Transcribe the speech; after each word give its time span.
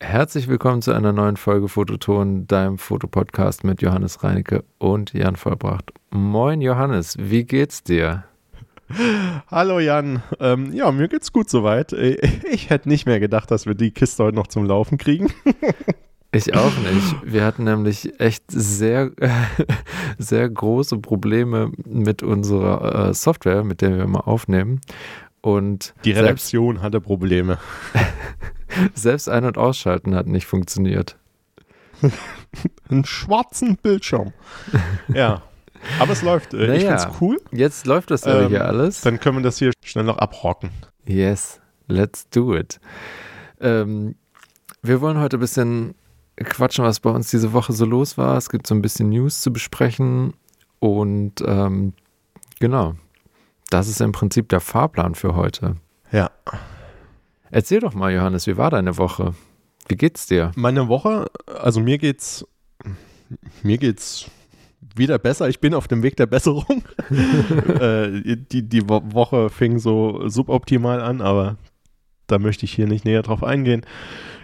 Herzlich 0.00 0.46
willkommen 0.46 0.80
zu 0.80 0.92
einer 0.92 1.12
neuen 1.12 1.36
Folge 1.36 1.66
Fototon, 1.66 2.46
deinem 2.46 2.78
Fotopodcast 2.78 3.64
mit 3.64 3.82
Johannes 3.82 4.22
Reinecke 4.22 4.64
und 4.78 5.12
Jan 5.12 5.34
Vollbracht. 5.34 5.92
Moin 6.10 6.60
Johannes, 6.60 7.16
wie 7.18 7.42
geht's 7.42 7.82
dir? 7.82 8.22
Hallo 9.50 9.80
Jan, 9.80 10.22
ähm, 10.38 10.72
ja, 10.72 10.92
mir 10.92 11.08
geht's 11.08 11.32
gut 11.32 11.50
soweit. 11.50 11.92
Ich 11.92 12.70
hätte 12.70 12.88
nicht 12.88 13.06
mehr 13.06 13.18
gedacht, 13.18 13.50
dass 13.50 13.66
wir 13.66 13.74
die 13.74 13.90
Kiste 13.90 14.22
heute 14.22 14.36
noch 14.36 14.46
zum 14.46 14.64
Laufen 14.64 14.98
kriegen. 14.98 15.32
Ich 16.30 16.54
auch 16.54 16.72
nicht. 16.92 17.16
Wir 17.32 17.42
hatten 17.42 17.64
nämlich 17.64 18.20
echt 18.20 18.44
sehr, 18.48 19.12
sehr 20.18 20.46
große 20.46 20.98
Probleme 20.98 21.72
mit 21.86 22.22
unserer 22.22 23.08
äh, 23.08 23.14
Software, 23.14 23.64
mit 23.64 23.80
der 23.80 23.96
wir 23.96 24.06
mal 24.06 24.20
aufnehmen. 24.20 24.82
Und 25.40 25.94
die 26.04 26.12
Redaktion 26.12 26.82
hatte 26.82 27.00
Probleme. 27.00 27.56
Selbst 28.94 29.28
Ein- 29.28 29.44
und 29.44 29.58
Ausschalten 29.58 30.14
hat 30.14 30.26
nicht 30.26 30.46
funktioniert. 30.46 31.16
Einen 32.88 33.04
schwarzen 33.04 33.76
Bildschirm. 33.76 34.32
ja. 35.08 35.42
Aber 36.00 36.12
es 36.12 36.22
läuft. 36.22 36.54
Äh, 36.54 36.66
naja, 36.66 36.74
ich 36.74 36.84
find's 36.84 37.20
cool. 37.20 37.40
Jetzt 37.52 37.86
läuft 37.86 38.10
das 38.10 38.26
ähm, 38.26 38.48
hier 38.48 38.64
alles. 38.64 39.00
Dann 39.02 39.20
können 39.20 39.38
wir 39.38 39.42
das 39.42 39.58
hier 39.58 39.72
schnell 39.84 40.04
noch 40.04 40.18
abrocken. 40.18 40.70
Yes, 41.06 41.60
let's 41.86 42.28
do 42.30 42.54
it. 42.56 42.80
Ähm, 43.60 44.16
wir 44.82 45.00
wollen 45.00 45.18
heute 45.18 45.36
ein 45.36 45.40
bisschen 45.40 45.94
quatschen, 46.36 46.84
was 46.84 47.00
bei 47.00 47.10
uns 47.10 47.30
diese 47.30 47.52
Woche 47.52 47.72
so 47.72 47.84
los 47.84 48.18
war. 48.18 48.36
Es 48.36 48.48
gibt 48.50 48.66
so 48.66 48.74
ein 48.74 48.82
bisschen 48.82 49.08
News 49.10 49.40
zu 49.40 49.52
besprechen. 49.52 50.34
Und 50.80 51.42
ähm, 51.44 51.94
genau, 52.60 52.94
das 53.70 53.88
ist 53.88 54.00
im 54.00 54.12
Prinzip 54.12 54.48
der 54.48 54.60
Fahrplan 54.60 55.14
für 55.14 55.34
heute. 55.34 55.76
Ja. 56.12 56.30
Erzähl 57.50 57.80
doch 57.80 57.94
mal, 57.94 58.12
Johannes, 58.12 58.46
wie 58.46 58.56
war 58.56 58.70
deine 58.70 58.98
Woche? 58.98 59.34
Wie 59.88 59.96
geht's 59.96 60.26
dir? 60.26 60.52
Meine 60.54 60.88
Woche, 60.88 61.26
also 61.46 61.80
mir 61.80 61.98
geht's, 61.98 62.46
mir 63.62 63.78
geht's 63.78 64.30
wieder 64.94 65.18
besser. 65.18 65.48
Ich 65.48 65.60
bin 65.60 65.74
auf 65.74 65.88
dem 65.88 66.02
Weg 66.02 66.16
der 66.16 66.26
Besserung. 66.26 66.82
äh, 67.80 68.36
die, 68.36 68.68
die 68.68 68.88
Woche 68.88 69.48
fing 69.48 69.78
so 69.78 70.28
suboptimal 70.28 71.00
an, 71.00 71.20
aber 71.20 71.56
da 72.26 72.38
möchte 72.38 72.64
ich 72.64 72.72
hier 72.72 72.86
nicht 72.86 73.04
näher 73.04 73.22
drauf 73.22 73.42
eingehen. 73.42 73.86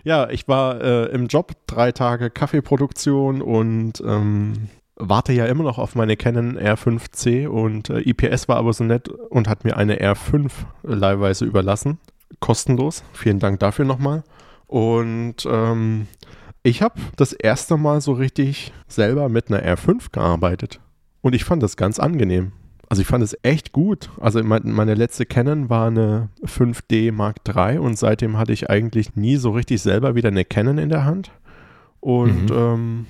Ja, 0.04 0.28
ich 0.30 0.48
war 0.48 0.80
äh, 0.80 1.04
im 1.06 1.26
Job, 1.26 1.52
drei 1.66 1.92
Tage 1.92 2.30
Kaffeeproduktion 2.30 3.42
und 3.42 4.02
ähm, 4.06 4.68
warte 4.96 5.32
ja 5.32 5.46
immer 5.46 5.64
noch 5.64 5.78
auf 5.78 5.94
meine 5.94 6.16
Canon 6.16 6.58
R5C 6.58 7.48
und 7.48 7.90
äh, 7.90 8.00
IPS 8.00 8.48
war 8.48 8.56
aber 8.56 8.72
so 8.72 8.84
nett 8.84 9.08
und 9.08 9.48
hat 9.48 9.64
mir 9.64 9.76
eine 9.76 10.00
R5 10.00 10.50
leihweise 10.82 11.44
überlassen 11.44 11.98
kostenlos. 12.40 13.02
Vielen 13.12 13.38
Dank 13.38 13.60
dafür 13.60 13.84
nochmal. 13.84 14.24
Und 14.66 15.46
ähm, 15.46 16.06
ich 16.62 16.82
habe 16.82 17.00
das 17.16 17.32
erste 17.32 17.76
Mal 17.76 18.00
so 18.00 18.12
richtig 18.12 18.72
selber 18.88 19.28
mit 19.28 19.50
einer 19.50 19.62
R5 19.62 20.12
gearbeitet. 20.12 20.80
Und 21.20 21.34
ich 21.34 21.44
fand 21.44 21.62
das 21.62 21.76
ganz 21.76 21.98
angenehm. 21.98 22.52
Also 22.88 23.02
ich 23.02 23.08
fand 23.08 23.24
es 23.24 23.36
echt 23.42 23.72
gut. 23.72 24.10
Also 24.20 24.42
meine 24.42 24.94
letzte 24.94 25.26
Canon 25.26 25.68
war 25.70 25.88
eine 25.88 26.28
5D 26.42 27.12
Mark 27.12 27.36
III 27.46 27.78
und 27.78 27.98
seitdem 27.98 28.36
hatte 28.36 28.52
ich 28.52 28.70
eigentlich 28.70 29.16
nie 29.16 29.36
so 29.36 29.50
richtig 29.50 29.82
selber 29.82 30.14
wieder 30.14 30.28
eine 30.28 30.44
Canon 30.44 30.78
in 30.78 30.90
der 30.90 31.04
Hand. 31.04 31.30
Und 32.00 32.50
mhm. 32.50 32.56
ähm, 32.56 33.06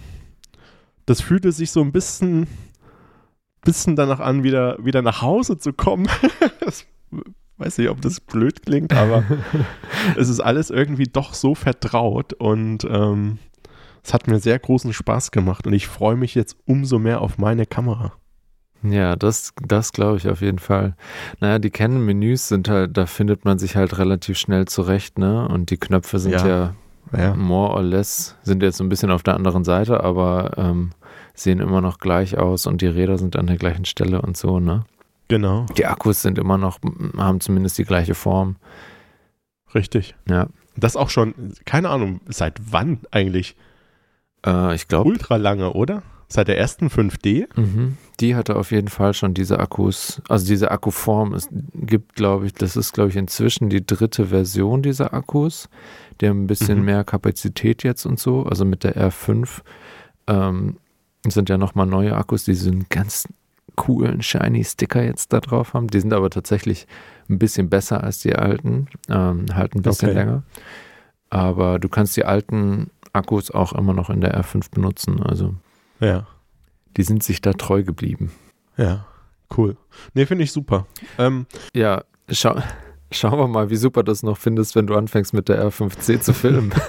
das 1.06 1.20
fühlte 1.20 1.52
sich 1.52 1.70
so 1.70 1.80
ein 1.80 1.92
bisschen, 1.92 2.46
bisschen 3.62 3.96
danach 3.96 4.20
an, 4.20 4.42
wieder, 4.42 4.76
wieder 4.84 5.02
nach 5.02 5.22
Hause 5.22 5.58
zu 5.58 5.72
kommen. 5.72 6.08
das 6.60 6.86
weiß 7.64 7.78
nicht, 7.78 7.88
ob 7.88 8.00
das 8.00 8.20
blöd 8.20 8.62
klingt, 8.64 8.92
aber 8.92 9.24
es 10.16 10.28
ist 10.28 10.40
alles 10.40 10.70
irgendwie 10.70 11.06
doch 11.06 11.34
so 11.34 11.54
vertraut 11.54 12.32
und 12.34 12.84
ähm, 12.84 13.38
es 14.02 14.12
hat 14.12 14.26
mir 14.26 14.38
sehr 14.38 14.58
großen 14.58 14.92
Spaß 14.92 15.30
gemacht 15.30 15.66
und 15.66 15.72
ich 15.72 15.86
freue 15.86 16.16
mich 16.16 16.34
jetzt 16.34 16.56
umso 16.66 16.98
mehr 16.98 17.22
auf 17.22 17.38
meine 17.38 17.64
Kamera. 17.64 18.12
Ja, 18.82 19.16
das, 19.16 19.54
das 19.66 19.92
glaube 19.92 20.18
ich 20.18 20.28
auf 20.28 20.42
jeden 20.42 20.58
Fall. 20.58 20.94
Naja, 21.40 21.58
die 21.58 21.70
Canon-Menüs 21.70 22.48
sind 22.48 22.68
halt, 22.68 22.98
da 22.98 23.06
findet 23.06 23.46
man 23.46 23.58
sich 23.58 23.76
halt 23.76 23.96
relativ 23.96 24.36
schnell 24.36 24.66
zurecht, 24.66 25.18
ne? 25.18 25.48
Und 25.48 25.70
die 25.70 25.78
Knöpfe 25.78 26.18
sind 26.18 26.32
ja, 26.32 26.46
ja, 26.46 26.74
ja. 27.16 27.34
more 27.34 27.72
or 27.72 27.82
less, 27.82 28.36
sind 28.42 28.62
jetzt 28.62 28.82
ein 28.82 28.90
bisschen 28.90 29.10
auf 29.10 29.22
der 29.22 29.36
anderen 29.36 29.64
Seite, 29.64 30.04
aber 30.04 30.52
ähm, 30.58 30.90
sehen 31.32 31.60
immer 31.60 31.80
noch 31.80 31.98
gleich 31.98 32.36
aus 32.36 32.66
und 32.66 32.82
die 32.82 32.86
Räder 32.88 33.16
sind 33.16 33.36
an 33.36 33.46
der 33.46 33.56
gleichen 33.56 33.86
Stelle 33.86 34.20
und 34.20 34.36
so, 34.36 34.60
ne? 34.60 34.84
Genau. 35.28 35.66
Die 35.76 35.86
Akkus 35.86 36.22
sind 36.22 36.38
immer 36.38 36.58
noch, 36.58 36.78
haben 37.16 37.40
zumindest 37.40 37.78
die 37.78 37.84
gleiche 37.84 38.14
Form. 38.14 38.56
Richtig. 39.74 40.14
Ja. 40.28 40.48
Das 40.76 40.96
auch 40.96 41.10
schon, 41.10 41.34
keine 41.64 41.88
Ahnung, 41.88 42.20
seit 42.26 42.60
wann 42.70 43.00
eigentlich? 43.10 43.56
Äh, 44.44 44.74
ich 44.74 44.88
glaube. 44.88 45.08
Ultra 45.08 45.36
lange, 45.36 45.72
oder? 45.72 46.02
Seit 46.28 46.48
der 46.48 46.58
ersten 46.58 46.88
5D? 46.88 47.46
Mhm. 47.54 47.96
Die 48.20 48.34
hatte 48.34 48.56
auf 48.56 48.70
jeden 48.70 48.88
Fall 48.88 49.14
schon 49.14 49.34
diese 49.34 49.60
Akkus, 49.60 50.20
also 50.28 50.46
diese 50.46 50.70
Akkuform. 50.70 51.34
Es 51.34 51.48
gibt, 51.74 52.14
glaube 52.14 52.46
ich, 52.46 52.52
das 52.54 52.76
ist, 52.76 52.92
glaube 52.92 53.10
ich, 53.10 53.16
inzwischen 53.16 53.68
die 53.68 53.84
dritte 53.84 54.26
Version 54.26 54.82
dieser 54.82 55.14
Akkus. 55.14 55.68
Die 56.20 56.28
haben 56.28 56.44
ein 56.44 56.46
bisschen 56.46 56.80
mhm. 56.80 56.84
mehr 56.86 57.04
Kapazität 57.04 57.82
jetzt 57.82 58.06
und 58.06 58.18
so. 58.18 58.44
Also 58.44 58.64
mit 58.64 58.84
der 58.84 58.96
R5 58.96 59.60
ähm, 60.26 60.76
sind 61.26 61.48
ja 61.48 61.58
nochmal 61.58 61.86
neue 61.86 62.16
Akkus, 62.16 62.44
die 62.44 62.54
sind 62.54 62.90
ganz 62.90 63.28
coolen 63.76 64.22
shiny 64.22 64.64
Sticker 64.64 65.02
jetzt 65.02 65.32
da 65.32 65.40
drauf 65.40 65.74
haben. 65.74 65.88
Die 65.88 66.00
sind 66.00 66.12
aber 66.12 66.30
tatsächlich 66.30 66.86
ein 67.28 67.38
bisschen 67.38 67.68
besser 67.68 68.02
als 68.02 68.20
die 68.20 68.34
alten, 68.34 68.88
ähm, 69.08 69.46
halt 69.54 69.74
ein 69.74 69.82
bisschen 69.82 70.10
okay. 70.10 70.18
länger. 70.18 70.42
Aber 71.30 71.78
du 71.78 71.88
kannst 71.88 72.16
die 72.16 72.24
alten 72.24 72.90
Akkus 73.12 73.50
auch 73.50 73.72
immer 73.72 73.94
noch 73.94 74.10
in 74.10 74.20
der 74.20 74.38
R5 74.40 74.70
benutzen. 74.70 75.22
Also 75.22 75.54
ja. 76.00 76.26
die 76.96 77.02
sind 77.02 77.22
sich 77.22 77.40
da 77.40 77.52
treu 77.52 77.82
geblieben. 77.82 78.32
Ja, 78.76 79.06
cool. 79.56 79.76
Nee, 80.14 80.26
finde 80.26 80.44
ich 80.44 80.52
super. 80.52 80.86
Ähm, 81.18 81.46
ja, 81.74 82.04
schau, 82.30 82.56
schauen 83.10 83.38
wir 83.38 83.48
mal, 83.48 83.70
wie 83.70 83.76
super 83.76 84.02
du 84.02 84.12
das 84.12 84.22
noch 84.22 84.38
findest, 84.38 84.74
wenn 84.74 84.86
du 84.86 84.94
anfängst 84.94 85.32
mit 85.32 85.48
der 85.48 85.64
R5C 85.64 86.20
zu 86.20 86.32
filmen. 86.32 86.72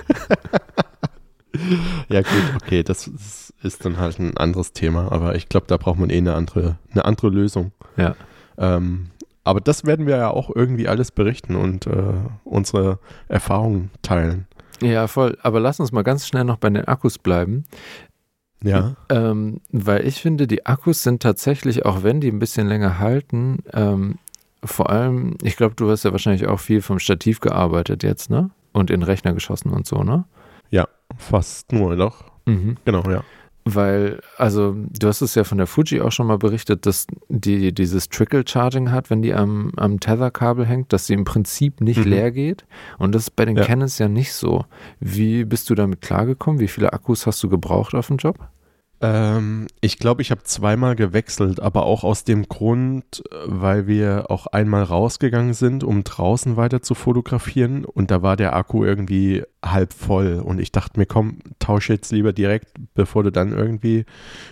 ja, 2.10 2.22
gut, 2.22 2.62
okay, 2.62 2.84
das 2.84 3.08
ist, 3.08 3.54
ist, 3.62 3.86
dann 3.86 3.98
halt 3.98 4.20
ein 4.20 4.38
anderes 4.38 4.74
Thema, 4.74 5.12
aber 5.12 5.36
ich 5.36 5.50
glaube, 5.50 5.68
da 5.68 5.78
braucht 5.78 6.00
man 6.00 6.10
eh 6.10 6.18
eine 6.18 6.34
andere, 6.34 6.78
eine 6.92 7.06
andere 7.06 7.30
Lösung. 7.30 7.72
Ja. 7.98 8.16
Ähm, 8.58 9.08
aber 9.44 9.62
das 9.62 9.86
werden 9.86 10.08
wir 10.08 10.18
ja 10.18 10.30
auch 10.30 10.50
irgendwie 10.54 10.88
alles 10.88 11.12
berichten 11.12 11.56
und 11.56 11.88
äh, 11.88 12.14
unsere 12.44 13.00
Erfahrungen 13.28 13.92
teilen. 14.02 14.48
Ja, 14.82 15.08
voll. 15.08 15.38
Aber 15.42 15.60
lass 15.60 15.80
uns 15.80 15.92
mal 15.92 16.04
ganz 16.04 16.28
schnell 16.28 16.44
noch 16.44 16.58
bei 16.58 16.70
den 16.70 16.86
Akkus 16.86 17.20
bleiben. 17.20 17.64
Ja. 18.64 18.96
Ähm, 19.10 19.62
weil 19.72 20.06
ich 20.08 20.22
finde, 20.22 20.48
die 20.48 20.66
Akkus 20.66 21.04
sind 21.04 21.22
tatsächlich, 21.22 21.86
auch 21.86 22.04
wenn 22.04 22.20
die 22.20 22.30
ein 22.30 22.40
bisschen 22.40 22.68
länger 22.68 23.00
halten, 23.00 23.60
ähm, 23.72 24.18
vor 24.64 24.90
allem, 24.90 25.38
ich 25.44 25.56
glaube, 25.56 25.76
du 25.76 25.90
hast 25.92 26.04
ja 26.04 26.12
wahrscheinlich 26.12 26.48
auch 26.48 26.60
viel 26.60 26.82
vom 26.82 26.98
Stativ 26.98 27.40
gearbeitet 27.40 28.02
jetzt, 28.02 28.32
ne? 28.32 28.50
Und 28.74 28.90
in 28.90 29.04
Rechner 29.04 29.34
geschossen 29.34 29.70
und 29.70 29.86
so, 29.86 30.04
ne? 30.04 30.26
Ja, 30.70 30.88
fast 31.18 31.72
nur 31.72 31.96
noch. 31.96 32.24
Mhm. 32.46 32.78
Genau, 32.86 33.04
ja. 33.10 33.24
Weil, 33.68 34.20
also, 34.38 34.76
du 34.78 35.08
hast 35.08 35.22
es 35.22 35.34
ja 35.34 35.44
von 35.44 35.58
der 35.58 35.66
Fuji 35.66 36.00
auch 36.00 36.12
schon 36.12 36.28
mal 36.28 36.38
berichtet, 36.38 36.86
dass 36.86 37.08
die 37.30 37.74
dieses 37.74 38.10
Trickle-Charging 38.10 38.92
hat, 38.92 39.10
wenn 39.10 39.24
die 39.24 39.34
am, 39.34 39.72
am 39.76 40.00
Tether-Kabel 40.00 40.68
hängt, 40.68 40.94
dass 40.94 41.08
sie 41.08 41.16
im 41.16 41.24
Prinzip 41.24 41.82
nicht 41.82 42.06
mhm. 42.06 42.12
leer 42.12 42.32
geht. 42.32 42.66
Und 43.00 43.16
das 43.16 43.24
ist 43.24 43.36
bei 43.36 43.44
den 43.44 43.58
ja. 43.58 43.64
Canons 43.64 43.98
ja 43.98 44.08
nicht 44.08 44.34
so. 44.34 44.66
Wie 45.00 45.46
bist 45.46 45.68
du 45.72 45.76
damit 45.76 46.02
klargekommen? 46.02 46.60
Wie 46.60 46.68
viele 46.68 46.94
Akkus 46.94 47.26
hast 47.26 47.42
du 47.42 47.50
gebraucht 47.50 47.96
auf 47.96 48.06
dem 48.08 48.18
Job? 48.18 48.38
Ähm, 49.02 49.68
ich 49.82 50.00
glaube, 50.00 50.22
ich 50.22 50.32
habe 50.32 50.44
zweimal 50.44 50.96
gewechselt, 50.96 51.60
aber 51.60 51.86
auch 51.86 52.04
aus 52.04 52.24
dem 52.24 52.48
Grund, 52.48 53.24
weil 53.46 53.88
wir 53.88 54.26
auch 54.30 54.48
einmal 54.48 54.84
rausgegangen 54.84 55.54
sind, 55.54 55.84
um 55.84 56.04
draußen 56.04 56.56
weiter 56.56 56.82
zu 56.82 56.96
fotografieren 56.96 57.84
und 57.86 58.10
da 58.12 58.22
war 58.22 58.38
der 58.38 58.56
Akku 58.56 58.86
irgendwie 58.86 59.44
halb 59.64 59.94
voll 59.94 60.42
und 60.44 60.60
ich 60.60 60.72
dachte 60.72 61.00
mir, 61.00 61.06
komm, 61.06 61.40
tausche 61.60 61.94
jetzt 61.94 62.12
lieber 62.12 62.32
direkt, 62.32 62.70
bevor 62.94 63.24
du 63.24 63.32
dann 63.32 63.52
irgendwie 63.52 64.06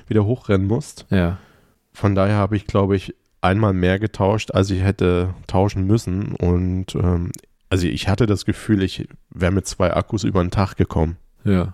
wieder 0.08 0.26
hochrennen 0.26 0.68
musst. 0.68 1.06
Ja. 1.10 1.38
Von 1.94 2.16
daher 2.16 2.36
habe 2.36 2.56
ich, 2.58 2.68
glaube 2.68 2.96
ich, 2.96 3.16
einmal 3.42 3.74
mehr 3.74 4.00
getauscht, 4.00 4.52
als 4.52 4.70
ich 4.70 4.82
hätte 4.82 5.34
tauschen 5.48 5.86
müssen 5.86 6.36
und 6.36 6.96
ähm, 6.96 7.32
also 7.70 7.88
ich 7.88 8.08
hatte 8.08 8.28
das 8.28 8.46
Gefühl, 8.46 8.84
ich 8.84 9.08
wäre 9.32 9.52
mit 9.52 9.66
zwei 9.66 9.94
Akkus 9.96 10.24
über 10.24 10.44
den 10.44 10.52
Tag 10.52 10.76
gekommen. 10.76 11.18
Ja. 11.44 11.74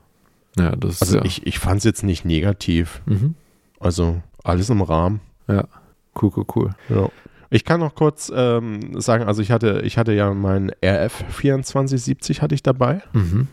Ja, 0.57 0.75
das 0.75 1.01
also 1.01 1.17
ja. 1.17 1.25
ich, 1.25 1.45
ich 1.45 1.59
fand 1.59 1.79
es 1.79 1.83
jetzt 1.83 2.03
nicht 2.03 2.25
negativ. 2.25 3.01
Mhm. 3.05 3.35
Also 3.79 4.21
alles 4.43 4.69
im 4.69 4.81
Rahmen. 4.81 5.21
Ja, 5.47 5.65
cool, 6.21 6.31
cool, 6.35 6.45
cool. 6.55 6.69
Ja. 6.89 7.09
Ich 7.49 7.65
kann 7.65 7.79
noch 7.79 7.95
kurz 7.95 8.31
ähm, 8.33 8.99
sagen, 9.01 9.23
also 9.23 9.41
ich 9.41 9.51
hatte, 9.51 9.81
ich 9.83 9.97
hatte 9.97 10.13
ja 10.13 10.33
mein 10.33 10.71
RF 10.83 11.23
2470 11.35 12.41
hatte 12.41 12.53
ich 12.53 12.61
dabei. 12.61 13.01
Mhm. 13.13 13.47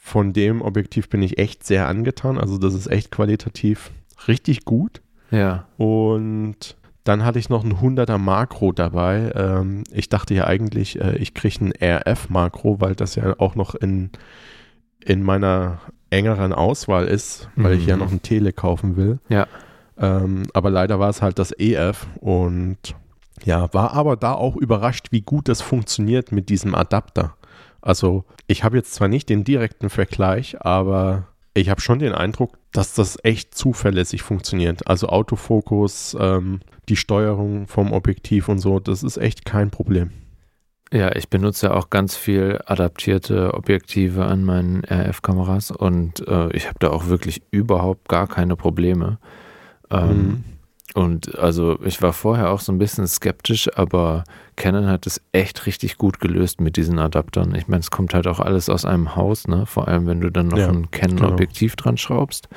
Von 0.00 0.32
dem 0.32 0.62
Objektiv 0.62 1.08
bin 1.08 1.22
ich 1.22 1.38
echt 1.38 1.64
sehr 1.64 1.88
angetan. 1.88 2.38
Also 2.38 2.58
das 2.58 2.74
ist 2.74 2.86
echt 2.86 3.10
qualitativ 3.10 3.90
richtig 4.28 4.64
gut. 4.64 5.00
Ja. 5.30 5.66
Und 5.78 6.76
dann 7.02 7.24
hatte 7.24 7.38
ich 7.38 7.48
noch 7.48 7.64
ein 7.64 7.74
100er 7.74 8.18
Makro 8.18 8.72
dabei. 8.72 9.32
Ähm, 9.34 9.82
ich 9.90 10.08
dachte 10.08 10.34
ja 10.34 10.46
eigentlich, 10.46 11.00
äh, 11.00 11.16
ich 11.16 11.34
kriege 11.34 11.64
ein 11.64 11.72
RF 11.80 12.28
Makro, 12.28 12.80
weil 12.80 12.94
das 12.94 13.14
ja 13.16 13.34
auch 13.38 13.56
noch 13.56 13.74
in 13.74 14.10
in 15.04 15.22
meiner 15.22 15.80
engeren 16.10 16.52
Auswahl 16.52 17.06
ist, 17.06 17.48
weil 17.56 17.74
mhm. 17.74 17.80
ich 17.80 17.86
ja 17.86 17.96
mhm. 17.96 18.02
noch 18.02 18.12
ein 18.12 18.22
Tele 18.22 18.52
kaufen 18.52 18.96
will. 18.96 19.18
Ja. 19.28 19.46
Ähm, 19.98 20.44
aber 20.52 20.70
leider 20.70 20.98
war 20.98 21.10
es 21.10 21.22
halt 21.22 21.38
das 21.38 21.52
EF 21.58 22.06
und 22.20 22.78
ja, 23.44 23.72
war 23.72 23.92
aber 23.92 24.16
da 24.16 24.32
auch 24.32 24.56
überrascht, 24.56 25.08
wie 25.10 25.20
gut 25.20 25.48
das 25.48 25.60
funktioniert 25.60 26.32
mit 26.32 26.48
diesem 26.48 26.74
Adapter. 26.74 27.36
Also 27.80 28.24
ich 28.46 28.64
habe 28.64 28.76
jetzt 28.76 28.94
zwar 28.94 29.08
nicht 29.08 29.28
den 29.28 29.44
direkten 29.44 29.90
Vergleich, 29.90 30.60
aber 30.64 31.28
ich 31.52 31.68
habe 31.68 31.80
schon 31.80 31.98
den 31.98 32.12
Eindruck, 32.12 32.58
dass 32.72 32.94
das 32.94 33.18
echt 33.22 33.54
zuverlässig 33.54 34.22
funktioniert. 34.22 34.86
Also 34.86 35.08
Autofokus, 35.08 36.16
ähm, 36.18 36.60
die 36.88 36.96
Steuerung 36.96 37.66
vom 37.66 37.92
Objektiv 37.92 38.48
und 38.48 38.58
so, 38.58 38.80
das 38.80 39.02
ist 39.02 39.16
echt 39.16 39.44
kein 39.44 39.70
Problem. 39.70 40.10
Ja, 40.92 41.14
ich 41.16 41.28
benutze 41.28 41.66
ja 41.66 41.74
auch 41.74 41.90
ganz 41.90 42.14
viel 42.16 42.60
adaptierte 42.66 43.54
Objektive 43.54 44.24
an 44.26 44.44
meinen 44.44 44.84
RF-Kameras 44.84 45.70
und 45.70 46.26
äh, 46.28 46.54
ich 46.54 46.66
habe 46.66 46.78
da 46.78 46.90
auch 46.90 47.08
wirklich 47.08 47.42
überhaupt 47.50 48.08
gar 48.08 48.28
keine 48.28 48.54
Probleme. 48.54 49.18
Ähm, 49.90 50.08
mhm. 50.08 50.44
Und 50.94 51.36
also 51.40 51.76
ich 51.82 52.02
war 52.02 52.12
vorher 52.12 52.50
auch 52.50 52.60
so 52.60 52.70
ein 52.70 52.78
bisschen 52.78 53.08
skeptisch, 53.08 53.68
aber 53.76 54.22
Canon 54.54 54.86
hat 54.86 55.08
es 55.08 55.20
echt 55.32 55.66
richtig 55.66 55.98
gut 55.98 56.20
gelöst 56.20 56.60
mit 56.60 56.76
diesen 56.76 57.00
Adaptern. 57.00 57.56
Ich 57.56 57.66
meine, 57.66 57.80
es 57.80 57.90
kommt 57.90 58.14
halt 58.14 58.28
auch 58.28 58.38
alles 58.38 58.68
aus 58.68 58.84
einem 58.84 59.16
Haus, 59.16 59.48
ne? 59.48 59.66
Vor 59.66 59.88
allem, 59.88 60.06
wenn 60.06 60.20
du 60.20 60.30
dann 60.30 60.46
noch 60.46 60.58
ja, 60.58 60.68
ein 60.68 60.92
Canon-Objektiv 60.92 61.74
genau. 61.74 61.82
dran 61.82 61.96
schraubst. 61.96 62.48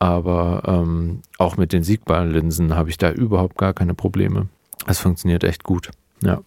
Aber 0.00 0.62
ähm, 0.66 1.22
auch 1.38 1.56
mit 1.56 1.72
den 1.72 1.84
siegbaren 1.84 2.32
Linsen 2.32 2.74
habe 2.74 2.90
ich 2.90 2.98
da 2.98 3.12
überhaupt 3.12 3.56
gar 3.56 3.74
keine 3.74 3.94
Probleme. 3.94 4.48
Es 4.88 4.98
funktioniert 4.98 5.44
echt 5.44 5.62
gut. 5.62 5.90
Ja. 6.20 6.40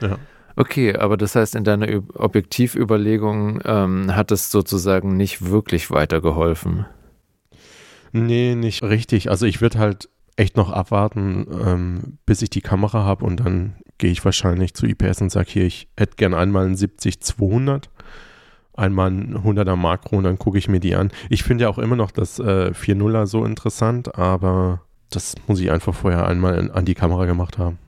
Ja. 0.00 0.18
Okay, 0.60 0.94
aber 0.94 1.16
das 1.16 1.36
heißt, 1.36 1.54
in 1.54 1.64
deiner 1.64 1.86
Objektivüberlegung 2.12 3.62
ähm, 3.64 4.14
hat 4.14 4.30
es 4.30 4.50
sozusagen 4.50 5.16
nicht 5.16 5.48
wirklich 5.48 5.90
weitergeholfen. 5.90 6.84
Nee, 8.12 8.54
nicht 8.56 8.82
richtig. 8.82 9.30
Also 9.30 9.46
ich 9.46 9.62
würde 9.62 9.78
halt 9.78 10.10
echt 10.36 10.58
noch 10.58 10.70
abwarten, 10.70 11.46
ähm, 11.64 12.18
bis 12.26 12.42
ich 12.42 12.50
die 12.50 12.60
Kamera 12.60 13.04
habe 13.04 13.24
und 13.24 13.40
dann 13.40 13.76
gehe 13.96 14.10
ich 14.10 14.22
wahrscheinlich 14.22 14.74
zu 14.74 14.84
IPS 14.84 15.22
und 15.22 15.32
sage 15.32 15.48
hier, 15.50 15.64
ich 15.64 15.88
hätte 15.96 16.16
gern 16.16 16.34
einmal 16.34 16.66
ein 16.66 16.76
70-200, 16.76 17.84
einmal 18.74 19.10
ein 19.10 19.38
100er 19.38 19.76
Makro 19.76 20.18
und 20.18 20.24
dann 20.24 20.38
gucke 20.38 20.58
ich 20.58 20.68
mir 20.68 20.80
die 20.80 20.94
an. 20.94 21.10
Ich 21.30 21.42
finde 21.42 21.64
ja 21.64 21.70
auch 21.70 21.78
immer 21.78 21.96
noch 21.96 22.10
das 22.10 22.38
äh, 22.38 22.72
4.0er 22.74 23.24
so 23.24 23.46
interessant, 23.46 24.14
aber 24.14 24.82
das 25.08 25.36
muss 25.46 25.58
ich 25.58 25.70
einfach 25.70 25.94
vorher 25.94 26.28
einmal 26.28 26.70
an 26.70 26.84
die 26.84 26.94
Kamera 26.94 27.24
gemacht 27.24 27.56
haben. 27.56 27.78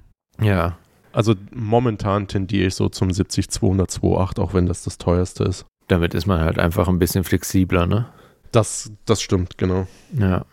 Ja. 0.40 0.78
Also 1.12 1.34
momentan 1.52 2.26
tendiere 2.26 2.68
ich 2.68 2.74
so 2.74 2.88
zum 2.88 3.08
70-200 3.08 3.90
2.8, 4.00 4.40
auch 4.40 4.54
wenn 4.54 4.66
das 4.66 4.82
das 4.84 4.98
teuerste 4.98 5.44
ist. 5.44 5.66
Damit 5.88 6.14
ist 6.14 6.26
man 6.26 6.40
halt 6.40 6.58
einfach 6.58 6.88
ein 6.88 6.98
bisschen 6.98 7.24
flexibler, 7.24 7.86
ne? 7.86 8.08
Das, 8.50 8.90
das 9.04 9.20
stimmt, 9.20 9.58
genau. 9.58 9.86
Ja. 10.12 10.46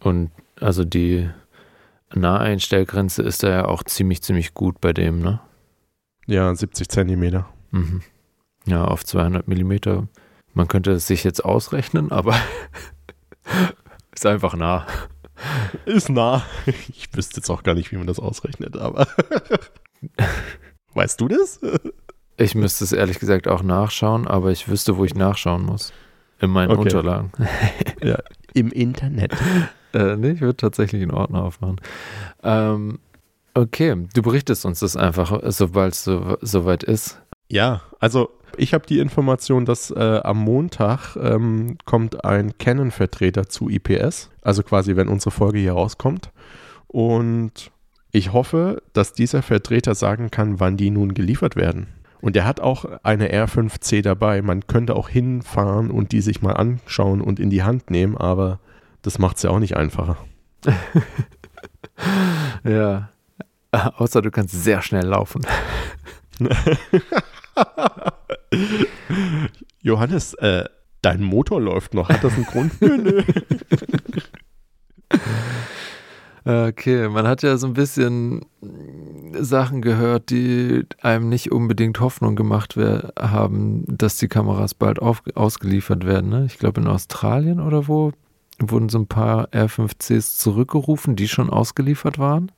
Und 0.00 0.30
also 0.60 0.84
die 0.84 1.28
Naheinstellgrenze 2.14 3.22
ist 3.22 3.42
da 3.42 3.48
ja 3.48 3.64
auch 3.66 3.82
ziemlich, 3.82 4.22
ziemlich 4.22 4.54
gut 4.54 4.80
bei 4.80 4.92
dem, 4.92 5.20
ne? 5.20 5.40
Ja, 6.26 6.54
70 6.54 6.88
Zentimeter. 6.88 7.48
Mhm. 7.70 8.02
Ja, 8.66 8.84
auf 8.84 9.04
200 9.04 9.48
Millimeter. 9.48 10.06
Man 10.54 10.68
könnte 10.68 10.92
es 10.92 11.06
sich 11.06 11.24
jetzt 11.24 11.44
ausrechnen, 11.44 12.12
aber 12.12 12.36
ist 14.14 14.26
einfach 14.26 14.54
nah. 14.54 14.86
Ist 15.84 16.08
nah. 16.08 16.42
Ich 16.66 17.08
wüsste 17.14 17.36
jetzt 17.36 17.50
auch 17.50 17.62
gar 17.62 17.74
nicht, 17.74 17.92
wie 17.92 17.96
man 17.96 18.06
das 18.06 18.18
ausrechnet, 18.18 18.76
aber 18.76 19.06
weißt 20.94 21.20
du 21.20 21.28
das? 21.28 21.60
Ich 22.36 22.54
müsste 22.54 22.84
es 22.84 22.92
ehrlich 22.92 23.18
gesagt 23.18 23.48
auch 23.48 23.62
nachschauen, 23.62 24.26
aber 24.26 24.50
ich 24.50 24.68
wüsste, 24.68 24.96
wo 24.96 25.04
ich 25.04 25.14
nachschauen 25.14 25.64
muss. 25.64 25.92
In 26.40 26.50
meinen 26.50 26.72
okay. 26.72 26.80
Unterlagen. 26.80 27.32
ja, 28.02 28.18
im 28.52 28.72
Internet. 28.72 29.32
Äh, 29.94 30.16
nee, 30.16 30.30
ich 30.30 30.40
würde 30.40 30.56
tatsächlich 30.56 31.02
einen 31.02 31.12
Ordner 31.12 31.44
aufmachen. 31.44 31.80
Ähm, 32.42 32.98
okay, 33.54 34.08
du 34.12 34.22
berichtest 34.22 34.64
uns 34.64 34.80
das 34.80 34.96
einfach, 34.96 35.40
sobald 35.46 35.94
es 35.94 36.04
so, 36.04 36.36
soweit 36.40 36.82
ist. 36.82 37.20
Ja, 37.48 37.82
also 38.00 38.30
ich 38.56 38.74
habe 38.74 38.86
die 38.86 38.98
Information, 38.98 39.64
dass 39.64 39.90
äh, 39.90 40.20
am 40.22 40.38
Montag 40.38 41.16
ähm, 41.16 41.76
kommt 41.84 42.24
ein 42.24 42.56
Canon-Vertreter 42.58 43.48
zu 43.48 43.68
IPS, 43.68 44.30
also 44.42 44.62
quasi, 44.62 44.96
wenn 44.96 45.08
unsere 45.08 45.30
Folge 45.30 45.58
hier 45.58 45.72
rauskommt. 45.72 46.30
Und 46.88 47.70
ich 48.10 48.32
hoffe, 48.32 48.82
dass 48.92 49.12
dieser 49.12 49.42
Vertreter 49.42 49.94
sagen 49.94 50.30
kann, 50.30 50.60
wann 50.60 50.76
die 50.76 50.90
nun 50.90 51.14
geliefert 51.14 51.56
werden. 51.56 51.88
Und 52.20 52.36
er 52.36 52.44
hat 52.44 52.60
auch 52.60 52.84
eine 53.02 53.32
R5C 53.32 54.02
dabei. 54.02 54.42
Man 54.42 54.66
könnte 54.66 54.94
auch 54.94 55.08
hinfahren 55.08 55.90
und 55.90 56.12
die 56.12 56.20
sich 56.20 56.40
mal 56.42 56.52
anschauen 56.52 57.20
und 57.20 57.40
in 57.40 57.50
die 57.50 57.62
Hand 57.64 57.90
nehmen, 57.90 58.16
aber 58.16 58.60
das 59.02 59.18
macht 59.18 59.38
es 59.38 59.42
ja 59.42 59.50
auch 59.50 59.58
nicht 59.58 59.76
einfacher. 59.76 60.16
ja. 62.64 63.08
Außer 63.72 64.22
du 64.22 64.30
kannst 64.30 64.62
sehr 64.62 64.82
schnell 64.82 65.06
laufen. 65.06 65.44
Johannes, 69.80 70.34
äh, 70.34 70.64
dein 71.02 71.22
Motor 71.22 71.60
läuft 71.60 71.94
noch. 71.94 72.08
Hat 72.08 72.22
das 72.24 72.34
einen 72.34 72.44
Grund? 72.44 72.80
nö, 72.80 72.96
nö. 72.96 73.22
Okay, 76.44 77.08
man 77.08 77.28
hat 77.28 77.42
ja 77.44 77.56
so 77.56 77.68
ein 77.68 77.74
bisschen 77.74 78.44
Sachen 79.32 79.80
gehört, 79.80 80.30
die 80.30 80.84
einem 81.00 81.28
nicht 81.28 81.52
unbedingt 81.52 82.00
Hoffnung 82.00 82.34
gemacht 82.34 82.76
haben, 82.76 83.84
dass 83.86 84.16
die 84.16 84.26
Kameras 84.26 84.74
bald 84.74 85.00
ausgeliefert 85.00 86.04
werden. 86.04 86.30
Ne? 86.30 86.46
Ich 86.46 86.58
glaube 86.58 86.80
in 86.80 86.88
Australien 86.88 87.60
oder 87.60 87.86
wo 87.86 88.12
wurden 88.58 88.88
so 88.88 88.98
ein 88.98 89.06
paar 89.06 89.48
R5Cs 89.50 90.38
zurückgerufen, 90.38 91.14
die 91.14 91.28
schon 91.28 91.48
ausgeliefert 91.48 92.18
waren. 92.18 92.50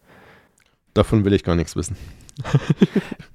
Davon 0.94 1.24
will 1.24 1.34
ich 1.34 1.44
gar 1.44 1.56
nichts 1.56 1.76
wissen. 1.76 1.96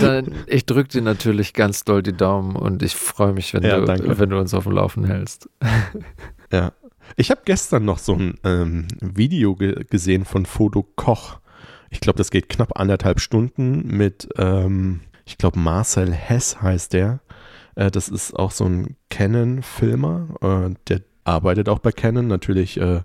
Dann, 0.00 0.32
ich 0.46 0.66
drücke 0.66 0.88
dir 0.88 1.02
natürlich 1.02 1.54
ganz 1.54 1.84
doll 1.84 2.02
die 2.02 2.12
Daumen 2.12 2.56
und 2.56 2.82
ich 2.82 2.94
freue 2.94 3.32
mich, 3.32 3.54
wenn, 3.54 3.62
ja, 3.62 3.80
du, 3.80 4.18
wenn 4.18 4.30
du 4.30 4.38
uns 4.38 4.54
auf 4.54 4.64
dem 4.64 4.72
Laufen 4.72 5.04
hältst. 5.04 5.48
Ja, 6.50 6.72
ich 7.16 7.30
habe 7.30 7.42
gestern 7.44 7.84
noch 7.84 7.98
so 7.98 8.14
ein 8.14 8.38
ähm, 8.42 8.88
Video 9.00 9.54
ge 9.54 9.84
gesehen 9.84 10.24
von 10.24 10.46
Foto 10.46 10.82
Koch. 10.82 11.40
Ich 11.90 12.00
glaube, 12.00 12.16
das 12.16 12.30
geht 12.30 12.48
knapp 12.48 12.78
anderthalb 12.80 13.20
Stunden 13.20 13.86
mit, 13.86 14.28
ähm, 14.38 15.00
ich 15.26 15.36
glaube, 15.36 15.58
Marcel 15.58 16.10
Hess 16.10 16.62
heißt 16.62 16.94
der. 16.94 17.20
Äh, 17.74 17.90
das 17.90 18.08
ist 18.08 18.34
auch 18.34 18.50
so 18.50 18.64
ein 18.64 18.96
Canon-Filmer. 19.10 20.28
Äh, 20.40 20.74
der 20.88 21.02
arbeitet 21.24 21.68
auch 21.68 21.78
bei 21.78 21.92
Canon. 21.92 22.26
Natürlich 22.26 22.80
äh, 22.80 23.00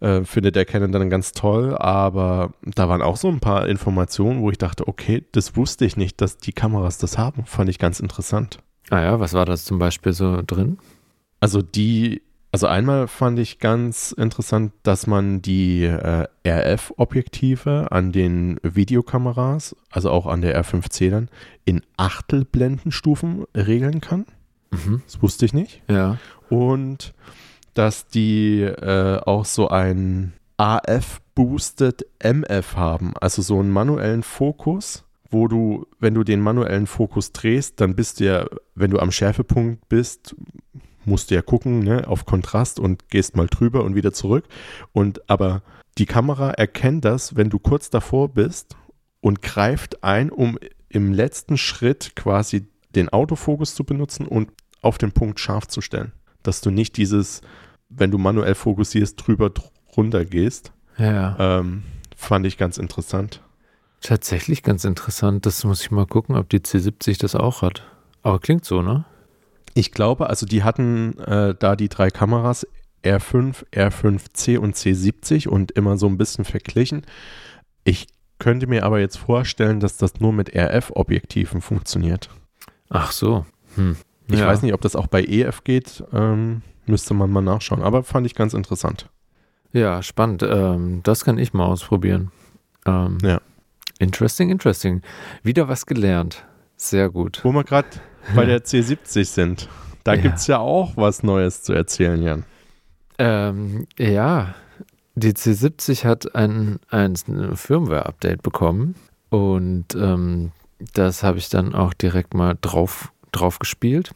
äh, 0.00 0.24
findet 0.24 0.56
der 0.56 0.64
Canon 0.64 0.92
dann 0.92 1.10
ganz 1.10 1.32
toll, 1.32 1.76
aber 1.76 2.52
da 2.62 2.88
waren 2.88 3.02
auch 3.02 3.16
so 3.16 3.28
ein 3.28 3.40
paar 3.40 3.68
Informationen, 3.68 4.40
wo 4.42 4.50
ich 4.50 4.58
dachte, 4.58 4.86
okay, 4.88 5.24
das 5.32 5.56
wusste 5.56 5.84
ich 5.84 5.96
nicht, 5.96 6.20
dass 6.20 6.38
die 6.38 6.52
Kameras 6.52 6.98
das 6.98 7.18
haben. 7.18 7.44
Fand 7.46 7.70
ich 7.70 7.78
ganz 7.78 8.00
interessant. 8.00 8.58
Ah 8.90 9.02
ja, 9.02 9.20
was 9.20 9.34
war 9.34 9.44
das 9.44 9.64
zum 9.64 9.78
Beispiel 9.78 10.12
so 10.12 10.42
drin? 10.46 10.78
Also 11.40 11.62
die 11.62 12.22
also 12.50 12.66
einmal 12.66 13.08
fand 13.08 13.38
ich 13.38 13.58
ganz 13.58 14.12
interessant, 14.12 14.72
dass 14.82 15.06
man 15.06 15.42
die 15.42 15.84
äh, 15.84 16.26
RF-Objektive 16.46 17.92
an 17.92 18.10
den 18.10 18.58
Videokameras, 18.62 19.76
also 19.90 20.10
auch 20.10 20.26
an 20.26 20.40
der 20.40 20.58
R5C 20.62 21.10
dann, 21.10 21.28
in 21.66 21.82
Achtelblendenstufen 21.98 23.44
regeln 23.54 24.00
kann. 24.00 24.24
Mhm. 24.70 25.02
Das 25.04 25.22
wusste 25.22 25.44
ich 25.44 25.52
nicht. 25.52 25.82
Ja. 25.88 26.16
Und 26.48 27.12
dass 27.78 28.08
die 28.08 28.62
äh, 28.62 29.20
auch 29.24 29.44
so 29.44 29.68
ein 29.68 30.32
AF-Boosted 30.56 32.04
MF 32.18 32.76
haben, 32.76 33.14
also 33.20 33.40
so 33.40 33.60
einen 33.60 33.70
manuellen 33.70 34.24
Fokus, 34.24 35.04
wo 35.30 35.46
du, 35.46 35.86
wenn 36.00 36.14
du 36.14 36.24
den 36.24 36.40
manuellen 36.40 36.88
Fokus 36.88 37.32
drehst, 37.32 37.80
dann 37.80 37.94
bist 37.94 38.18
du 38.18 38.24
ja, 38.24 38.46
wenn 38.74 38.90
du 38.90 38.98
am 38.98 39.12
Schärfepunkt 39.12 39.88
bist, 39.88 40.34
musst 41.04 41.30
du 41.30 41.36
ja 41.36 41.42
gucken, 41.42 41.78
ne, 41.78 42.08
auf 42.08 42.24
Kontrast 42.24 42.80
und 42.80 43.08
gehst 43.10 43.36
mal 43.36 43.46
drüber 43.46 43.84
und 43.84 43.94
wieder 43.94 44.12
zurück. 44.12 44.46
Und 44.92 45.30
aber 45.30 45.62
die 45.98 46.06
Kamera 46.06 46.50
erkennt 46.50 47.04
das, 47.04 47.36
wenn 47.36 47.48
du 47.48 47.60
kurz 47.60 47.90
davor 47.90 48.28
bist 48.28 48.76
und 49.20 49.40
greift 49.40 50.02
ein, 50.02 50.30
um 50.30 50.58
im 50.88 51.12
letzten 51.12 51.56
Schritt 51.56 52.16
quasi 52.16 52.66
den 52.96 53.08
Autofokus 53.08 53.76
zu 53.76 53.84
benutzen 53.84 54.26
und 54.26 54.50
auf 54.82 54.98
den 54.98 55.12
Punkt 55.12 55.38
scharf 55.38 55.68
zu 55.68 55.80
stellen. 55.80 56.10
Dass 56.42 56.60
du 56.60 56.70
nicht 56.70 56.96
dieses, 56.96 57.42
wenn 57.88 58.10
du 58.10 58.18
manuell 58.18 58.54
fokussierst, 58.54 59.26
drüber 59.26 59.50
runter 59.96 60.24
gehst. 60.24 60.72
Ja. 60.98 61.36
Ähm, 61.60 61.82
fand 62.16 62.46
ich 62.46 62.58
ganz 62.58 62.78
interessant. 62.78 63.42
Tatsächlich 64.00 64.62
ganz 64.62 64.84
interessant. 64.84 65.46
Das 65.46 65.64
muss 65.64 65.80
ich 65.80 65.90
mal 65.90 66.06
gucken, 66.06 66.36
ob 66.36 66.48
die 66.48 66.60
C70 66.60 67.18
das 67.20 67.34
auch 67.34 67.62
hat. 67.62 67.82
Aber 68.22 68.38
klingt 68.38 68.64
so, 68.64 68.82
ne? 68.82 69.04
Ich 69.74 69.92
glaube, 69.92 70.28
also 70.28 70.46
die 70.46 70.62
hatten 70.62 71.18
äh, 71.20 71.54
da 71.58 71.76
die 71.76 71.88
drei 71.88 72.10
Kameras 72.10 72.66
R5, 73.04 73.64
R5C 73.72 74.58
und 74.58 74.74
C70 74.76 75.48
und 75.48 75.70
immer 75.72 75.96
so 75.96 76.06
ein 76.06 76.18
bisschen 76.18 76.44
verglichen. 76.44 77.02
Ich 77.84 78.06
könnte 78.38 78.66
mir 78.66 78.84
aber 78.84 79.00
jetzt 79.00 79.18
vorstellen, 79.18 79.80
dass 79.80 79.96
das 79.96 80.20
nur 80.20 80.32
mit 80.32 80.54
RF-Objektiven 80.54 81.60
funktioniert. 81.60 82.28
Ach 82.88 83.12
so. 83.12 83.46
Hm. 83.76 83.96
Ich 84.30 84.38
Ja. 84.40 84.46
weiß 84.46 84.62
nicht, 84.62 84.74
ob 84.74 84.80
das 84.80 84.94
auch 84.96 85.06
bei 85.06 85.22
EF 85.24 85.64
geht. 85.64 86.04
Ähm, 86.12 86.62
müsste 86.88 87.14
man 87.14 87.30
mal 87.30 87.40
nachschauen. 87.42 87.82
Aber 87.82 88.02
fand 88.02 88.26
ich 88.26 88.34
ganz 88.34 88.54
interessant. 88.54 89.08
Ja, 89.72 90.02
spannend. 90.02 90.42
Ähm, 90.42 91.00
das 91.02 91.24
kann 91.24 91.38
ich 91.38 91.52
mal 91.52 91.66
ausprobieren. 91.66 92.30
Ähm, 92.86 93.18
Ja. 93.22 93.40
Interesting, 93.98 94.50
interesting. 94.50 95.02
Wieder 95.42 95.66
was 95.68 95.84
gelernt. 95.84 96.44
Sehr 96.76 97.10
gut. 97.10 97.40
Wo 97.42 97.50
wir 97.52 97.64
gerade 97.64 97.88
bei 98.36 98.44
der 98.46 98.64
C70 98.64 99.24
sind. 99.24 99.68
Da 100.04 100.14
Ja. 100.14 100.20
gibt 100.22 100.36
es 100.36 100.46
ja 100.46 100.58
auch 100.58 100.96
was 100.96 101.22
Neues 101.22 101.62
zu 101.64 101.72
erzählen, 101.72 102.22
Jan. 102.22 102.44
Ähm, 103.18 103.86
ja, 103.98 104.54
die 105.16 105.32
C70 105.32 106.04
hat 106.04 106.34
ein, 106.36 106.78
ein 106.88 107.16
Firmware-Update 107.16 108.42
bekommen 108.42 108.94
und 109.30 109.96
ähm, 109.96 110.52
das 110.94 111.24
habe 111.24 111.38
ich 111.38 111.48
dann 111.48 111.74
auch 111.74 111.92
direkt 111.92 112.34
mal 112.34 112.56
drauf, 112.60 113.12
drauf 113.32 113.58
gespielt. 113.58 114.12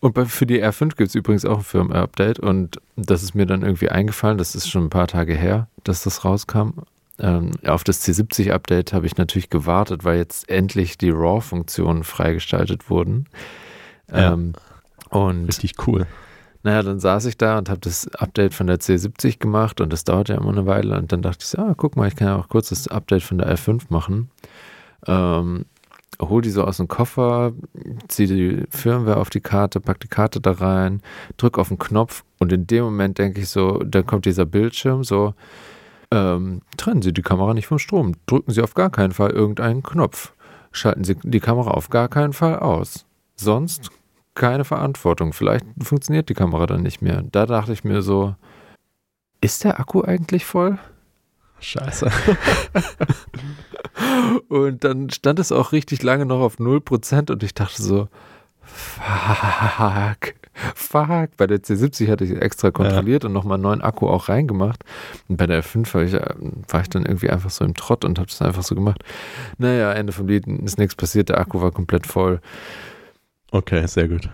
Und 0.00 0.14
bei, 0.14 0.24
für 0.24 0.46
die 0.46 0.62
R5 0.62 0.96
gibt 0.96 1.08
es 1.08 1.14
übrigens 1.14 1.44
auch 1.44 1.58
ein 1.58 1.64
Firmware-Update 1.64 2.38
und 2.38 2.80
das 2.96 3.22
ist 3.22 3.34
mir 3.34 3.46
dann 3.46 3.62
irgendwie 3.62 3.88
eingefallen, 3.88 4.38
das 4.38 4.54
ist 4.54 4.68
schon 4.68 4.84
ein 4.84 4.90
paar 4.90 5.08
Tage 5.08 5.34
her, 5.34 5.68
dass 5.84 6.02
das 6.02 6.24
rauskam. 6.24 6.70
Ähm, 7.18 7.52
auf 7.66 7.82
das 7.82 8.06
C70-Update 8.06 8.92
habe 8.92 9.06
ich 9.06 9.16
natürlich 9.16 9.48
gewartet, 9.48 10.04
weil 10.04 10.18
jetzt 10.18 10.48
endlich 10.48 10.98
die 10.98 11.10
RAW-Funktionen 11.10 12.04
freigestaltet 12.04 12.90
wurden. 12.90 13.26
Ja. 14.10 14.34
Ähm, 14.34 14.52
und 15.08 15.46
Richtig 15.46 15.86
cool. 15.86 16.06
naja, 16.62 16.82
dann 16.82 17.00
saß 17.00 17.24
ich 17.26 17.38
da 17.38 17.58
und 17.58 17.70
habe 17.70 17.80
das 17.80 18.08
Update 18.14 18.54
von 18.54 18.66
der 18.66 18.78
C70 18.78 19.38
gemacht 19.38 19.80
und 19.80 19.92
das 19.92 20.04
dauert 20.04 20.28
ja 20.28 20.36
immer 20.36 20.50
eine 20.50 20.66
Weile 20.66 20.98
und 20.98 21.10
dann 21.10 21.22
dachte 21.22 21.38
ich 21.40 21.48
so, 21.48 21.58
ah, 21.58 21.74
guck 21.76 21.96
mal, 21.96 22.08
ich 22.08 22.16
kann 22.16 22.28
ja 22.28 22.36
auch 22.36 22.48
kurz 22.48 22.68
das 22.68 22.88
Update 22.88 23.22
von 23.22 23.38
der 23.38 23.56
R5 23.56 23.84
machen. 23.88 24.30
Ähm, 25.06 25.64
hol 26.20 26.42
die 26.42 26.50
so 26.50 26.64
aus 26.64 26.78
dem 26.78 26.88
Koffer, 26.88 27.52
zieh 28.08 28.26
die 28.26 28.64
Firmware 28.70 29.18
auf 29.18 29.30
die 29.30 29.40
Karte, 29.40 29.80
pack 29.80 30.00
die 30.00 30.08
Karte 30.08 30.40
da 30.40 30.52
rein, 30.52 31.02
drück 31.36 31.58
auf 31.58 31.68
den 31.68 31.78
Knopf 31.78 32.24
und 32.38 32.52
in 32.52 32.66
dem 32.66 32.84
Moment 32.84 33.18
denke 33.18 33.40
ich 33.40 33.48
so, 33.48 33.78
dann 33.78 34.06
kommt 34.06 34.24
dieser 34.24 34.46
Bildschirm 34.46 35.04
so, 35.04 35.34
ähm, 36.10 36.62
trennen 36.76 37.02
Sie 37.02 37.12
die 37.12 37.22
Kamera 37.22 37.54
nicht 37.54 37.66
vom 37.66 37.78
Strom, 37.78 38.14
drücken 38.26 38.52
Sie 38.52 38.62
auf 38.62 38.74
gar 38.74 38.90
keinen 38.90 39.12
Fall 39.12 39.30
irgendeinen 39.30 39.82
Knopf, 39.82 40.32
schalten 40.72 41.04
Sie 41.04 41.16
die 41.22 41.40
Kamera 41.40 41.72
auf 41.72 41.90
gar 41.90 42.08
keinen 42.08 42.32
Fall 42.32 42.58
aus. 42.58 43.06
Sonst 43.34 43.90
keine 44.36 44.64
Verantwortung. 44.64 45.32
Vielleicht 45.32 45.66
funktioniert 45.82 46.28
die 46.28 46.34
Kamera 46.34 46.66
dann 46.66 46.82
nicht 46.82 47.02
mehr. 47.02 47.24
Da 47.32 47.46
dachte 47.46 47.72
ich 47.72 47.82
mir 47.82 48.02
so, 48.02 48.36
ist 49.40 49.64
der 49.64 49.80
Akku 49.80 50.02
eigentlich 50.02 50.44
voll? 50.44 50.78
Scheiße. 51.58 52.10
Und 54.48 54.84
dann 54.84 55.10
stand 55.10 55.38
es 55.38 55.52
auch 55.52 55.72
richtig 55.72 56.02
lange 56.02 56.26
noch 56.26 56.40
auf 56.40 56.58
0% 56.58 57.30
und 57.30 57.42
ich 57.42 57.54
dachte 57.54 57.82
so, 57.82 58.08
fuck, 58.62 60.34
fuck. 60.74 61.36
Bei 61.36 61.46
der 61.46 61.58
C70 61.58 62.10
hatte 62.10 62.24
ich 62.24 62.32
extra 62.40 62.70
kontrolliert 62.70 63.24
und 63.24 63.32
nochmal 63.32 63.56
einen 63.56 63.62
neuen 63.62 63.82
Akku 63.82 64.08
auch 64.08 64.28
reingemacht. 64.28 64.84
Und 65.28 65.36
bei 65.36 65.46
der 65.46 65.62
R5 65.62 65.94
war 65.94 66.02
ich, 66.02 66.14
äh, 66.14 66.34
war 66.68 66.80
ich 66.80 66.88
dann 66.88 67.04
irgendwie 67.04 67.30
einfach 67.30 67.50
so 67.50 67.64
im 67.64 67.74
Trott 67.74 68.04
und 68.04 68.18
habe 68.18 68.28
das 68.28 68.42
einfach 68.42 68.62
so 68.62 68.74
gemacht. 68.74 69.02
Naja, 69.58 69.92
Ende 69.92 70.12
vom 70.12 70.28
Lied 70.28 70.46
ist 70.46 70.78
nichts 70.78 70.94
passiert, 70.94 71.28
der 71.28 71.38
Akku 71.38 71.60
war 71.60 71.72
komplett 71.72 72.06
voll. 72.06 72.40
Okay, 73.50 73.86
sehr 73.86 74.08
gut. 74.08 74.28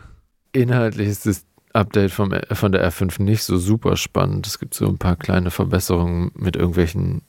Inhaltlich 0.52 1.08
ist 1.08 1.26
das 1.26 1.44
Update 1.72 2.10
vom, 2.10 2.34
von 2.50 2.72
der 2.72 2.88
R5 2.90 3.22
nicht 3.22 3.44
so 3.44 3.56
super 3.56 3.96
spannend. 3.96 4.46
Es 4.46 4.58
gibt 4.58 4.74
so 4.74 4.86
ein 4.86 4.98
paar 4.98 5.16
kleine 5.16 5.50
Verbesserungen 5.50 6.30
mit 6.34 6.56
irgendwelchen 6.56 7.22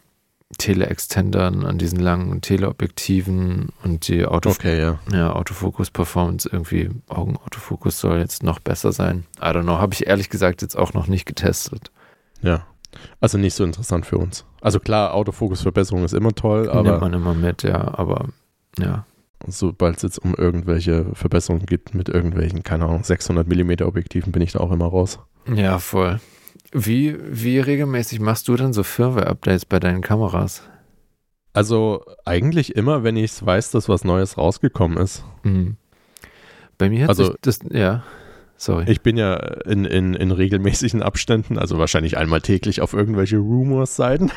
Tele-Extendern 0.53 1.65
an 1.65 1.77
diesen 1.77 2.00
langen 2.00 2.41
Teleobjektiven 2.41 3.69
und 3.83 4.07
die 4.07 4.25
Auto 4.25 4.50
Okay, 4.50 4.79
ja. 4.79 5.00
ja, 5.12 5.33
Autofokus-Performance 5.33 6.50
irgendwie, 6.51 6.89
Augenautofokus 7.07 8.00
soll 8.00 8.19
jetzt 8.19 8.43
noch 8.43 8.60
besser 8.60 8.91
sein. 8.91 9.25
I 9.39 9.45
don't 9.45 9.63
know, 9.63 9.77
habe 9.77 9.93
ich 9.93 10.07
ehrlich 10.07 10.29
gesagt 10.29 10.62
jetzt 10.62 10.77
auch 10.77 10.93
noch 10.93 11.07
nicht 11.07 11.25
getestet. 11.25 11.91
Ja. 12.41 12.65
Also 13.19 13.38
nicht 13.38 13.55
so 13.55 13.63
interessant 13.63 14.05
für 14.05 14.17
uns. 14.17 14.45
Also 14.62 14.79
klar, 14.79 15.13
Autofokusverbesserung 15.13 16.03
ist 16.03 16.13
immer 16.13 16.33
toll, 16.33 16.63
Nimmt 16.63 16.75
aber 16.75 17.00
man 17.00 17.13
immer 17.13 17.33
mit, 17.33 17.63
ja, 17.63 17.98
aber 17.98 18.27
ja. 18.77 19.05
sobald 19.48 19.98
es 19.98 20.03
jetzt 20.03 20.19
um 20.19 20.36
irgendwelche 20.36 21.05
Verbesserungen 21.13 21.65
geht 21.65 21.93
mit 21.95 22.10
irgendwelchen, 22.10 22.63
keine 22.63 22.86
Ahnung, 22.86 23.03
600 23.03 23.48
mm 23.48 23.83
Objektiven, 23.83 24.31
bin 24.31 24.41
ich 24.41 24.53
da 24.53 24.60
auch 24.60 24.72
immer 24.72 24.86
raus. 24.86 25.19
Ja, 25.53 25.79
voll. 25.79 26.19
Wie, 26.72 27.15
wie 27.22 27.60
regelmäßig 27.60 28.19
machst 28.19 28.48
du 28.48 28.55
dann 28.55 28.74
so 28.74 28.83
Firmware-Updates 28.83 29.65
bei 29.65 29.79
deinen 29.79 30.01
Kameras? 30.01 30.63
Also 31.53 32.03
eigentlich 32.25 32.75
immer, 32.75 33.03
wenn 33.03 33.15
ich 33.15 33.45
weiß, 33.45 33.72
dass 33.72 33.88
was 33.89 34.03
Neues 34.03 34.38
rausgekommen 34.38 34.98
ist. 34.98 35.24
Mhm. 35.43 35.77
Bei 36.77 36.89
mir 36.89 37.03
hat 37.03 37.10
Also- 37.10 37.25
sich 37.25 37.36
das, 37.41 37.60
ja, 37.72 38.03
sorry. 38.57 38.86
Ich 38.91 39.01
bin 39.01 39.17
ja 39.17 39.36
in, 39.65 39.86
in, 39.86 40.15
in 40.15 40.31
regelmäßigen 40.31 41.03
Abständen, 41.03 41.60
also 41.60 41.77
wahrscheinlich 41.77 42.17
einmal 42.17 42.41
täglich 42.41 42.81
auf 42.81 42.93
irgendwelche 42.93 43.38
Rumors-Seiten. 43.38 44.31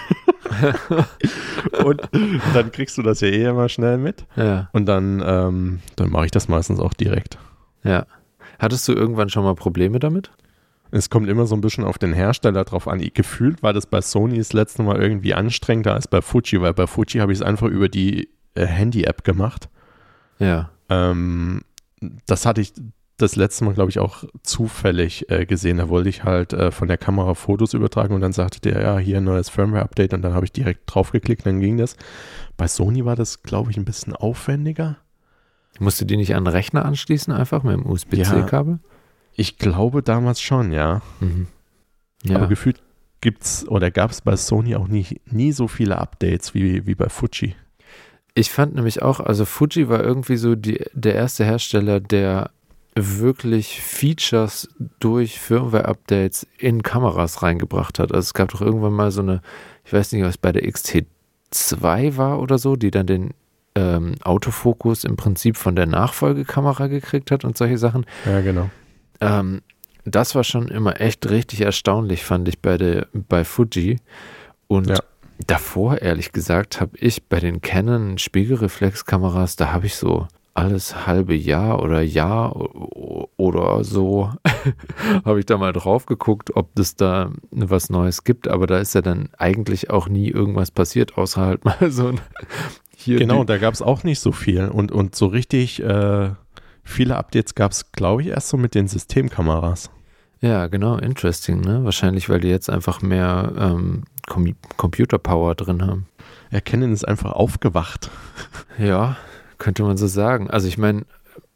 und 1.85 2.02
dann 2.54 2.73
kriegst 2.73 2.99
du 2.99 3.02
das 3.02 3.20
ja 3.20 3.28
eh 3.28 3.44
immer 3.44 3.68
schnell 3.68 3.99
mit. 3.99 4.26
ja, 4.37 4.68
Und 4.73 4.87
dann, 4.87 5.23
ähm, 5.25 5.80
dann 5.96 6.11
mache 6.11 6.26
ich 6.26 6.30
das 6.30 6.49
meistens 6.49 6.80
auch 6.80 6.94
direkt. 6.94 7.38
ja. 7.82 8.06
Hattest 8.58 8.88
du 8.88 8.94
irgendwann 8.94 9.28
schon 9.28 9.44
mal 9.44 9.54
Probleme 9.54 9.99
damit? 9.99 10.30
Es 10.90 11.11
kommt 11.11 11.28
immer 11.28 11.47
so 11.47 11.55
ein 11.55 11.61
bisschen 11.61 11.85
auf 11.85 11.99
den 11.99 12.12
Hersteller 12.12 12.64
drauf 12.64 12.88
an. 12.88 13.00
Gefühlt 13.12 13.62
war 13.62 13.73
das 13.73 13.87
bei 13.87 14.00
Sony 14.00 14.38
das 14.38 14.52
letzte 14.52 14.83
Mal 14.83 15.00
irgendwie 15.00 15.35
anstrengender 15.35 15.95
als 15.95 16.09
bei 16.09 16.23
Fuji, 16.23 16.61
weil 16.61 16.75
bei 16.75 16.87
Fuji 16.87 17.21
habe 17.21 17.33
ich 17.33 17.38
es 17.38 17.43
einfach 17.43 17.66
über 17.69 17.88
die 17.88 18.28
äh, 18.55 18.66
Handy-App 18.66 19.25
gemacht. 19.25 19.69
Ja, 20.38 20.71
Ähm, 20.88 21.62
das 22.26 22.47
hatte 22.47 22.61
ich 22.61 22.73
das 23.16 23.35
letzte 23.37 23.64
Mal, 23.64 23.73
glaube 23.75 23.90
ich, 23.90 23.99
auch 23.99 24.25
zufällig 24.43 25.31
äh, 25.31 25.47
gesehen. 25.47 25.78
Da 25.78 25.88
wollte 25.88 26.09
ich 26.11 26.25
halt 26.25 26.52
äh, 26.52 26.71
von 26.71 26.87
der 26.87 26.99
Kamera 26.99 27.35
Fotos 27.35 27.73
übertragen 27.73 28.14
und 28.14 28.21
dann 28.21 28.33
sagte 28.33 28.61
der, 28.61 28.83
ja, 28.83 28.99
hier 28.99 29.16
ein 29.19 29.25
neues 29.25 29.49
Firmware-Update 29.49 30.12
und 30.12 30.23
dann 30.23 30.35
habe 30.35 30.45
ich 30.45 30.52
direkt 30.52 30.83
draufgeklickt, 30.87 31.47
dann 31.47 31.61
ging 31.61 31.78
das. 31.78 31.97
Bei 32.57 32.69
Sony 32.69 33.05
war 33.05 33.16
das, 33.16 33.43
glaube 33.43 33.71
ich, 33.71 33.78
ein 33.78 33.87
bisschen 33.87 34.14
aufwendiger. 34.14 34.99
musst 35.78 36.00
du 36.00 36.05
die 36.05 36.19
nicht 36.19 36.35
an 36.35 36.45
den 36.45 36.52
Rechner 36.52 36.85
anschließen, 36.85 37.33
einfach 37.33 37.62
mit 37.62 37.75
dem 37.75 37.87
USB-C-Kabel? 37.87 38.81
Ich 39.37 39.59
glaube 39.59 40.02
damals 40.02 40.40
schon, 40.40 40.73
ja. 40.73 41.02
Mhm. 41.21 41.47
Ja. 42.25 42.37
Aber 42.37 42.49
gefühlt 42.49 42.83
gibt's 43.21 43.66
oder 43.69 43.90
gab 43.90 44.11
es 44.11 44.21
bei 44.21 44.37
Sony 44.37 44.75
auch 44.76 44.88
nie, 44.88 45.21
nie 45.26 45.52
so 45.52 45.69
viele 45.69 45.99
Updates 45.99 46.55
wie, 46.55 46.87
wie 46.87 46.95
bei 46.95 47.09
Fuji. 47.09 47.55
Ich 48.35 48.50
fand 48.50 48.75
nämlich 48.75 49.02
auch, 49.02 49.21
also 49.21 49.45
Fuji 49.45 49.88
war 49.88 50.02
irgendwie 50.02 50.37
so 50.37 50.55
die, 50.55 50.85
der 50.93 51.14
erste 51.14 51.45
Hersteller, 51.45 52.00
der 52.00 52.50
wirklich 52.95 53.81
Features 53.83 54.69
durch 55.00 55.38
Firmware-Updates 55.38 56.47
in 56.59 56.83
Kameras 56.83 57.43
reingebracht 57.43 57.99
hat. 57.99 58.12
Also 58.12 58.26
es 58.26 58.35
gab 58.35 58.50
doch 58.50 58.62
irgendwann 58.62 58.95
mal 58.95 59.11
so 59.11 59.21
eine, 59.21 59.43
ich 59.85 59.93
weiß 59.93 60.12
nicht, 60.12 60.25
was 60.25 60.38
bei 60.38 60.52
der 60.52 60.64
XT2 60.64 62.16
war 62.16 62.40
oder 62.40 62.59
so, 62.59 62.76
die 62.76 62.90
dann 62.90 63.07
den 63.07 63.35
ähm, 63.75 64.14
Autofokus 64.23 65.05
im 65.05 65.16
Prinzip 65.16 65.57
von 65.59 65.76
der 65.76 65.87
Nachfolgekamera 65.87 66.87
gekriegt 66.87 67.31
hat 67.31 67.45
und 67.45 67.59
solche 67.59 67.76
Sachen. 67.76 68.07
Ja, 68.25 68.40
genau. 68.40 68.71
Ähm, 69.20 69.62
das 70.04 70.35
war 70.35 70.44
schon 70.44 70.68
immer 70.68 71.00
echt 71.00 71.28
richtig 71.28 71.62
erstaunlich, 71.62 72.25
fand 72.25 72.49
ich 72.49 72.61
bei 72.61 72.78
der 72.78 73.08
bei 73.12 73.44
Fuji. 73.44 73.99
Und 74.68 74.88
Ja. 74.88 74.99
davor, 75.46 76.00
ehrlich 76.00 76.32
gesagt, 76.32 76.80
habe 76.80 76.96
ich 76.99 77.25
bei 77.25 77.40
den 77.40 77.61
Canon 77.61 78.18
Spiegelreflexkameras, 78.18 79.56
da 79.56 79.73
habe 79.73 79.87
ich 79.87 79.96
so 79.96 80.26
alles 80.54 81.06
halbe 81.06 81.35
Jahr 81.35 81.82
oder 81.82 82.00
Jahr 82.00 82.56
oder 83.37 83.85
so, 83.85 84.30
habe 85.25 85.40
ich 85.40 85.46
da 85.46 85.58
mal 85.58 85.73
drauf 85.73 86.06
geguckt, 86.06 86.56
ob 86.56 86.78
es 86.78 86.96
da 86.96 87.30
was 87.50 87.90
Neues 87.90 88.25
gibt. 88.25 88.49
Aber 88.49 88.66
da 88.66 88.78
ist 88.78 88.94
ja 88.94 89.02
dann 89.02 89.28
eigentlich 89.37 89.90
auch 89.90 90.08
nie 90.08 90.28
irgendwas 90.30 90.70
passiert, 90.70 91.18
außer 91.18 91.42
halt 91.42 91.64
mal 91.66 91.90
so 91.90 92.08
ein 92.08 92.20
hier 92.96 93.18
Genau, 93.18 93.44
da 93.44 93.58
gab 93.58 93.75
es 93.75 93.82
auch 93.82 94.02
nicht 94.04 94.20
so 94.20 94.32
viel. 94.32 94.66
Und, 94.68 94.90
und 94.92 95.14
so 95.14 95.26
richtig 95.26 95.82
äh, 95.82 96.30
viele 96.87 97.16
Updates 97.16 97.55
gab 97.55 97.73
es, 97.73 97.93
glaube 97.93 98.23
ich, 98.23 98.28
erst 98.28 98.49
so 98.49 98.57
mit 98.57 98.75
den 98.75 98.88
Systemkameras. 98.88 99.90
Ja, 100.40 100.66
genau, 100.66 100.97
interesting, 100.97 101.61
ne? 101.61 101.85
Wahrscheinlich, 101.85 102.28
weil 102.28 102.40
die 102.40 102.49
jetzt 102.49 102.71
einfach 102.71 103.02
mehr 103.02 103.52
ähm, 103.59 104.05
Com 104.28 104.55
Computer-Power 104.76 105.55
drin 105.55 105.87
haben. 105.87 106.07
Canon 106.64 106.93
ist 106.93 107.07
einfach 107.07 107.33
aufgewacht. 107.33 108.11
Ja, 108.78 109.16
könnte 109.57 109.85
man 109.85 109.97
so 109.97 110.07
sagen. 110.07 110.50
Also 110.50 110.69
ich 110.69 110.76
meine, 110.76 111.07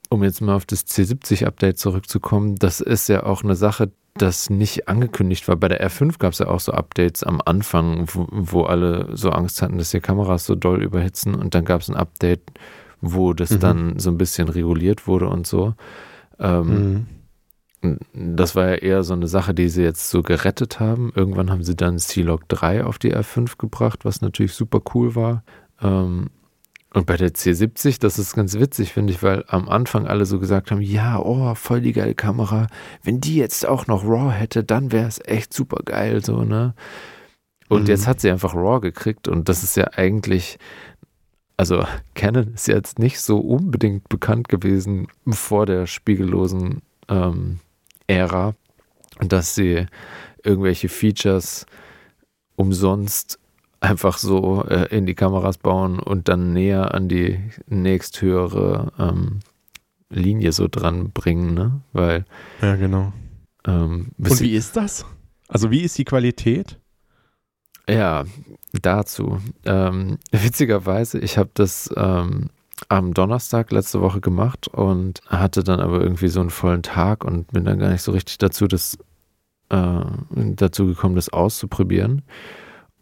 um 0.09 0.25
jetzt 0.25 0.41
mal 0.41 0.55
auf 0.55 0.65
das 0.65 0.87
C70-Update 0.87 1.79
zurückzukommen, 1.79 2.57
das 2.57 2.81
ist 2.81 3.11
ja 3.11 3.25
auch 3.25 3.45
eine 3.45 3.57
Sache, 3.57 3.93
das 4.15 4.49
nicht 4.49 4.89
angekündigt 4.89 5.47
war. 5.47 5.57
Bei 5.57 5.69
der 5.69 5.87
R5 5.87 6.19
gab 6.19 6.33
es 6.33 6.39
ja 6.39 6.49
auch 6.49 6.61
so 6.61 6.73
Updates 6.73 7.23
am 7.23 7.43
Anfang, 7.45 8.07
wo, 8.13 8.27
wo 8.31 8.63
alle 8.63 9.15
so 9.15 9.31
Angst 9.31 9.61
hatten, 9.61 9.77
dass 9.77 9.91
die 9.91 10.01
Kameras 10.01 10.47
so 10.47 10.55
doll 10.55 10.83
überhitzen. 10.83 11.35
Und 11.35 11.55
dann 11.55 11.67
gab 11.67 11.83
es 11.83 11.91
ein 11.91 11.97
Update, 11.97 12.41
wo 13.01 13.33
das 13.33 13.51
Mhm. 13.51 13.61
dann 13.61 13.99
so 13.99 14.11
ein 14.11 14.19
bisschen 14.19 14.49
reguliert 14.49 15.07
wurde 15.07 15.29
und 15.29 15.47
so. 15.47 15.75
Ähm, 16.39 17.07
Mhm. 17.83 17.99
Das 18.37 18.55
war 18.57 18.69
ja 18.69 18.75
eher 18.75 19.03
so 19.05 19.15
eine 19.15 19.27
Sache, 19.27 19.55
die 19.55 19.71
sie 19.71 19.83
jetzt 19.83 20.11
so 20.11 20.23
gerettet 20.23 20.81
haben. 20.81 21.13
Irgendwann 21.15 21.51
haben 21.51 21.63
sie 21.63 21.75
dann 21.77 21.99
C-Log 21.99 22.47
3 22.49 22.85
auf 22.85 22.99
die 22.99 23.15
R5 23.15 23.57
gebracht, 23.57 24.05
was 24.05 24.21
natürlich 24.21 24.53
super 24.53 24.83
cool 24.95 25.15
war. 25.15 25.45
Ähm, 25.81 26.29
und 26.93 27.07
bei 27.07 27.17
der 27.17 27.33
C70, 27.33 27.99
das 28.01 28.19
ist 28.19 28.35
ganz 28.35 28.59
witzig, 28.59 28.93
finde 28.93 29.13
ich, 29.15 29.23
weil 29.23 29.45
am 29.47 29.69
Anfang 29.69 30.07
alle 30.09 30.27
so 30.27 30.39
gesagt 30.39 30.71
haben, 30.71 30.83
ja, 30.83 31.19
oh, 31.21 31.55
voll 31.55 31.81
die 31.81 31.93
geile 31.93 32.15
Kamera. 32.15 32.67
Wenn 33.03 33.21
die 33.21 33.37
jetzt 33.37 33.67
auch 33.67 33.87
noch 33.87 34.05
RAW 34.05 34.31
hätte, 34.33 34.63
dann 34.63 34.93
wäre 34.93 35.07
es 35.09 35.19
echt 35.25 35.55
super 35.55 35.81
geil, 35.85 36.23
so, 36.23 36.43
ne? 36.45 36.75
Und 37.69 37.83
mhm. 37.83 37.89
jetzt 37.89 38.07
hat 38.09 38.21
sie 38.21 38.31
einfach 38.31 38.55
RAW 38.55 38.81
gekriegt 38.81 39.29
und 39.29 39.49
das 39.49 39.63
ist 39.63 39.77
ja 39.77 39.93
eigentlich, 39.95 40.59
also 41.61 41.85
Canon 42.15 42.55
ist 42.55 42.69
jetzt 42.69 42.99
nicht 42.99 43.21
so 43.21 43.39
unbedingt 43.39 44.09
bekannt 44.09 44.49
gewesen 44.49 45.09
vor 45.29 45.67
der 45.67 45.87
spiegellosen 45.87 46.81
ähm, 47.11 47.59
Ära, 48.07 48.55
dass 49.21 49.55
sie 49.55 49.85
irgendwelche 50.43 50.89
Features 50.89 51.67
umsonst 52.57 53.39
einfach 53.79 54.17
so 54.17 54.65
äh, 54.65 54.87
in 54.87 55.05
die 55.05 55.15
Kameras 55.15 55.59
bauen 55.59 55.99
und 55.99 56.29
dann 56.29 56.55
näher 56.55 56.95
an 56.95 57.11
die 57.11 57.39
nächsthöhere 57.67 58.93
ähm, 58.99 59.41
Linie 60.09 60.53
so 60.53 60.67
dran 60.67 61.11
bringen, 61.11 61.53
ne? 61.53 61.83
Weil. 61.93 62.25
Ja, 62.63 62.77
genau. 62.77 63.13
Ähm, 63.67 64.13
und 64.17 64.41
wie 64.41 64.55
ist 64.55 64.79
das? 64.79 65.05
Also, 65.47 65.71
wie 65.71 65.83
ist 65.83 65.99
die 65.99 66.05
Qualität? 66.05 66.79
Ja, 67.89 68.25
dazu. 68.81 69.41
Ähm, 69.65 70.19
witzigerweise, 70.31 71.19
ich 71.19 71.39
habe 71.39 71.51
das 71.55 71.91
ähm, 71.97 72.51
am 72.89 73.15
Donnerstag 73.15 73.71
letzte 73.73 74.01
Woche 74.01 74.21
gemacht 74.21 74.69
und 74.69 75.21
hatte 75.27 75.63
dann 75.65 75.81
aber 75.81 76.01
irgendwie 76.01 76.29
so 76.29 76.41
einen 76.41 76.51
vollen 76.51 76.83
Tag 76.83 77.25
und 77.25 77.49
bin 77.53 77.65
dann 77.65 77.79
gar 77.79 77.91
nicht 77.91 78.03
so 78.03 78.13
richtig 78.13 78.39
dazu, 78.39 78.67
das, 78.67 78.99
äh, 79.69 80.01
dazu 80.31 80.87
gekommen, 80.87 81.15
das 81.15 81.33
auszuprobieren. 81.33 82.23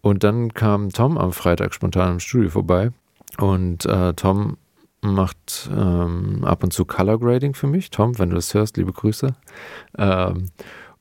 Und 0.00 0.24
dann 0.24 0.54
kam 0.54 0.90
Tom 0.90 1.18
am 1.18 1.32
Freitag 1.32 1.74
spontan 1.74 2.12
im 2.12 2.20
Studio 2.20 2.50
vorbei 2.50 2.90
und 3.38 3.84
äh, 3.86 4.14
Tom 4.14 4.56
macht 5.00 5.70
ähm, 5.72 6.44
ab 6.44 6.64
und 6.64 6.72
zu 6.72 6.84
Color 6.84 7.20
Grading 7.20 7.54
für 7.54 7.66
mich. 7.66 7.90
Tom, 7.90 8.18
wenn 8.18 8.30
du 8.30 8.36
das 8.36 8.52
hörst, 8.54 8.76
liebe 8.76 8.92
Grüße. 8.92 9.34
Ähm, 9.96 10.50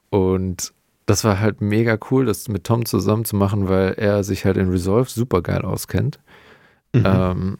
und 0.09 0.73
das 1.07 1.23
war 1.23 1.39
halt 1.39 1.61
mega 1.61 1.97
cool, 2.11 2.25
das 2.25 2.49
mit 2.49 2.65
Tom 2.65 2.85
zusammen 2.85 3.25
zu 3.25 3.35
machen, 3.35 3.69
weil 3.69 3.93
er 3.93 4.23
sich 4.23 4.45
halt 4.45 4.57
in 4.57 4.69
Resolve 4.69 5.09
super 5.09 5.41
geil 5.41 5.61
auskennt. 5.61 6.19
Mhm. 6.93 7.03
Ähm, 7.05 7.57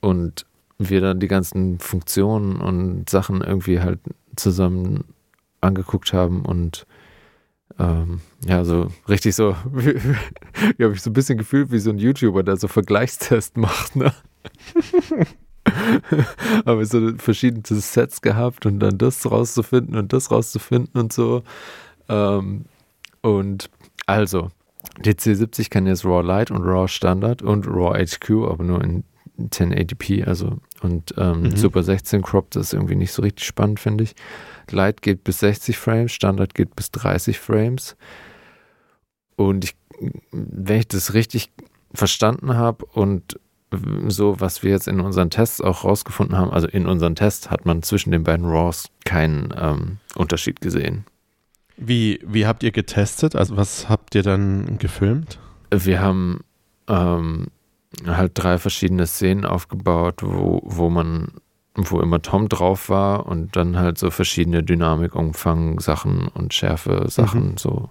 und 0.00 0.46
wir 0.78 1.00
dann 1.00 1.20
die 1.20 1.28
ganzen 1.28 1.78
Funktionen 1.80 2.56
und 2.56 3.10
Sachen 3.10 3.42
irgendwie 3.42 3.80
halt 3.80 4.00
zusammen 4.36 5.04
angeguckt 5.60 6.12
haben 6.12 6.42
und 6.42 6.86
ähm, 7.78 8.20
ja, 8.46 8.64
so 8.64 8.90
richtig 9.06 9.34
so, 9.36 9.54
wie, 9.72 10.00
habe 10.82 10.94
ich 10.94 11.02
so 11.02 11.10
ein 11.10 11.14
bisschen 11.14 11.36
gefühlt 11.36 11.70
wie 11.70 11.80
so 11.80 11.90
ein 11.90 11.98
YouTuber, 11.98 12.42
der 12.42 12.56
so 12.56 12.68
Vergleichstest 12.68 13.56
macht, 13.58 13.96
ne? 13.96 14.14
Aber 16.64 16.86
so 16.86 17.14
verschiedene 17.18 17.62
Sets 17.66 18.22
gehabt 18.22 18.64
und 18.64 18.80
dann 18.80 18.96
das 18.96 19.30
rauszufinden 19.30 19.96
und 19.96 20.14
das 20.14 20.30
rauszufinden 20.30 20.98
und 20.98 21.12
so. 21.12 21.42
Ähm, 22.08 22.64
und 23.36 23.70
also, 24.06 24.50
die 25.04 25.12
C70 25.12 25.70
kann 25.70 25.86
jetzt 25.86 26.04
RAW 26.04 26.22
Lite 26.22 26.54
und 26.54 26.62
RAW 26.62 26.88
Standard 26.88 27.42
und 27.42 27.66
RAW 27.66 27.98
HQ, 27.98 28.30
aber 28.48 28.64
nur 28.64 28.82
in 28.82 29.04
1080p, 29.38 30.24
also 30.24 30.58
und 30.82 31.14
ähm, 31.16 31.42
mhm. 31.42 31.56
Super 31.56 31.82
16 31.82 32.22
Crop, 32.22 32.50
das 32.50 32.68
ist 32.68 32.72
irgendwie 32.72 32.96
nicht 32.96 33.12
so 33.12 33.22
richtig 33.22 33.46
spannend, 33.46 33.80
finde 33.80 34.04
ich. 34.04 34.14
Lite 34.70 35.00
geht 35.00 35.24
bis 35.24 35.40
60 35.40 35.78
Frames, 35.78 36.12
Standard 36.12 36.54
geht 36.54 36.74
bis 36.76 36.90
30 36.90 37.38
Frames. 37.38 37.96
Und 39.36 39.64
ich, 39.64 39.76
wenn 40.32 40.80
ich 40.80 40.88
das 40.88 41.14
richtig 41.14 41.50
verstanden 41.92 42.56
habe 42.56 42.84
und 42.86 43.38
so, 44.08 44.40
was 44.40 44.62
wir 44.62 44.70
jetzt 44.70 44.88
in 44.88 45.00
unseren 45.00 45.30
Tests 45.30 45.60
auch 45.60 45.84
rausgefunden 45.84 46.36
haben, 46.36 46.50
also 46.50 46.66
in 46.66 46.86
unseren 46.86 47.14
Tests 47.14 47.50
hat 47.50 47.66
man 47.66 47.82
zwischen 47.82 48.10
den 48.10 48.24
beiden 48.24 48.46
RAWs 48.46 48.88
keinen 49.04 49.52
ähm, 49.56 49.98
Unterschied 50.14 50.60
gesehen. 50.60 51.04
Wie, 51.78 52.20
wie 52.26 52.46
habt 52.46 52.62
ihr 52.62 52.72
getestet? 52.72 53.36
Also 53.36 53.56
was 53.56 53.88
habt 53.88 54.14
ihr 54.14 54.22
dann 54.22 54.78
gefilmt? 54.78 55.38
Wir 55.70 56.00
haben 56.00 56.40
ähm, 56.88 57.46
halt 58.06 58.32
drei 58.34 58.58
verschiedene 58.58 59.06
Szenen 59.06 59.44
aufgebaut, 59.44 60.22
wo, 60.22 60.60
wo 60.64 60.90
man, 60.90 61.28
wo 61.76 62.00
immer 62.00 62.20
Tom 62.20 62.48
drauf 62.48 62.88
war 62.88 63.26
und 63.26 63.54
dann 63.54 63.78
halt 63.78 63.98
so 63.98 64.10
verschiedene 64.10 64.62
Dynamikumfang 64.62 65.78
Sachen 65.78 66.28
und 66.28 66.52
Schärfe 66.52 67.04
Sachen 67.08 67.50
mhm. 67.50 67.58
so, 67.58 67.90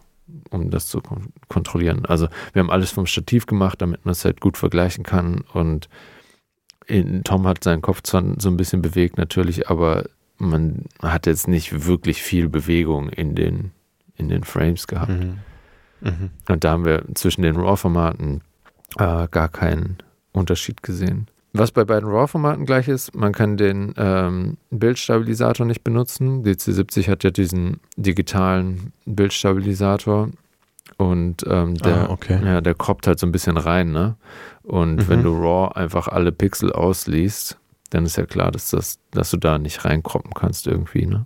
um 0.50 0.70
das 0.70 0.88
zu 0.88 1.02
kon 1.02 1.28
kontrollieren. 1.48 2.06
Also 2.06 2.28
wir 2.52 2.60
haben 2.60 2.72
alles 2.72 2.92
vom 2.92 3.06
Stativ 3.06 3.46
gemacht, 3.46 3.82
damit 3.82 4.06
man 4.06 4.12
es 4.12 4.26
halt 4.26 4.42
gut 4.42 4.58
vergleichen 4.58 5.06
kann 5.06 5.46
und 5.54 5.88
in, 6.88 7.24
Tom 7.24 7.48
hat 7.48 7.64
seinen 7.64 7.82
Kopf 7.82 8.02
zwar 8.04 8.24
so 8.38 8.50
ein 8.50 8.58
bisschen 8.58 8.82
bewegt 8.82 9.18
natürlich, 9.18 9.70
aber 9.70 10.06
man 10.38 10.86
hat 11.02 11.26
jetzt 11.26 11.48
nicht 11.48 11.86
wirklich 11.86 12.22
viel 12.22 12.48
Bewegung 12.50 13.10
in 13.10 13.36
den, 13.36 13.72
in 14.18 14.30
den 14.30 14.44
Frames 14.44 14.88
gehabt. 14.88 15.10
Mhm. 15.10 15.40
Mhm. 16.02 16.30
Und 16.48 16.64
da 16.64 16.72
haben 16.72 16.86
wir 16.86 17.04
zwischen 17.16 17.42
den 17.42 17.56
RAW-Formaten 17.56 18.42
äh, 18.98 19.28
gar 19.30 19.50
keinen 19.50 19.98
Unterschied 20.32 20.84
gesehen. 20.84 21.28
Was 21.54 21.72
bei 21.72 21.86
beiden 21.86 22.10
RAW-Formaten 22.10 22.66
gleich 22.66 22.88
ist, 22.88 23.16
man 23.16 23.34
kann 23.34 23.58
den 23.58 23.94
ähm, 23.98 24.58
Bildstabilisator 24.70 25.66
nicht 25.66 25.84
benutzen. 25.84 26.44
Die 26.44 26.52
C70 26.52 27.10
hat 27.10 27.24
ja 27.24 27.32
diesen 27.32 27.80
digitalen 27.96 28.94
Bildstabilisator 29.06 30.30
und 30.98 31.44
ähm, 31.48 31.76
der, 31.76 32.10
ah, 32.10 32.12
okay. 32.12 32.40
ja, 32.44 32.62
der 32.62 32.76
kroppt 32.76 33.08
halt 33.08 33.20
so 33.20 33.28
ein 33.28 33.32
bisschen 33.32 33.58
rein, 33.58 33.92
ne? 33.92 34.16
Und 34.64 34.96
mhm. 34.96 35.08
wenn 35.08 35.24
du 35.24 35.34
RAW 35.34 35.76
einfach 35.76 36.08
alle 36.08 36.32
Pixel 36.32 36.72
ausliest, 36.72 37.58
dann 37.90 38.06
ist 38.06 38.18
ja 38.18 38.26
klar, 38.26 38.52
dass, 38.52 38.70
das, 38.70 39.00
dass 39.12 39.32
du 39.32 39.38
da 39.38 39.58
nicht 39.58 39.86
reinkroppen 39.86 40.34
kannst 40.34 40.68
irgendwie, 40.68 41.06
ne? 41.06 41.26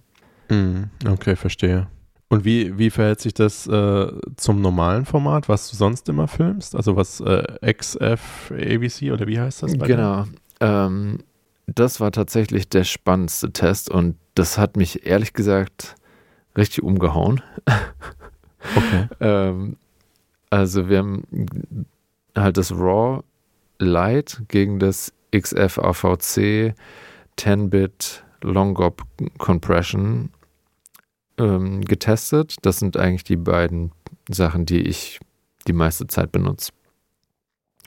Mhm. 0.49 0.89
Okay, 1.07 1.35
verstehe. 1.35 1.87
Und 2.31 2.45
wie, 2.45 2.77
wie 2.77 2.89
verhält 2.89 3.19
sich 3.19 3.33
das 3.33 3.67
äh, 3.67 4.07
zum 4.37 4.61
normalen 4.61 5.05
Format, 5.05 5.49
was 5.49 5.69
du 5.69 5.75
sonst 5.75 6.07
immer 6.07 6.29
filmst? 6.29 6.77
Also 6.77 6.95
was 6.95 7.19
äh, 7.19 7.73
XF 7.73 8.53
ABC 8.57 9.11
oder 9.11 9.27
wie 9.27 9.37
heißt 9.37 9.63
das? 9.63 9.73
genau. 9.77 10.23
Ähm, 10.61 11.17
das 11.65 11.99
war 11.99 12.13
tatsächlich 12.13 12.69
der 12.69 12.85
spannendste 12.85 13.51
Test 13.51 13.89
und 13.89 14.15
das 14.35 14.57
hat 14.57 14.77
mich 14.77 15.05
ehrlich 15.05 15.33
gesagt 15.33 15.95
richtig 16.57 16.83
umgehauen. 16.83 17.41
Okay. 18.77 19.07
ähm, 19.19 19.75
also 20.51 20.87
wir 20.87 20.99
haben 20.99 21.23
halt 22.37 22.57
das 22.57 22.71
RAW 22.71 23.23
Lite 23.79 24.43
gegen 24.49 24.77
das 24.77 25.11
XF 25.35 25.79
AVC 25.79 26.75
10-Bit 27.39 28.23
Longop 28.43 29.01
Compression 29.39 30.29
ähm, 31.41 31.81
getestet. 31.81 32.55
Das 32.61 32.79
sind 32.79 32.97
eigentlich 32.97 33.23
die 33.23 33.37
beiden 33.37 33.91
Sachen, 34.29 34.65
die 34.65 34.81
ich 34.81 35.19
die 35.67 35.73
meiste 35.73 36.07
Zeit 36.07 36.31
benutze. 36.31 36.71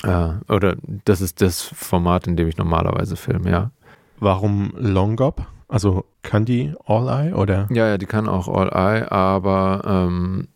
Äh, 0.02 0.32
oder 0.48 0.76
das 1.04 1.20
ist 1.20 1.40
das 1.40 1.62
Format, 1.62 2.26
in 2.26 2.36
dem 2.36 2.48
ich 2.48 2.56
normalerweise 2.56 3.16
filme, 3.16 3.50
ja. 3.50 3.70
Warum 4.18 4.72
Longop? 4.76 5.46
Also 5.68 6.04
kann 6.22 6.44
die 6.44 6.74
All-Eye 6.86 7.34
oder? 7.34 7.68
Ja, 7.70 7.88
ja, 7.88 7.98
die 7.98 8.06
kann 8.06 8.28
auch 8.28 8.48
All-Eye, 8.48 9.10
aber 9.10 9.82
ähm, 9.84 10.48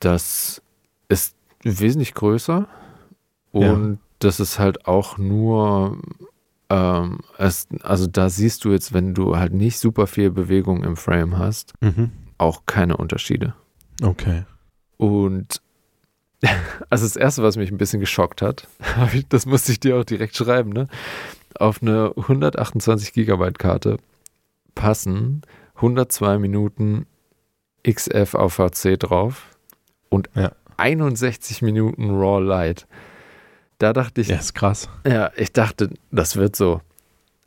das 0.00 0.62
ist 1.08 1.36
wesentlich 1.62 2.14
größer 2.14 2.66
und 3.52 3.92
ja. 3.92 3.98
das 4.18 4.40
ist 4.40 4.58
halt 4.58 4.86
auch 4.86 5.18
nur 5.18 5.98
ähm, 6.68 7.20
es, 7.38 7.68
also 7.82 8.06
da 8.06 8.28
siehst 8.28 8.64
du 8.64 8.72
jetzt, 8.72 8.92
wenn 8.92 9.14
du 9.14 9.36
halt 9.36 9.52
nicht 9.52 9.78
super 9.78 10.06
viel 10.06 10.30
Bewegung 10.30 10.82
im 10.82 10.96
Frame 10.96 11.38
hast, 11.38 11.74
mhm 11.80 12.10
auch 12.38 12.62
keine 12.66 12.96
Unterschiede. 12.96 13.54
Okay. 14.02 14.44
Und 14.96 15.60
also 16.90 17.04
das 17.04 17.16
Erste, 17.16 17.42
was 17.42 17.56
mich 17.56 17.70
ein 17.70 17.78
bisschen 17.78 18.00
geschockt 18.00 18.42
hat, 18.42 18.68
das 19.28 19.46
musste 19.46 19.72
ich 19.72 19.80
dir 19.80 19.96
auch 19.96 20.04
direkt 20.04 20.36
schreiben, 20.36 20.70
ne? 20.70 20.88
Auf 21.58 21.80
eine 21.80 22.12
128 22.16 23.12
Gigabyte 23.12 23.58
Karte 23.58 23.96
passen 24.74 25.42
102 25.76 26.38
Minuten 26.38 27.06
XF 27.88 28.34
auf 28.34 28.58
HC 28.58 28.96
drauf 28.98 29.56
und 30.10 30.28
ja. 30.34 30.52
61 30.76 31.62
Minuten 31.62 32.10
RAW 32.10 32.40
Light. 32.40 32.86
Da 33.78 33.92
dachte 33.92 34.20
ich. 34.20 34.28
Ja, 34.28 34.36
ist 34.36 34.54
krass. 34.54 34.88
Ja, 35.06 35.30
ich 35.36 35.52
dachte, 35.52 35.90
das 36.10 36.36
wird 36.36 36.56
so 36.56 36.80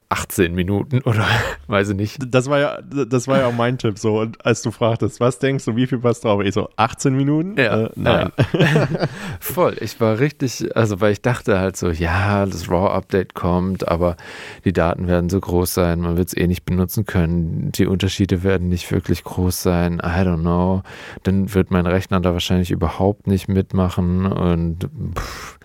18 0.10 0.56
Minuten 0.56 1.02
oder 1.06 1.26
weiß 1.68 1.90
ich 1.90 1.96
nicht. 1.96 2.18
Das 2.28 2.50
war 2.50 2.60
ja, 2.60 2.82
das 2.82 3.28
war 3.28 3.40
ja 3.40 3.48
auch 3.48 3.54
mein 3.54 3.78
Tipp 3.78 4.00
so. 4.00 4.20
Und 4.20 4.44
als 4.44 4.64
du 4.64 4.72
fragtest, 4.72 5.20
was 5.20 5.38
denkst 5.38 5.66
du, 5.66 5.76
wie 5.76 5.86
viel 5.86 6.00
passt 6.00 6.26
drauf? 6.26 6.42
Ich 6.42 6.56
so, 6.56 6.70
18 6.78 7.16
Minuten? 7.16 7.56
Ja, 7.58 7.86
äh, 7.86 7.90
nein. 7.96 8.32
Ja. 8.54 8.88
Voll. 9.40 9.78
Ich 9.82 10.02
war 10.02 10.20
richtig, 10.20 10.76
also 10.76 11.00
weil 11.00 11.12
ich 11.12 11.22
dachte 11.22 11.60
halt 11.60 11.78
so, 11.78 11.90
ja, 11.92 12.46
das 12.46 12.70
RAW-Update 12.70 13.36
kommt, 13.36 13.88
aber 13.88 14.18
die 14.66 14.74
Daten 14.74 15.08
werden 15.08 15.30
so 15.30 15.40
groß 15.40 15.76
sein, 15.76 16.02
man 16.02 16.18
wird 16.18 16.30
es 16.30 16.38
eh 16.38 16.48
nicht 16.48 16.66
benutzen 16.66 17.06
können. 17.06 17.72
Die 17.74 17.86
Unterschiede 17.86 18.44
werden 18.44 18.68
nicht 18.68 18.92
wirklich 18.92 19.24
groß 19.24 19.62
sein. 19.62 20.00
I 20.04 20.22
don't 20.22 20.42
know. 20.42 20.82
Dann 21.24 21.54
wird 21.54 21.70
mein 21.70 21.86
Rechner 21.86 22.20
da 22.20 22.34
wahrscheinlich 22.34 22.72
überhaupt 22.72 23.28
nicht 23.28 23.48
mitmachen 23.48 24.26
und 24.26 24.90
pff, 25.16 25.60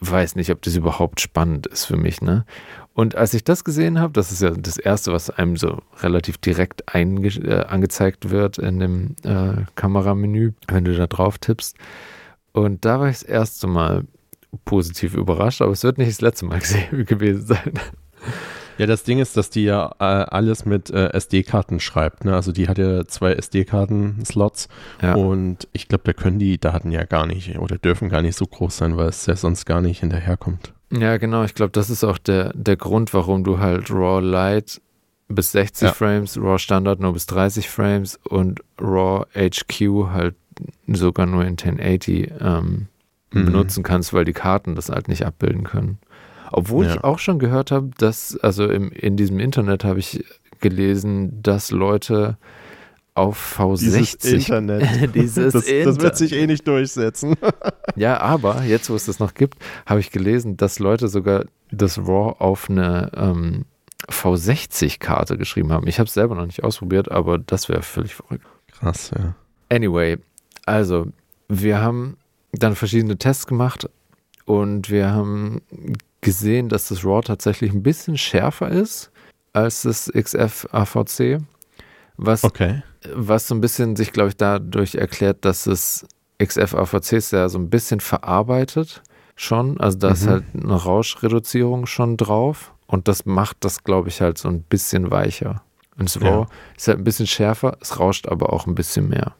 weiß 0.00 0.36
nicht, 0.36 0.50
ob 0.50 0.62
das 0.62 0.76
überhaupt 0.76 1.20
spannend 1.20 1.66
ist 1.66 1.86
für 1.86 1.96
mich, 1.96 2.20
ne? 2.20 2.44
Und 2.98 3.14
als 3.14 3.32
ich 3.32 3.44
das 3.44 3.62
gesehen 3.62 4.00
habe, 4.00 4.12
das 4.12 4.32
ist 4.32 4.42
ja 4.42 4.50
das 4.50 4.76
Erste, 4.76 5.12
was 5.12 5.30
einem 5.30 5.56
so 5.56 5.82
relativ 6.00 6.36
direkt 6.38 6.82
äh, 6.94 7.64
angezeigt 7.68 8.30
wird 8.30 8.58
in 8.58 8.80
dem 8.80 9.14
äh, 9.22 9.62
Kameramenü, 9.76 10.54
wenn 10.66 10.84
du 10.84 10.96
da 10.96 11.06
drauf 11.06 11.38
tippst. 11.38 11.76
Und 12.50 12.84
da 12.84 12.98
war 12.98 13.08
ich 13.08 13.20
das 13.20 13.22
erste 13.22 13.68
Mal 13.68 14.02
positiv 14.64 15.14
überrascht, 15.14 15.62
aber 15.62 15.70
es 15.70 15.84
wird 15.84 15.98
nicht 15.98 16.10
das 16.10 16.20
letzte 16.20 16.46
Mal 16.46 16.58
gewesen 16.90 17.46
sein. 17.46 17.74
Ja, 18.78 18.86
das 18.86 19.04
Ding 19.04 19.20
ist, 19.20 19.36
dass 19.36 19.50
die 19.50 19.62
ja 19.62 19.92
äh, 20.00 20.02
alles 20.02 20.64
mit 20.64 20.90
äh, 20.90 21.12
SD-Karten 21.12 21.78
schreibt. 21.78 22.24
Ne? 22.24 22.34
Also 22.34 22.50
die 22.50 22.66
hat 22.66 22.78
ja 22.78 23.04
zwei 23.06 23.34
SD-Karten-Slots 23.34 24.66
ja. 25.02 25.14
und 25.14 25.68
ich 25.72 25.86
glaube, 25.86 26.02
da 26.02 26.12
können 26.14 26.40
die 26.40 26.58
Daten 26.58 26.90
ja 26.90 27.04
gar 27.04 27.28
nicht 27.28 27.60
oder 27.60 27.78
dürfen 27.78 28.08
gar 28.08 28.22
nicht 28.22 28.36
so 28.36 28.44
groß 28.44 28.76
sein, 28.76 28.96
weil 28.96 29.10
es 29.10 29.24
ja 29.26 29.36
sonst 29.36 29.66
gar 29.66 29.82
nicht 29.82 30.00
hinterherkommt. 30.00 30.72
Ja, 30.90 31.16
genau. 31.18 31.44
Ich 31.44 31.54
glaube, 31.54 31.72
das 31.72 31.90
ist 31.90 32.04
auch 32.04 32.18
der, 32.18 32.52
der 32.54 32.76
Grund, 32.76 33.12
warum 33.12 33.44
du 33.44 33.58
halt 33.58 33.90
RAW 33.90 34.20
Lite 34.20 34.80
bis 35.28 35.52
60 35.52 35.88
ja. 35.88 35.92
Frames, 35.92 36.38
RAW 36.38 36.58
Standard 36.58 37.00
nur 37.00 37.12
bis 37.12 37.26
30 37.26 37.68
Frames 37.68 38.18
und 38.24 38.62
RAW 38.80 39.26
HQ 39.34 40.10
halt 40.10 40.34
sogar 40.86 41.26
nur 41.26 41.42
in 41.42 41.56
1080 41.58 42.32
ähm, 42.40 42.86
mhm. 43.32 43.44
benutzen 43.44 43.82
kannst, 43.82 44.12
weil 44.12 44.24
die 44.24 44.32
Karten 44.32 44.74
das 44.74 44.88
halt 44.88 45.08
nicht 45.08 45.26
abbilden 45.26 45.64
können. 45.64 45.98
Obwohl 46.50 46.86
ja. 46.86 46.94
ich 46.94 47.04
auch 47.04 47.18
schon 47.18 47.38
gehört 47.38 47.70
habe, 47.70 47.90
dass, 47.98 48.38
also 48.38 48.66
im, 48.68 48.90
in 48.90 49.16
diesem 49.16 49.38
Internet 49.38 49.84
habe 49.84 49.98
ich 49.98 50.24
gelesen, 50.60 51.42
dass 51.42 51.70
Leute 51.70 52.38
auf 53.18 53.58
V60. 53.58 53.78
Dieses 53.78 54.24
Internet. 54.24 55.14
dieses 55.14 55.52
das, 55.52 55.66
Inter 55.66 55.92
das 55.92 56.00
wird 56.00 56.16
sich 56.16 56.32
eh 56.32 56.46
nicht 56.46 56.66
durchsetzen. 56.66 57.36
ja, 57.96 58.20
aber 58.20 58.62
jetzt, 58.62 58.88
wo 58.88 58.94
es 58.94 59.06
das 59.06 59.18
noch 59.18 59.34
gibt, 59.34 59.58
habe 59.86 60.00
ich 60.00 60.10
gelesen, 60.10 60.56
dass 60.56 60.78
Leute 60.78 61.08
sogar 61.08 61.44
das 61.70 61.98
RAW 61.98 62.36
auf 62.38 62.70
eine 62.70 63.10
ähm, 63.14 63.64
V60-Karte 64.08 65.36
geschrieben 65.36 65.72
haben. 65.72 65.86
Ich 65.86 65.98
habe 65.98 66.06
es 66.06 66.14
selber 66.14 66.34
noch 66.34 66.46
nicht 66.46 66.64
ausprobiert, 66.64 67.10
aber 67.10 67.38
das 67.38 67.68
wäre 67.68 67.82
völlig 67.82 68.14
verrückt. 68.14 68.46
Krass, 68.78 69.10
ja. 69.16 69.34
Anyway, 69.68 70.18
also 70.64 71.08
wir 71.48 71.80
haben 71.80 72.16
dann 72.52 72.76
verschiedene 72.76 73.18
Tests 73.18 73.46
gemacht 73.46 73.90
und 74.44 74.88
wir 74.88 75.12
haben 75.12 75.60
gesehen, 76.20 76.68
dass 76.68 76.88
das 76.88 77.04
RAW 77.04 77.22
tatsächlich 77.22 77.72
ein 77.72 77.82
bisschen 77.82 78.16
schärfer 78.16 78.68
ist 78.68 79.10
als 79.52 79.82
das 79.82 80.10
XF 80.14 80.68
AVC. 80.72 81.40
Was, 82.16 82.44
okay. 82.44 82.82
Was 83.14 83.48
so 83.48 83.54
ein 83.54 83.60
bisschen 83.60 83.96
sich, 83.96 84.12
glaube 84.12 84.30
ich, 84.30 84.36
dadurch 84.36 84.94
erklärt, 84.94 85.44
dass 85.44 85.64
das 85.64 86.06
XF 86.42 86.74
AVC 86.74 87.12
ist 87.12 87.32
ja 87.32 87.48
so 87.48 87.58
ein 87.58 87.70
bisschen 87.70 88.00
verarbeitet 88.00 89.02
schon. 89.36 89.78
Also 89.80 89.98
da 89.98 90.08
mhm. 90.08 90.14
ist 90.14 90.26
halt 90.26 90.44
eine 90.54 90.74
Rauschreduzierung 90.74 91.86
schon 91.86 92.16
drauf. 92.16 92.72
Und 92.86 93.06
das 93.06 93.26
macht 93.26 93.58
das, 93.60 93.84
glaube 93.84 94.08
ich, 94.08 94.20
halt 94.20 94.38
so 94.38 94.48
ein 94.48 94.62
bisschen 94.62 95.10
weicher. 95.10 95.62
Und 95.98 96.14
RAW 96.22 96.42
ja. 96.42 96.46
ist 96.76 96.88
halt 96.88 96.98
ein 96.98 97.04
bisschen 97.04 97.26
schärfer, 97.26 97.76
es 97.80 97.98
rauscht 97.98 98.28
aber 98.28 98.52
auch 98.52 98.66
ein 98.66 98.74
bisschen 98.74 99.08
mehr. 99.08 99.34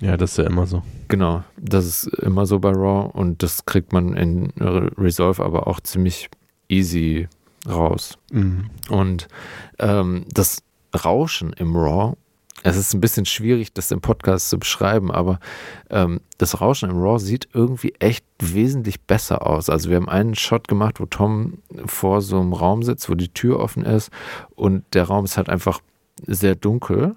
Ja, 0.00 0.16
das 0.16 0.32
ist 0.32 0.38
ja 0.38 0.44
immer 0.44 0.66
so. 0.66 0.82
Genau, 1.08 1.44
das 1.56 1.84
ist 1.84 2.06
immer 2.18 2.46
so 2.46 2.58
bei 2.60 2.70
RAW 2.70 3.10
und 3.12 3.42
das 3.42 3.66
kriegt 3.66 3.92
man 3.92 4.16
in 4.16 4.52
Resolve 4.58 5.44
aber 5.44 5.66
auch 5.66 5.80
ziemlich 5.80 6.30
easy 6.68 7.28
raus. 7.68 8.18
Mhm. 8.32 8.70
Und 8.88 9.28
ähm, 9.78 10.24
das 10.32 10.62
Rauschen 10.94 11.52
im 11.52 11.76
RAW, 11.76 12.16
es 12.64 12.76
ist 12.76 12.92
ein 12.94 13.00
bisschen 13.00 13.26
schwierig, 13.26 13.72
das 13.72 13.92
im 13.92 14.00
Podcast 14.00 14.50
zu 14.50 14.58
beschreiben, 14.58 15.12
aber 15.12 15.38
ähm, 15.90 16.20
das 16.38 16.60
Rauschen 16.60 16.90
im 16.90 17.00
RAW 17.00 17.18
sieht 17.18 17.48
irgendwie 17.52 17.94
echt 18.00 18.24
wesentlich 18.40 19.00
besser 19.02 19.46
aus. 19.46 19.70
Also 19.70 19.90
wir 19.90 19.96
haben 19.96 20.08
einen 20.08 20.34
Shot 20.34 20.66
gemacht, 20.66 20.98
wo 20.98 21.06
Tom 21.06 21.58
vor 21.86 22.20
so 22.20 22.40
einem 22.40 22.52
Raum 22.52 22.82
sitzt, 22.82 23.08
wo 23.08 23.14
die 23.14 23.28
Tür 23.28 23.60
offen 23.60 23.84
ist 23.84 24.10
und 24.56 24.82
der 24.94 25.04
Raum 25.04 25.24
ist 25.24 25.36
halt 25.36 25.48
einfach 25.48 25.80
sehr 26.26 26.56
dunkel 26.56 27.14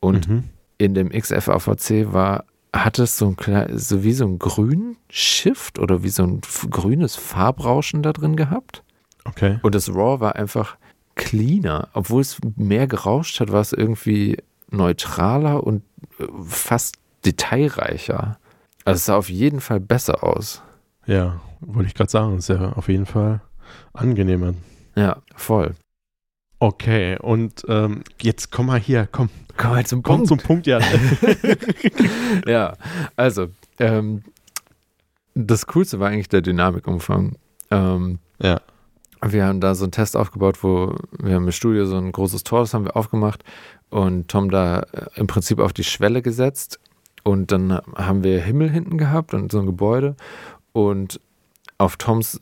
und 0.00 0.28
mhm 0.28 0.44
in 0.78 0.94
dem 0.94 1.10
XFAVC 1.10 2.12
war, 2.12 2.44
hat 2.74 2.98
es 2.98 3.16
so, 3.16 3.34
ein, 3.46 3.78
so 3.78 4.02
wie 4.02 4.12
so 4.12 4.26
ein 4.26 4.38
grün 4.38 4.96
Shift 5.08 5.78
oder 5.78 6.02
wie 6.02 6.08
so 6.08 6.24
ein 6.24 6.40
grünes 6.70 7.16
Farbrauschen 7.16 8.02
da 8.02 8.12
drin 8.12 8.36
gehabt. 8.36 8.82
Okay. 9.24 9.58
Und 9.62 9.74
das 9.74 9.88
RAW 9.88 10.20
war 10.20 10.36
einfach 10.36 10.76
cleaner. 11.14 11.88
Obwohl 11.92 12.20
es 12.20 12.38
mehr 12.56 12.86
gerauscht 12.86 13.40
hat, 13.40 13.52
war 13.52 13.60
es 13.60 13.72
irgendwie 13.72 14.38
neutraler 14.76 15.64
und 15.64 15.82
äh, 16.18 16.26
fast 16.46 16.96
detailreicher. 17.24 18.38
Also 18.84 18.96
es 18.96 19.04
sah 19.06 19.16
auf 19.16 19.30
jeden 19.30 19.60
Fall 19.60 19.80
besser 19.80 20.22
aus. 20.24 20.62
Ja, 21.06 21.40
wollte 21.60 21.88
ich 21.88 21.94
gerade 21.94 22.10
sagen, 22.10 22.38
ist 22.38 22.48
ja 22.48 22.72
auf 22.72 22.88
jeden 22.88 23.06
Fall 23.06 23.40
angenehmer. 23.92 24.54
Ja, 24.94 25.22
voll. 25.34 25.74
Okay, 26.58 27.18
und 27.20 27.64
ähm, 27.68 28.04
jetzt 28.20 28.50
komm 28.50 28.66
mal 28.66 28.80
hier, 28.80 29.08
komm. 29.10 29.28
Komm 29.56 29.70
mal 29.70 29.86
zum 29.86 30.02
komm 30.02 30.16
Punkt. 30.16 30.28
zum 30.28 30.38
Punkt, 30.38 30.66
ja. 30.66 30.80
ja, 32.46 32.74
also, 33.16 33.48
ähm, 33.78 34.22
das 35.34 35.66
Coolste 35.66 36.00
war 36.00 36.08
eigentlich 36.08 36.28
der 36.28 36.42
Dynamikumfang. 36.42 37.36
Ähm, 37.70 38.18
ja. 38.40 38.60
Wir 39.26 39.46
haben 39.46 39.60
da 39.60 39.74
so 39.74 39.84
einen 39.84 39.92
Test 39.92 40.16
aufgebaut, 40.16 40.62
wo 40.62 40.96
wir 41.18 41.34
haben 41.34 41.44
im 41.44 41.52
Studio 41.52 41.86
so 41.86 41.96
ein 41.96 42.12
großes 42.12 42.44
Tor, 42.44 42.60
das 42.60 42.74
haben 42.74 42.84
wir 42.84 42.96
aufgemacht 42.96 43.42
und 43.94 44.28
Tom 44.28 44.50
da 44.50 44.80
äh, 44.80 45.06
im 45.16 45.26
Prinzip 45.26 45.58
auf 45.58 45.72
die 45.72 45.84
Schwelle 45.84 46.22
gesetzt 46.22 46.78
und 47.22 47.52
dann 47.52 47.80
haben 47.94 48.22
wir 48.22 48.40
Himmel 48.40 48.70
hinten 48.70 48.98
gehabt 48.98 49.34
und 49.34 49.50
so 49.50 49.60
ein 49.60 49.66
Gebäude 49.66 50.16
und 50.72 51.20
auf 51.78 51.96
Toms 51.96 52.40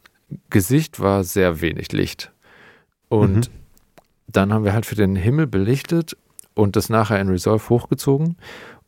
Gesicht 0.51 0.99
war 1.01 1.25
sehr 1.25 1.61
wenig 1.61 1.93
Licht. 1.93 2.33
Und 3.09 3.51
mhm 3.51 3.63
dann 4.33 4.53
haben 4.53 4.65
wir 4.65 4.73
halt 4.73 4.87
für 4.87 4.95
den 4.95 5.17
Himmel 5.17 5.47
belichtet 5.47 6.17
und 6.55 6.77
das 6.77 6.89
nachher 6.89 7.21
in 7.21 7.29
Resolve 7.29 7.69
hochgezogen. 7.69 8.37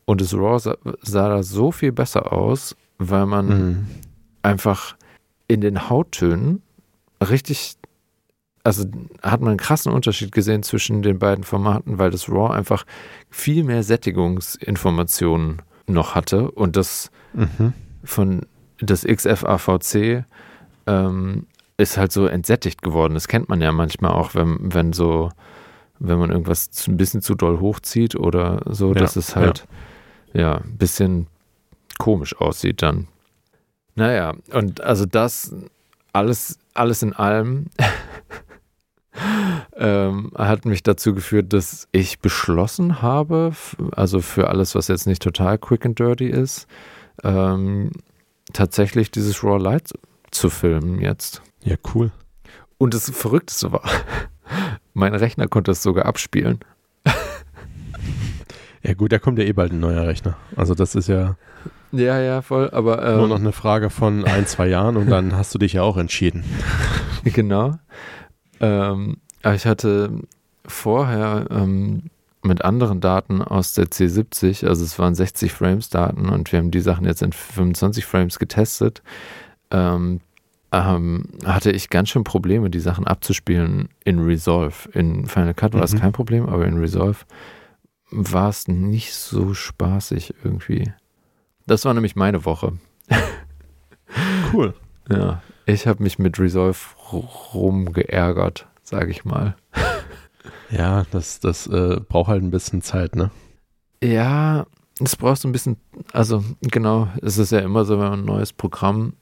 Und 0.04 0.20
das 0.20 0.34
RAW 0.34 0.58
sah, 0.58 0.76
sah 1.02 1.28
da 1.28 1.42
so 1.42 1.72
viel 1.72 1.92
besser 1.92 2.32
aus, 2.32 2.76
weil 2.98 3.26
man 3.26 3.46
mhm. 3.46 3.86
einfach 4.42 4.96
in 5.48 5.60
den 5.60 5.88
Hauttönen 5.88 6.62
richtig, 7.22 7.76
also 8.64 8.86
hat 9.22 9.40
man 9.40 9.50
einen 9.50 9.58
krassen 9.58 9.92
Unterschied 9.92 10.32
gesehen 10.32 10.62
zwischen 10.62 11.02
den 11.02 11.18
beiden 11.18 11.44
Formaten, 11.44 11.98
weil 11.98 12.10
das 12.10 12.28
RAW 12.28 12.52
einfach 12.52 12.84
viel 13.30 13.62
mehr 13.62 13.82
Sättigungsinformationen 13.82 15.62
noch 15.86 16.14
hatte 16.14 16.50
und 16.50 16.76
das 16.76 17.10
mhm. 17.34 17.74
von 18.02 18.46
das 18.78 19.04
XFAVC 19.04 20.24
ähm, 20.86 21.46
ist 21.76 21.96
halt 21.96 22.12
so 22.12 22.26
entsättigt 22.26 22.82
geworden. 22.82 23.14
Das 23.14 23.28
kennt 23.28 23.48
man 23.48 23.60
ja 23.60 23.70
manchmal 23.70 24.12
auch, 24.12 24.34
wenn, 24.34 24.58
wenn 24.72 24.92
so, 24.92 25.30
wenn 25.98 26.18
man 26.18 26.30
irgendwas 26.30 26.70
ein 26.88 26.96
bisschen 26.96 27.20
zu 27.20 27.34
doll 27.34 27.60
hochzieht 27.60 28.16
oder 28.16 28.62
so, 28.66 28.88
ja, 28.88 28.94
dass 28.94 29.16
es 29.16 29.36
halt 29.36 29.66
ja. 30.32 30.40
ja 30.40 30.54
ein 30.56 30.78
bisschen 30.78 31.26
komisch 31.98 32.36
aussieht 32.40 32.82
dann. 32.82 33.08
Naja, 33.94 34.34
und 34.52 34.80
also 34.80 35.06
das 35.06 35.54
alles, 36.12 36.58
alles 36.74 37.02
in 37.02 37.12
allem 37.12 37.66
ähm, 39.76 40.32
hat 40.36 40.64
mich 40.64 40.82
dazu 40.82 41.14
geführt, 41.14 41.52
dass 41.52 41.88
ich 41.92 42.20
beschlossen 42.20 43.02
habe, 43.02 43.52
also 43.92 44.20
für 44.20 44.48
alles, 44.48 44.74
was 44.74 44.88
jetzt 44.88 45.06
nicht 45.06 45.22
total 45.22 45.58
quick 45.58 45.86
and 45.86 45.98
dirty 45.98 46.26
ist, 46.26 46.66
ähm, 47.22 47.90
tatsächlich 48.52 49.10
dieses 49.10 49.42
Raw 49.44 49.62
Light 49.62 49.90
zu 50.30 50.50
filmen 50.50 51.00
jetzt. 51.00 51.42
Ja, 51.62 51.76
cool. 51.94 52.10
Und 52.78 52.94
das 52.94 53.10
Verrückteste 53.10 53.72
war, 53.72 53.82
mein 54.94 55.14
Rechner 55.14 55.48
konnte 55.48 55.70
es 55.70 55.82
sogar 55.82 56.06
abspielen. 56.06 56.60
Ja 58.86 58.92
gut, 58.92 59.12
da 59.12 59.18
kommt 59.18 59.38
ja 59.38 59.46
eh 59.46 59.52
bald 59.54 59.72
ein 59.72 59.80
neuer 59.80 60.06
Rechner. 60.06 60.36
Also 60.56 60.74
das 60.74 60.94
ist 60.94 61.08
ja 61.08 61.36
ja, 61.96 62.18
ja, 62.20 62.42
voll, 62.42 62.70
aber 62.70 63.06
ähm, 63.06 63.18
nur 63.18 63.28
noch 63.28 63.38
eine 63.38 63.52
Frage 63.52 63.88
von 63.88 64.24
ein, 64.24 64.46
zwei 64.46 64.66
Jahren 64.66 64.96
und 64.96 65.08
dann 65.08 65.36
hast 65.36 65.54
du 65.54 65.58
dich 65.58 65.74
ja 65.74 65.82
auch 65.82 65.96
entschieden. 65.96 66.44
genau. 67.24 67.78
Ähm, 68.60 69.18
aber 69.42 69.54
ich 69.54 69.66
hatte 69.66 70.10
vorher 70.66 71.46
ähm, 71.50 72.10
mit 72.42 72.64
anderen 72.64 73.00
Daten 73.00 73.42
aus 73.42 73.74
der 73.74 73.86
C70, 73.86 74.66
also 74.66 74.84
es 74.84 74.98
waren 74.98 75.14
60 75.14 75.52
Frames 75.52 75.88
Daten 75.88 76.28
und 76.28 76.52
wir 76.52 76.58
haben 76.58 76.70
die 76.70 76.80
Sachen 76.80 77.06
jetzt 77.06 77.22
in 77.22 77.32
25 77.32 78.04
Frames 78.04 78.38
getestet. 78.38 79.02
Ähm, 79.70 80.20
ähm, 80.72 81.24
hatte 81.44 81.70
ich 81.70 81.88
ganz 81.88 82.10
schön 82.10 82.24
Probleme, 82.24 82.68
die 82.68 82.80
Sachen 82.80 83.06
abzuspielen 83.06 83.88
in 84.04 84.18
Resolve. 84.20 84.90
In 84.92 85.26
Final 85.26 85.54
Cut 85.54 85.72
war 85.72 85.82
es 85.82 85.94
mhm. 85.94 86.00
kein 86.00 86.12
Problem, 86.12 86.46
aber 86.46 86.66
in 86.66 86.78
Resolve 86.78 87.18
war 88.10 88.48
es 88.48 88.68
nicht 88.68 89.14
so 89.14 89.54
spaßig 89.54 90.34
irgendwie. 90.42 90.92
Das 91.66 91.84
war 91.84 91.94
nämlich 91.94 92.16
meine 92.16 92.44
Woche. 92.44 92.72
cool. 94.52 94.74
Ja, 95.08 95.42
ich 95.66 95.86
habe 95.86 96.02
mich 96.02 96.18
mit 96.18 96.38
Resolve 96.38 96.78
rumgeärgert, 97.14 98.66
sage 98.82 99.10
ich 99.10 99.24
mal. 99.24 99.56
Ja, 100.70 101.04
das, 101.10 101.40
das 101.40 101.66
äh, 101.66 102.00
braucht 102.08 102.28
halt 102.28 102.42
ein 102.42 102.50
bisschen 102.50 102.82
Zeit, 102.82 103.16
ne? 103.16 103.30
Ja, 104.02 104.66
es 105.00 105.16
braucht 105.16 105.40
so 105.40 105.48
ein 105.48 105.52
bisschen, 105.52 105.76
also 106.12 106.44
genau, 106.62 107.08
es 107.22 107.38
ist 107.38 107.52
ja 107.52 107.60
immer 107.60 107.84
so, 107.84 107.98
wenn 107.98 108.10
man 108.10 108.20
ein 108.20 108.26
neues 108.26 108.52
Programm 108.52 109.14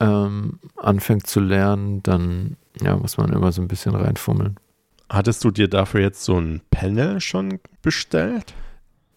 ähm, 0.00 0.58
anfängt 0.76 1.26
zu 1.26 1.40
lernen, 1.40 2.02
dann 2.02 2.56
ja, 2.80 2.96
muss 2.96 3.16
man 3.16 3.32
immer 3.32 3.52
so 3.52 3.62
ein 3.62 3.68
bisschen 3.68 3.94
reinfummeln. 3.94 4.56
Hattest 5.08 5.44
du 5.44 5.50
dir 5.50 5.68
dafür 5.68 6.00
jetzt 6.00 6.24
so 6.24 6.38
ein 6.38 6.62
Panel 6.70 7.20
schon 7.20 7.60
bestellt? 7.82 8.54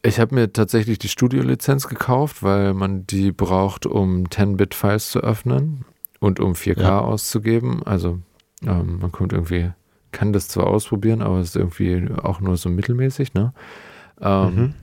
Ich 0.01 0.19
habe 0.19 0.35
mir 0.35 0.51
tatsächlich 0.51 0.99
die 0.99 1.07
Studio-Lizenz 1.07 1.87
gekauft, 1.87 2.43
weil 2.43 2.73
man 2.73 3.07
die 3.07 3.31
braucht, 3.31 3.85
um 3.85 4.25
10-Bit-Files 4.25 5.09
zu 5.09 5.19
öffnen 5.21 5.85
und 6.19 6.39
um 6.39 6.53
4K 6.53 6.81
ja. 6.81 6.99
auszugeben. 6.99 7.83
Also 7.83 8.19
ähm, 8.63 8.99
man 8.99 9.11
kommt 9.11 9.33
irgendwie, 9.33 9.71
kann 10.11 10.33
das 10.33 10.47
zwar 10.47 10.67
ausprobieren, 10.67 11.21
aber 11.21 11.39
es 11.39 11.49
ist 11.49 11.55
irgendwie 11.55 12.07
auch 12.21 12.39
nur 12.39 12.57
so 12.57 12.69
mittelmäßig, 12.69 13.33
ne? 13.33 13.53
Ähm, 14.21 14.55
mhm. 14.55 14.73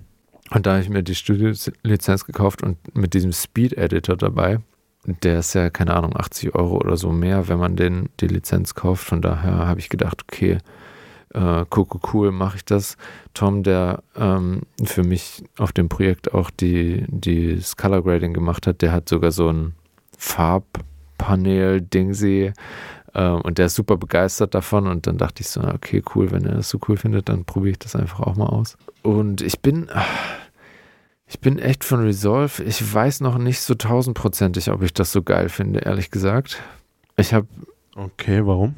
Und 0.51 0.67
da 0.67 0.73
habe 0.73 0.83
ich 0.83 0.91
mir 0.91 1.03
die 1.03 1.15
Studio-Lizenz 1.15 2.27
gekauft 2.27 2.63
und 2.63 2.77
mit 2.95 3.15
diesem 3.15 3.33
Speed-Editor 3.33 4.17
dabei. 4.17 4.59
Der 5.23 5.39
ist 5.39 5.55
ja, 5.55 5.71
keine 5.71 5.97
Ahnung, 5.97 6.15
80 6.15 6.55
Euro 6.55 6.77
oder 6.77 6.97
so 6.97 7.11
mehr, 7.11 7.49
wenn 7.49 7.59
man 7.59 7.75
den, 7.75 8.11
die 8.21 8.29
Lizenz 8.29 8.75
kauft. 8.75 9.05
Von 9.05 9.23
daher 9.23 9.67
habe 9.67 9.81
ich 9.81 9.89
gedacht, 9.89 10.23
okay, 10.23 10.59
äh, 11.33 11.65
cool, 11.75 11.87
cool, 12.13 12.33
mache 12.33 12.57
ich 12.57 12.65
das. 12.65 12.97
Tom, 13.35 13.63
der 13.63 14.03
ähm, 14.15 14.63
für 14.85 15.03
mich 15.03 15.43
auf 15.57 15.73
dem 15.73 15.89
Projekt 15.89 16.35
auch 16.35 16.51
die, 16.51 17.05
die 17.09 17.57
das 17.57 17.77
Color 17.77 18.03
Grading 18.03 18.35
gemacht 18.35 18.67
hat, 18.67 18.83
der 18.83 18.93
hat 18.93 19.09
sogar 19.09 19.33
so 19.33 19.49
ein 19.49 19.75
Farbpanel-Dingsy 21.23 22.53
äh, 23.15 23.29
und 23.29 23.59
der 23.59 23.67
ist 23.67 23.75
super 23.75 23.97
begeistert 23.97 24.55
davon 24.55 24.87
und 24.87 25.07
dann 25.07 25.19
dachte 25.19 25.43
ich 25.43 25.49
so, 25.49 25.63
okay, 25.63 26.03
cool, 26.15 26.31
wenn 26.31 26.45
er 26.45 26.57
das 26.57 26.69
so 26.69 26.79
cool 26.89 26.97
findet, 26.97 27.29
dann 27.29 27.45
probiere 27.45 27.73
ich 27.73 27.79
das 27.79 27.97
einfach 27.97 28.21
auch 28.21 28.37
mal 28.37 28.47
aus. 28.47 28.77
Und 29.03 29.41
ich 29.41 29.61
bin, 29.61 29.89
ich 31.27 31.41
bin 31.41 31.59
echt 31.59 31.85
von 31.85 32.03
Resolve, 32.03 32.63
ich 32.63 32.95
weiß 32.95 33.21
noch 33.21 33.39
nicht 33.39 33.61
so 33.61 33.75
tausendprozentig, 33.75 34.71
ob 34.71 34.83
ich 34.83 34.93
das 34.93 35.13
so 35.13 35.23
geil 35.23 35.49
finde, 35.49 35.81
ehrlich 35.81 36.11
gesagt. 36.11 36.61
Ich 37.17 37.35
habe 37.35 37.47
Okay, 37.95 38.47
warum? 38.47 38.75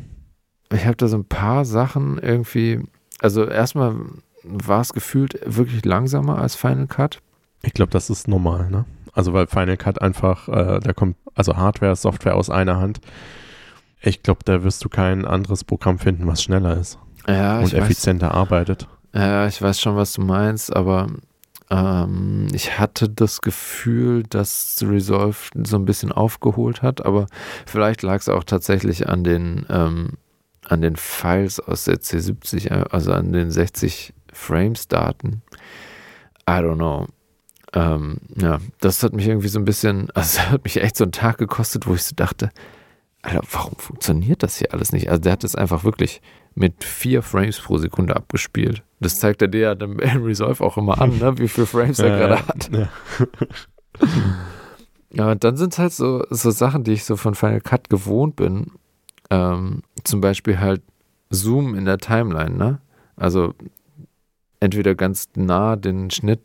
Ich 0.73 0.87
habe 0.87 0.97
da 0.97 1.07
so 1.07 1.17
ein 1.17 1.25
paar 1.25 1.65
Sachen 1.65 2.19
irgendwie, 2.19 2.81
also 3.21 3.45
erstmal 3.47 3.95
war 4.43 4.81
es 4.81 4.93
gefühlt 4.93 5.39
wirklich 5.45 5.85
langsamer 5.85 6.39
als 6.39 6.57
Final 6.57 6.89
Cut. 6.89 7.21
Ich 7.63 7.73
glaube, 7.73 7.93
das 7.93 8.11
ist 8.11 8.29
normal, 8.29 8.71
ne? 8.71 8.85
Also 9.15 9.33
weil 9.33 9.47
Final 9.47 9.77
Cut 9.77 10.03
einfach, 10.03 10.49
äh, 10.49 10.81
da 10.81 10.93
kommt 10.93 11.17
also 11.35 11.57
Hardware, 11.57 11.97
Software 11.97 12.37
aus 12.37 12.51
einer 12.51 12.79
Hand. 12.79 13.01
Ich 14.01 14.23
glaube, 14.23 14.41
da 14.45 14.63
wirst 14.63 14.85
du 14.85 14.89
kein 14.89 15.25
anderes 15.25 15.65
Programm 15.65 15.99
finden, 15.99 16.27
was 16.27 16.43
schneller 16.43 16.77
ist 16.77 16.99
ja, 17.27 17.61
und 17.61 17.73
effizienter 17.73 18.29
weiß, 18.29 18.35
arbeitet. 18.35 18.89
Ja, 19.15 19.47
ich 19.47 19.61
weiß 19.61 19.81
schon, 19.81 19.97
was 19.97 20.15
du 20.15 20.23
meinst, 20.23 20.75
aber 20.75 21.09
ähm, 21.71 22.49
ich 22.53 22.79
hatte 22.79 23.09
das 23.09 23.41
Gefühl, 23.41 24.25
dass 24.25 24.85
Resolve 24.87 25.39
so 25.65 25.77
ein 25.77 25.85
bisschen 25.85 26.13
aufgeholt 26.13 26.83
hat, 26.83 27.05
aber 27.05 27.27
vielleicht 27.67 28.03
lag 28.03 28.21
es 28.21 28.29
auch 28.29 28.45
tatsächlich 28.45 29.09
an 29.09 29.25
den 29.25 29.67
ähm, 29.71 30.11
an 30.67 30.81
den 30.81 30.97
Files 30.97 31.61
aus 31.61 31.85
der 31.85 31.97
C70, 31.97 32.71
also 32.91 33.13
an 33.13 33.33
den 33.33 33.51
60 33.51 34.15
Frames 34.33 34.89
Daten. 34.89 35.43
I 36.49 36.53
don't 36.53 36.77
know. 36.77 37.07
Ähm, 37.75 38.19
ja, 38.37 38.59
das 38.81 39.03
hat 39.03 39.15
mich 39.15 39.27
irgendwie 39.27 39.49
so 39.49 39.59
ein 39.59 39.65
bisschen, 39.65 40.11
also 40.15 40.41
hat 40.41 40.65
mich 40.65 40.81
echt 40.81 40.97
so 40.97 41.05
einen 41.05 41.13
Tag 41.13 41.39
gekostet, 41.39 41.87
wo 41.87 41.95
ich 41.95 42.05
so 42.05 42.15
dachte, 42.15 42.51
Alter, 43.23 43.41
warum 43.51 43.77
funktioniert 43.77 44.43
das 44.43 44.59
hier 44.59 44.73
alles 44.73 44.93
nicht? 44.93 45.09
Also 45.09 45.23
der 45.23 45.33
hat 45.33 45.45
es 45.45 45.57
einfach 45.57 45.83
wirklich 45.83 46.21
mit 46.55 46.85
vier 46.85 47.23
Frames 47.23 47.59
pro 47.59 47.79
Sekunde 47.79 48.15
abgespielt. 48.15 48.83
Das 49.01 49.19
zeigt 49.19 49.43
er 49.43 49.49
dir 49.49 49.61
ja 49.61 49.73
im 49.73 49.99
Resolve 50.25 50.63
auch 50.63 50.77
immer 50.77 51.01
an, 51.01 51.19
ne? 51.19 51.37
wie 51.39 51.49
viele 51.49 51.67
Frames 51.67 51.99
er 51.99 52.11
gerade 52.11 52.47
hat. 52.47 52.71
Ja. 52.71 52.89
ja, 55.11 55.33
und 55.33 55.43
dann 55.43 55.57
sind 55.57 55.73
es 55.73 55.79
halt 55.79 55.93
so, 55.93 56.25
so 56.31 56.51
Sachen, 56.51 56.85
die 56.85 56.93
ich 56.93 57.05
so 57.05 57.17
von 57.17 57.35
Final 57.35 57.61
Cut 57.61 57.89
gewohnt 57.89 58.37
bin, 58.37 58.73
ähm, 59.31 59.83
zum 60.05 60.21
Beispiel 60.21 60.61
halt 60.61 60.83
Zoom 61.31 61.75
in 61.75 61.87
der 61.87 61.99
Timeline, 61.99 62.57
ne? 62.57 62.81
Also 63.17 63.55
entweder 64.61 64.95
ganz 64.95 65.29
nah 65.35 65.77
den 65.77 66.11
Schnitt 66.11 66.41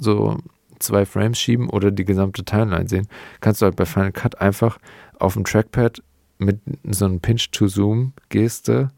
so 0.00 0.38
zwei 0.82 1.06
Frames 1.06 1.38
schieben 1.38 1.68
oder 1.70 1.90
die 1.90 2.04
gesamte 2.04 2.44
Timeline 2.44 2.88
sehen. 2.88 3.08
Kannst 3.40 3.62
du 3.62 3.66
halt 3.66 3.76
bei 3.76 3.86
Final 3.86 4.12
Cut 4.12 4.40
einfach 4.40 4.78
auf 5.18 5.34
dem 5.34 5.44
Trackpad 5.44 6.02
mit 6.38 6.60
so 6.90 7.04
einem 7.04 7.20
Pinch-to-Zoom-Geste 7.20 8.90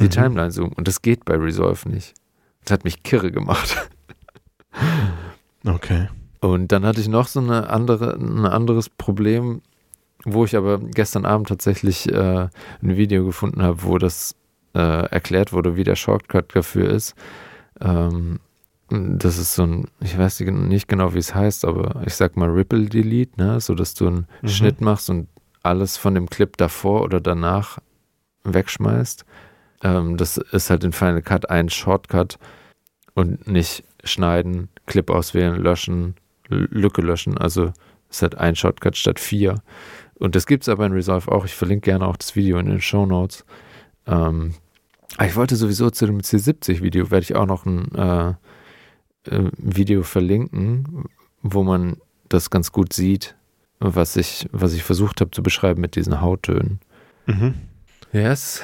die 0.00 0.04
mhm. 0.04 0.10
Timeline 0.10 0.50
zoomen. 0.50 0.72
Und 0.72 0.88
das 0.88 1.02
geht 1.02 1.24
bei 1.24 1.36
Resolve 1.36 1.88
nicht. 1.88 2.14
Das 2.64 2.72
hat 2.72 2.84
mich 2.84 3.02
kirre 3.02 3.30
gemacht. 3.30 3.88
Okay. 5.64 6.08
Und 6.40 6.72
dann 6.72 6.84
hatte 6.84 7.00
ich 7.00 7.06
noch 7.06 7.28
so 7.28 7.38
eine 7.38 7.70
andere, 7.70 8.14
ein 8.14 8.46
anderes 8.46 8.90
Problem, 8.90 9.62
wo 10.24 10.44
ich 10.44 10.56
aber 10.56 10.78
gestern 10.78 11.24
Abend 11.24 11.46
tatsächlich 11.46 12.10
äh, 12.10 12.48
ein 12.82 12.96
Video 12.96 13.24
gefunden 13.24 13.62
habe, 13.62 13.84
wo 13.84 13.96
das 13.96 14.34
äh, 14.74 15.06
erklärt 15.06 15.52
wurde, 15.52 15.76
wie 15.76 15.84
der 15.84 15.94
Shortcut 15.94 16.56
dafür 16.56 16.90
ist. 16.90 17.14
Ähm, 17.80 18.40
das 18.92 19.38
ist 19.38 19.54
so 19.54 19.62
ein, 19.62 19.86
ich 20.00 20.18
weiß 20.18 20.40
nicht 20.40 20.88
genau, 20.88 21.14
wie 21.14 21.18
es 21.18 21.34
heißt, 21.34 21.64
aber 21.64 22.02
ich 22.06 22.14
sag 22.14 22.36
mal 22.36 22.50
Ripple 22.50 22.86
Delete, 22.86 23.40
ne? 23.40 23.60
so 23.60 23.74
dass 23.74 23.94
du 23.94 24.06
einen 24.06 24.26
mhm. 24.42 24.48
Schnitt 24.48 24.80
machst 24.80 25.08
und 25.08 25.28
alles 25.62 25.96
von 25.96 26.14
dem 26.14 26.28
Clip 26.28 26.56
davor 26.56 27.02
oder 27.02 27.20
danach 27.20 27.78
wegschmeißt. 28.44 29.24
Ähm, 29.82 30.16
das 30.16 30.36
ist 30.36 30.70
halt 30.70 30.84
in 30.84 30.92
Final 30.92 31.22
Cut 31.22 31.48
ein 31.48 31.68
Shortcut 31.68 32.38
und 33.14 33.46
nicht 33.46 33.84
schneiden, 34.04 34.68
Clip 34.86 35.08
auswählen, 35.10 35.56
löschen, 35.56 36.16
Lücke 36.48 37.02
löschen. 37.02 37.38
Also 37.38 37.72
ist 38.10 38.22
halt 38.22 38.36
ein 38.36 38.56
Shortcut 38.56 38.96
statt 38.96 39.20
vier. 39.20 39.62
Und 40.14 40.34
das 40.34 40.46
gibt 40.46 40.64
es 40.64 40.68
aber 40.68 40.86
in 40.86 40.92
Resolve 40.92 41.30
auch. 41.30 41.44
Ich 41.44 41.54
verlinke 41.54 41.90
gerne 41.90 42.06
auch 42.06 42.16
das 42.16 42.36
Video 42.36 42.58
in 42.58 42.66
den 42.66 42.80
Show 42.80 43.06
Notes. 43.06 43.44
Ähm, 44.06 44.54
ich 45.24 45.36
wollte 45.36 45.56
sowieso 45.56 45.90
zu 45.90 46.06
dem 46.06 46.20
C70-Video, 46.20 47.10
werde 47.10 47.24
ich 47.24 47.34
auch 47.34 47.46
noch 47.46 47.66
ein 47.66 47.94
äh, 47.94 48.34
äh, 49.26 49.50
Video 49.56 50.02
verlinken, 50.02 51.04
wo 51.42 51.62
man 51.62 51.96
das 52.28 52.50
ganz 52.50 52.72
gut 52.72 52.92
sieht, 52.92 53.36
was 53.78 54.16
ich, 54.16 54.48
was 54.52 54.72
ich 54.74 54.82
versucht 54.82 55.20
habe 55.20 55.30
zu 55.30 55.42
beschreiben 55.42 55.80
mit 55.80 55.96
diesen 55.96 56.20
Hauttönen. 56.20 56.80
Mhm. 57.26 57.54
Yes. 58.12 58.62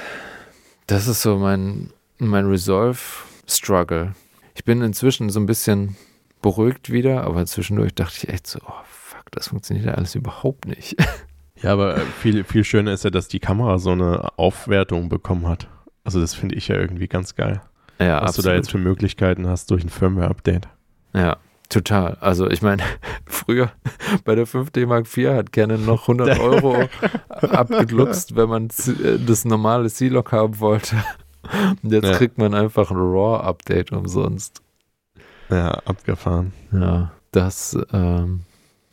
Das 0.87 1.07
ist 1.07 1.23
so 1.23 1.37
mein, 1.39 1.91
mein 2.19 2.47
Resolve-Struggle. 2.47 4.15
Ich 4.55 4.65
bin 4.65 4.83
inzwischen 4.83 5.31
so 5.31 5.41
ein 5.41 5.47
bisschen 5.47 5.97
beruhigt 6.41 6.91
wieder, 6.91 7.25
aber 7.25 7.45
zwischendurch 7.47 7.95
dachte 7.95 8.17
ich 8.17 8.29
echt 8.29 8.47
so, 8.47 8.61
oh 8.67 8.85
fuck, 8.89 9.31
das 9.33 9.49
funktioniert 9.49 9.87
ja 9.87 9.95
alles 9.95 10.15
überhaupt 10.15 10.67
nicht. 10.67 10.97
Ja, 11.63 11.73
aber 11.73 11.97
viel, 12.21 12.45
viel 12.45 12.63
schöner 12.63 12.93
ist 12.93 13.03
ja, 13.03 13.11
dass 13.11 13.27
die 13.27 13.41
Kamera 13.41 13.79
so 13.79 13.91
eine 13.91 14.39
Aufwertung 14.39 15.09
bekommen 15.09 15.49
hat. 15.49 15.69
Also 16.05 16.21
das 16.21 16.33
finde 16.35 16.55
ich 16.55 16.69
ja 16.69 16.77
irgendwie 16.77 17.09
ganz 17.09 17.35
geil. 17.35 17.61
Ja, 17.99 18.23
Was 18.23 18.31
absolut. 18.31 18.45
du 18.45 18.51
da 18.51 18.57
jetzt 18.57 18.71
für 18.71 18.79
Möglichkeiten 18.79 19.47
hast 19.49 19.71
durch 19.71 19.85
ein 19.85 19.89
Firmware-Update. 19.89 20.69
Ja, 21.15 21.37
total. 21.69 22.17
Also 22.21 22.49
ich 22.49 22.63
meine, 22.63 22.83
früher 23.27 23.73
bei 24.25 24.35
der 24.35 24.47
5D 24.47 24.87
Mark 24.87 25.07
IV 25.17 25.31
hat 25.31 25.53
Canon 25.53 25.85
noch 25.85 26.03
100 26.03 26.39
Euro 26.41 26.89
abgedluckst, 27.29 28.37
wenn 28.37 28.49
man 28.49 28.67
äh, 28.67 29.19
das 29.25 29.45
normale 29.45 29.91
C-Log 29.91 30.33
haben 30.33 30.61
wollte. 30.61 30.97
Und 31.83 31.93
jetzt 31.93 32.05
ja. 32.05 32.13
kriegt 32.15 32.39
man 32.39 32.55
einfach 32.55 32.91
ein 32.91 32.97
RAW-Update 32.97 33.93
umsonst. 33.93 34.63
Ja, 35.51 35.71
abgefahren. 35.71 36.53
Ja, 36.73 37.13
das, 37.33 37.77
ähm, 37.93 38.41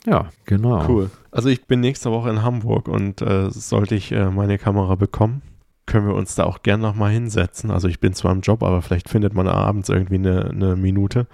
ja, 0.05 0.29
genau. 0.45 0.87
Cool. 0.87 1.09
Also 1.31 1.49
ich 1.49 1.65
bin 1.65 1.81
nächste 1.81 2.11
Woche 2.11 2.29
in 2.29 2.43
Hamburg 2.43 2.87
und 2.87 3.21
äh, 3.21 3.49
sollte 3.49 3.95
ich 3.95 4.11
äh, 4.11 4.29
meine 4.29 4.57
Kamera 4.57 4.95
bekommen, 4.95 5.41
können 5.85 6.07
wir 6.07 6.15
uns 6.15 6.35
da 6.35 6.45
auch 6.45 6.63
gern 6.63 6.81
nochmal 6.81 7.11
hinsetzen. 7.11 7.71
Also 7.71 7.87
ich 7.87 7.99
bin 7.99 8.13
zwar 8.13 8.31
im 8.31 8.41
Job, 8.41 8.63
aber 8.63 8.81
vielleicht 8.81 9.09
findet 9.09 9.33
man 9.33 9.47
abends 9.47 9.89
irgendwie 9.89 10.15
eine, 10.15 10.49
eine 10.49 10.75
Minute. 10.75 11.27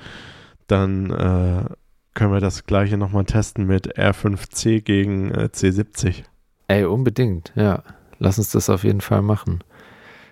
Dann 0.68 1.10
äh, 1.10 1.66
können 2.14 2.34
wir 2.34 2.42
das 2.42 2.66
gleiche 2.66 2.98
nochmal 2.98 3.26
testen 3.26 3.66
mit 3.66 3.98
R5C 3.98 4.82
gegen 4.82 5.32
äh, 5.32 5.50
C70. 5.54 6.24
Ey, 6.68 6.86
unbedingt, 6.86 7.52
ja. 7.56 7.84
Lass 8.20 8.38
uns 8.38 8.52
das 8.52 8.70
auf 8.70 8.84
jeden 8.84 9.02
Fall 9.02 9.22
machen. 9.22 9.64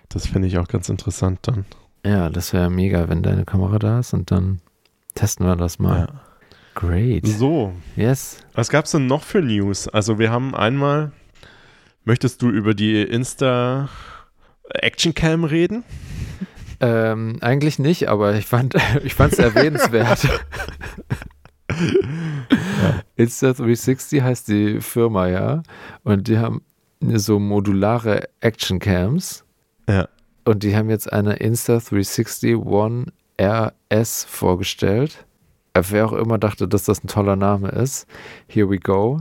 Das 0.08 0.26
finde 0.26 0.48
ich 0.48 0.58
auch 0.58 0.68
ganz 0.68 0.88
interessant 0.88 1.40
dann. 1.42 1.64
Ja, 2.04 2.30
das 2.30 2.52
wäre 2.52 2.70
mega, 2.70 3.08
wenn 3.08 3.22
deine 3.22 3.44
Kamera 3.44 3.78
da 3.78 3.98
ist 4.00 4.12
und 4.14 4.30
dann 4.30 4.60
testen 5.14 5.46
wir 5.46 5.56
das 5.56 5.78
mal. 5.78 6.00
Ja. 6.00 6.20
Great. 6.74 7.26
So. 7.26 7.72
Yes. 7.96 8.38
Was 8.54 8.70
gab 8.70 8.84
es 8.84 8.92
denn 8.92 9.06
noch 9.06 9.22
für 9.22 9.42
News? 9.42 9.88
Also 9.88 10.18
wir 10.18 10.30
haben 10.30 10.54
einmal, 10.54 11.12
möchtest 12.10 12.42
du 12.42 12.50
über 12.50 12.74
die 12.74 13.00
Insta 13.00 13.88
Action 14.70 15.14
Cam 15.14 15.44
reden? 15.44 15.84
Ähm, 16.80 17.36
eigentlich 17.40 17.78
nicht, 17.78 18.08
aber 18.08 18.34
ich 18.34 18.46
fand 18.46 18.74
ich 19.04 19.16
es 19.16 19.38
erwähnenswert. 19.38 20.24
ja. 21.70 23.04
Insta360 23.16 24.22
heißt 24.22 24.48
die 24.48 24.80
Firma, 24.80 25.28
ja. 25.28 25.62
Und 26.02 26.26
die 26.26 26.38
haben 26.38 26.62
so 27.00 27.38
modulare 27.38 28.28
Action 28.40 28.80
Cams. 28.80 29.44
Ja. 29.88 30.08
Und 30.44 30.64
die 30.64 30.74
haben 30.74 30.90
jetzt 30.90 31.12
eine 31.12 31.36
Insta360 31.36 32.56
One 32.56 33.12
RS 33.40 34.24
vorgestellt 34.24 35.24
wer 35.74 36.06
auch 36.06 36.12
immer 36.12 36.36
dachte, 36.36 36.66
dass 36.66 36.82
das 36.82 37.04
ein 37.04 37.06
toller 37.06 37.36
Name 37.36 37.68
ist. 37.68 38.08
Here 38.48 38.68
we 38.68 38.80
go. 38.80 39.20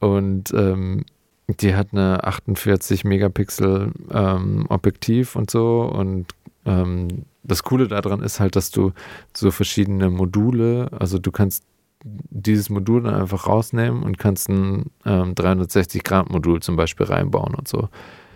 Und 0.00 0.52
ähm, 0.52 1.06
Die 1.48 1.74
hat 1.74 1.88
eine 1.92 2.24
48 2.24 3.04
Megapixel 3.04 3.92
ähm, 4.10 4.66
Objektiv 4.68 5.34
und 5.34 5.50
so 5.50 5.82
und 5.82 6.26
ähm, 6.66 7.24
das 7.42 7.62
Coole 7.62 7.88
daran 7.88 8.22
ist 8.22 8.40
halt, 8.40 8.56
dass 8.56 8.70
du 8.70 8.92
so 9.34 9.50
verschiedene 9.50 10.10
Module, 10.10 10.90
also 10.92 11.18
du 11.18 11.32
kannst 11.32 11.64
dieses 12.04 12.70
Modul 12.70 13.02
dann 13.02 13.14
einfach 13.14 13.46
rausnehmen 13.46 14.02
und 14.02 14.18
kannst 14.18 14.48
ein 14.48 14.90
ähm, 15.04 15.34
360-Grad-Modul 15.34 16.60
zum 16.60 16.76
Beispiel 16.76 17.06
reinbauen 17.06 17.54
und 17.54 17.66
so. 17.66 17.88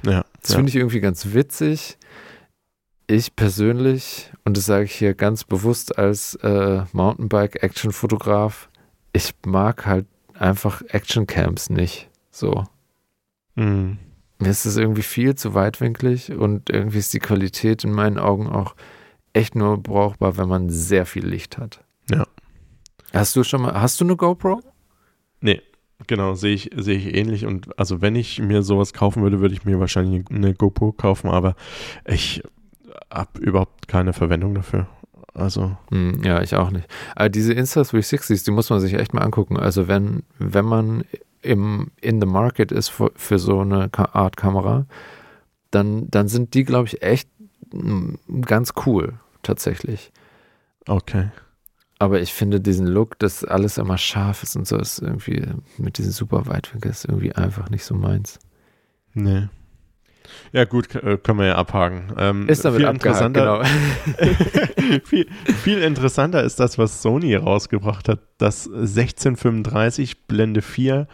Ja. 0.04 0.24
Das 0.40 0.50
ja. 0.50 0.56
finde 0.56 0.70
ich 0.70 0.76
irgendwie 0.76 1.00
ganz 1.00 1.32
witzig. 1.32 1.98
Ich 3.06 3.36
persönlich, 3.36 4.32
und 4.44 4.56
das 4.56 4.66
sage 4.66 4.84
ich 4.84 4.94
hier 4.94 5.14
ganz 5.14 5.44
bewusst 5.44 5.98
als 5.98 6.34
äh, 6.36 6.84
Mountainbike-Action-Fotograf, 6.92 8.68
ich 9.12 9.34
mag 9.44 9.86
halt 9.86 10.06
einfach 10.34 10.82
Action-Camps 10.88 11.70
nicht. 11.70 12.08
So. 12.30 12.64
Mhm. 13.54 13.98
Mir 14.38 14.50
ist 14.50 14.64
es 14.64 14.76
irgendwie 14.76 15.02
viel 15.02 15.34
zu 15.36 15.54
weitwinklig 15.54 16.32
und 16.32 16.68
irgendwie 16.68 16.98
ist 16.98 17.14
die 17.14 17.20
Qualität 17.20 17.84
in 17.84 17.92
meinen 17.92 18.18
Augen 18.18 18.48
auch 18.48 18.74
echt 19.32 19.54
nur 19.54 19.80
brauchbar, 19.80 20.36
wenn 20.36 20.48
man 20.48 20.68
sehr 20.68 21.06
viel 21.06 21.26
Licht 21.26 21.58
hat. 21.58 21.84
Ja. 22.10 22.26
Hast 23.12 23.36
du 23.36 23.44
schon 23.44 23.62
mal, 23.62 23.80
hast 23.80 24.00
du 24.00 24.04
eine 24.04 24.16
GoPro? 24.16 24.60
Nee, 25.40 25.60
genau, 26.06 26.34
sehe 26.34 26.54
ich, 26.54 26.70
sehe 26.74 26.96
ich 26.96 27.14
ähnlich. 27.14 27.46
Und 27.46 27.78
also 27.78 28.00
wenn 28.00 28.16
ich 28.16 28.40
mir 28.40 28.62
sowas 28.62 28.92
kaufen 28.92 29.22
würde, 29.22 29.40
würde 29.40 29.54
ich 29.54 29.64
mir 29.64 29.78
wahrscheinlich 29.78 30.24
eine 30.30 30.54
GoPro 30.54 30.92
kaufen, 30.92 31.28
aber 31.28 31.54
ich 32.06 32.42
habe 33.12 33.38
überhaupt 33.38 33.88
keine 33.88 34.12
Verwendung 34.12 34.54
dafür. 34.54 34.86
Also. 35.34 35.76
Hm, 35.90 36.22
ja, 36.24 36.42
ich 36.42 36.54
auch 36.54 36.70
nicht. 36.70 36.86
Aber 37.14 37.28
diese 37.28 37.52
Insta360s, 37.52 38.44
die 38.44 38.50
muss 38.50 38.70
man 38.70 38.80
sich 38.80 38.94
echt 38.94 39.14
mal 39.14 39.22
angucken. 39.22 39.56
Also 39.56 39.88
wenn, 39.88 40.24
wenn 40.38 40.64
man 40.64 41.04
im, 41.42 41.90
in 42.00 42.20
the 42.20 42.26
market 42.26 42.72
ist 42.72 42.88
für, 42.88 43.12
für 43.16 43.38
so 43.38 43.60
eine 43.60 43.90
Art 43.92 44.36
Kamera, 44.36 44.86
dann, 45.70 46.10
dann 46.10 46.28
sind 46.28 46.54
die, 46.54 46.64
glaube 46.64 46.88
ich, 46.88 47.02
echt 47.02 47.28
hm, 47.72 48.18
ganz 48.42 48.72
cool, 48.86 49.14
tatsächlich. 49.42 50.12
Okay. 50.86 51.30
Aber 51.98 52.20
ich 52.20 52.32
finde 52.32 52.60
diesen 52.60 52.86
Look, 52.86 53.18
dass 53.18 53.44
alles 53.44 53.78
immer 53.78 53.98
scharf 53.98 54.42
ist 54.42 54.56
und 54.56 54.66
so, 54.66 54.76
ist 54.76 54.98
irgendwie 54.98 55.46
mit 55.78 55.98
diesen 55.98 56.12
super 56.12 56.46
Weitwinkel 56.46 56.90
ist 56.90 57.04
irgendwie 57.04 57.32
einfach 57.34 57.70
nicht 57.70 57.84
so 57.84 57.94
meins. 57.94 58.40
Nee. 59.14 59.48
Ja, 60.52 60.64
gut, 60.64 60.94
äh, 60.94 61.16
können 61.16 61.38
wir 61.38 61.46
ja 61.46 61.54
abhaken. 61.56 62.12
Ähm, 62.18 62.48
ist 62.48 62.64
damit 62.64 62.80
viel 62.80 62.86
abgehakt, 62.86 63.20
interessanter, 63.22 63.64
genau. 64.16 65.00
viel, 65.04 65.26
viel 65.62 65.78
interessanter 65.78 66.42
ist 66.42 66.60
das, 66.60 66.78
was 66.78 67.02
Sony 67.02 67.34
rausgebracht 67.34 68.08
hat. 68.08 68.20
Das 68.38 68.66
1635 68.66 70.26
Blende 70.26 70.62
4 70.62 71.06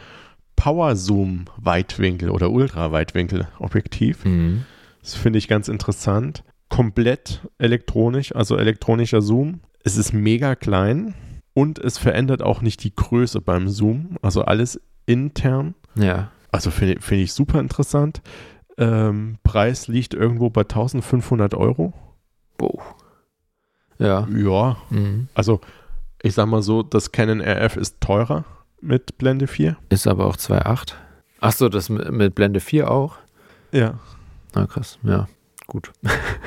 Power 0.57 0.97
Zoom 0.97 1.45
Weitwinkel 1.57 2.31
oder 2.31 2.51
Ultraweitwinkel 2.51 3.47
Objektiv. 3.61 4.25
Mhm. 4.25 4.65
Das 5.01 5.15
finde 5.15 5.39
ich 5.39 5.47
ganz 5.47 5.69
interessant. 5.69 6.43
Komplett 6.69 7.43
elektronisch, 7.59 8.35
also 8.35 8.57
elektronischer 8.57 9.23
Zoom. 9.23 9.61
Es 9.85 9.97
ist 9.97 10.13
mega 10.13 10.57
klein 10.57 11.15
und 11.55 11.79
es 11.79 11.97
verändert 11.97 12.43
auch 12.43 12.61
nicht 12.61 12.83
die 12.83 12.95
Größe 12.95 13.41
beim 13.41 13.69
Zoom. 13.69 14.17
Also 14.21 14.43
alles 14.43 14.81
intern. 15.07 15.75
Ja. 15.95 16.31
Also 16.51 16.71
finde 16.71 17.01
find 17.01 17.23
ich 17.23 17.33
super 17.33 17.61
interessant. 17.61 18.21
Ähm, 18.79 19.39
Preis 19.43 19.89
liegt 19.89 20.15
irgendwo 20.15 20.51
bei 20.51 20.63
1500 20.63 21.55
Euro. 21.55 21.93
Wow. 22.59 22.81
Ja. 23.99 24.27
Ja, 24.31 24.77
Mhm. 24.91 25.29
also 25.35 25.61
ich 26.23 26.35
sag 26.35 26.47
mal 26.47 26.63
so, 26.63 26.83
das 26.83 27.13
Canon 27.13 27.41
RF 27.41 27.77
ist 27.77 28.01
teurer 28.01 28.45
mit 28.81 29.19
Blende 29.19 29.47
4. 29.47 29.77
Ist 29.89 30.07
aber 30.07 30.27
auch 30.27 30.37
2.8. 30.37 30.95
Achso, 31.41 31.69
das 31.69 31.89
mit, 31.89 32.11
mit 32.13 32.35
Blende 32.35 32.61
4 32.61 32.91
auch? 32.91 33.17
Ja. 33.73 33.99
Na 34.55 34.67
krass, 34.67 34.99
ja, 35.03 35.29
gut. 35.67 35.93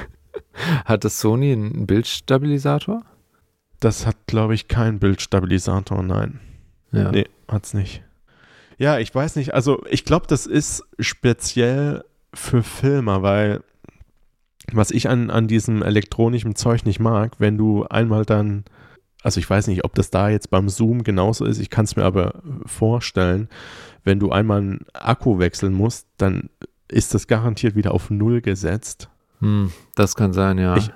Hat 0.85 1.03
das 1.03 1.19
Sony 1.19 1.51
einen 1.53 1.87
Bildstabilisator? 1.87 3.03
Das 3.79 4.05
hat, 4.05 4.15
glaube 4.27 4.53
ich, 4.53 4.67
keinen 4.67 4.99
Bildstabilisator, 4.99 6.03
nein. 6.03 6.39
Ja. 6.91 7.11
Nee, 7.11 7.27
hat's 7.47 7.73
nicht. 7.73 8.03
Ja, 8.77 8.99
ich 8.99 9.13
weiß 9.13 9.37
nicht. 9.37 9.53
Also, 9.53 9.83
ich 9.89 10.05
glaube, 10.05 10.27
das 10.27 10.45
ist 10.45 10.83
speziell 10.99 12.03
für 12.33 12.63
Filmer, 12.63 13.21
weil 13.21 13.61
was 14.71 14.91
ich 14.91 15.09
an, 15.09 15.29
an 15.29 15.47
diesem 15.47 15.81
elektronischen 15.81 16.55
Zeug 16.55 16.85
nicht 16.85 16.99
mag, 16.99 17.33
wenn 17.39 17.57
du 17.57 17.85
einmal 17.85 18.25
dann, 18.25 18.63
also 19.23 19.39
ich 19.39 19.49
weiß 19.49 19.67
nicht, 19.67 19.83
ob 19.83 19.95
das 19.95 20.11
da 20.11 20.29
jetzt 20.29 20.49
beim 20.49 20.69
Zoom 20.69 21.03
genauso 21.03 21.45
ist, 21.45 21.59
ich 21.59 21.69
kann 21.69 21.85
es 21.85 21.95
mir 21.95 22.03
aber 22.03 22.41
vorstellen, 22.65 23.49
wenn 24.03 24.19
du 24.19 24.31
einmal 24.31 24.59
einen 24.59 24.85
Akku 24.93 25.39
wechseln 25.39 25.73
musst, 25.73 26.07
dann 26.17 26.49
ist 26.87 27.13
das 27.13 27.27
garantiert 27.27 27.75
wieder 27.75 27.93
auf 27.93 28.09
Null 28.09 28.41
gesetzt. 28.41 29.09
Hm, 29.39 29.71
das 29.95 30.15
kann 30.15 30.33
sein, 30.33 30.57
ja. 30.57 30.77
Ich- 30.77 30.91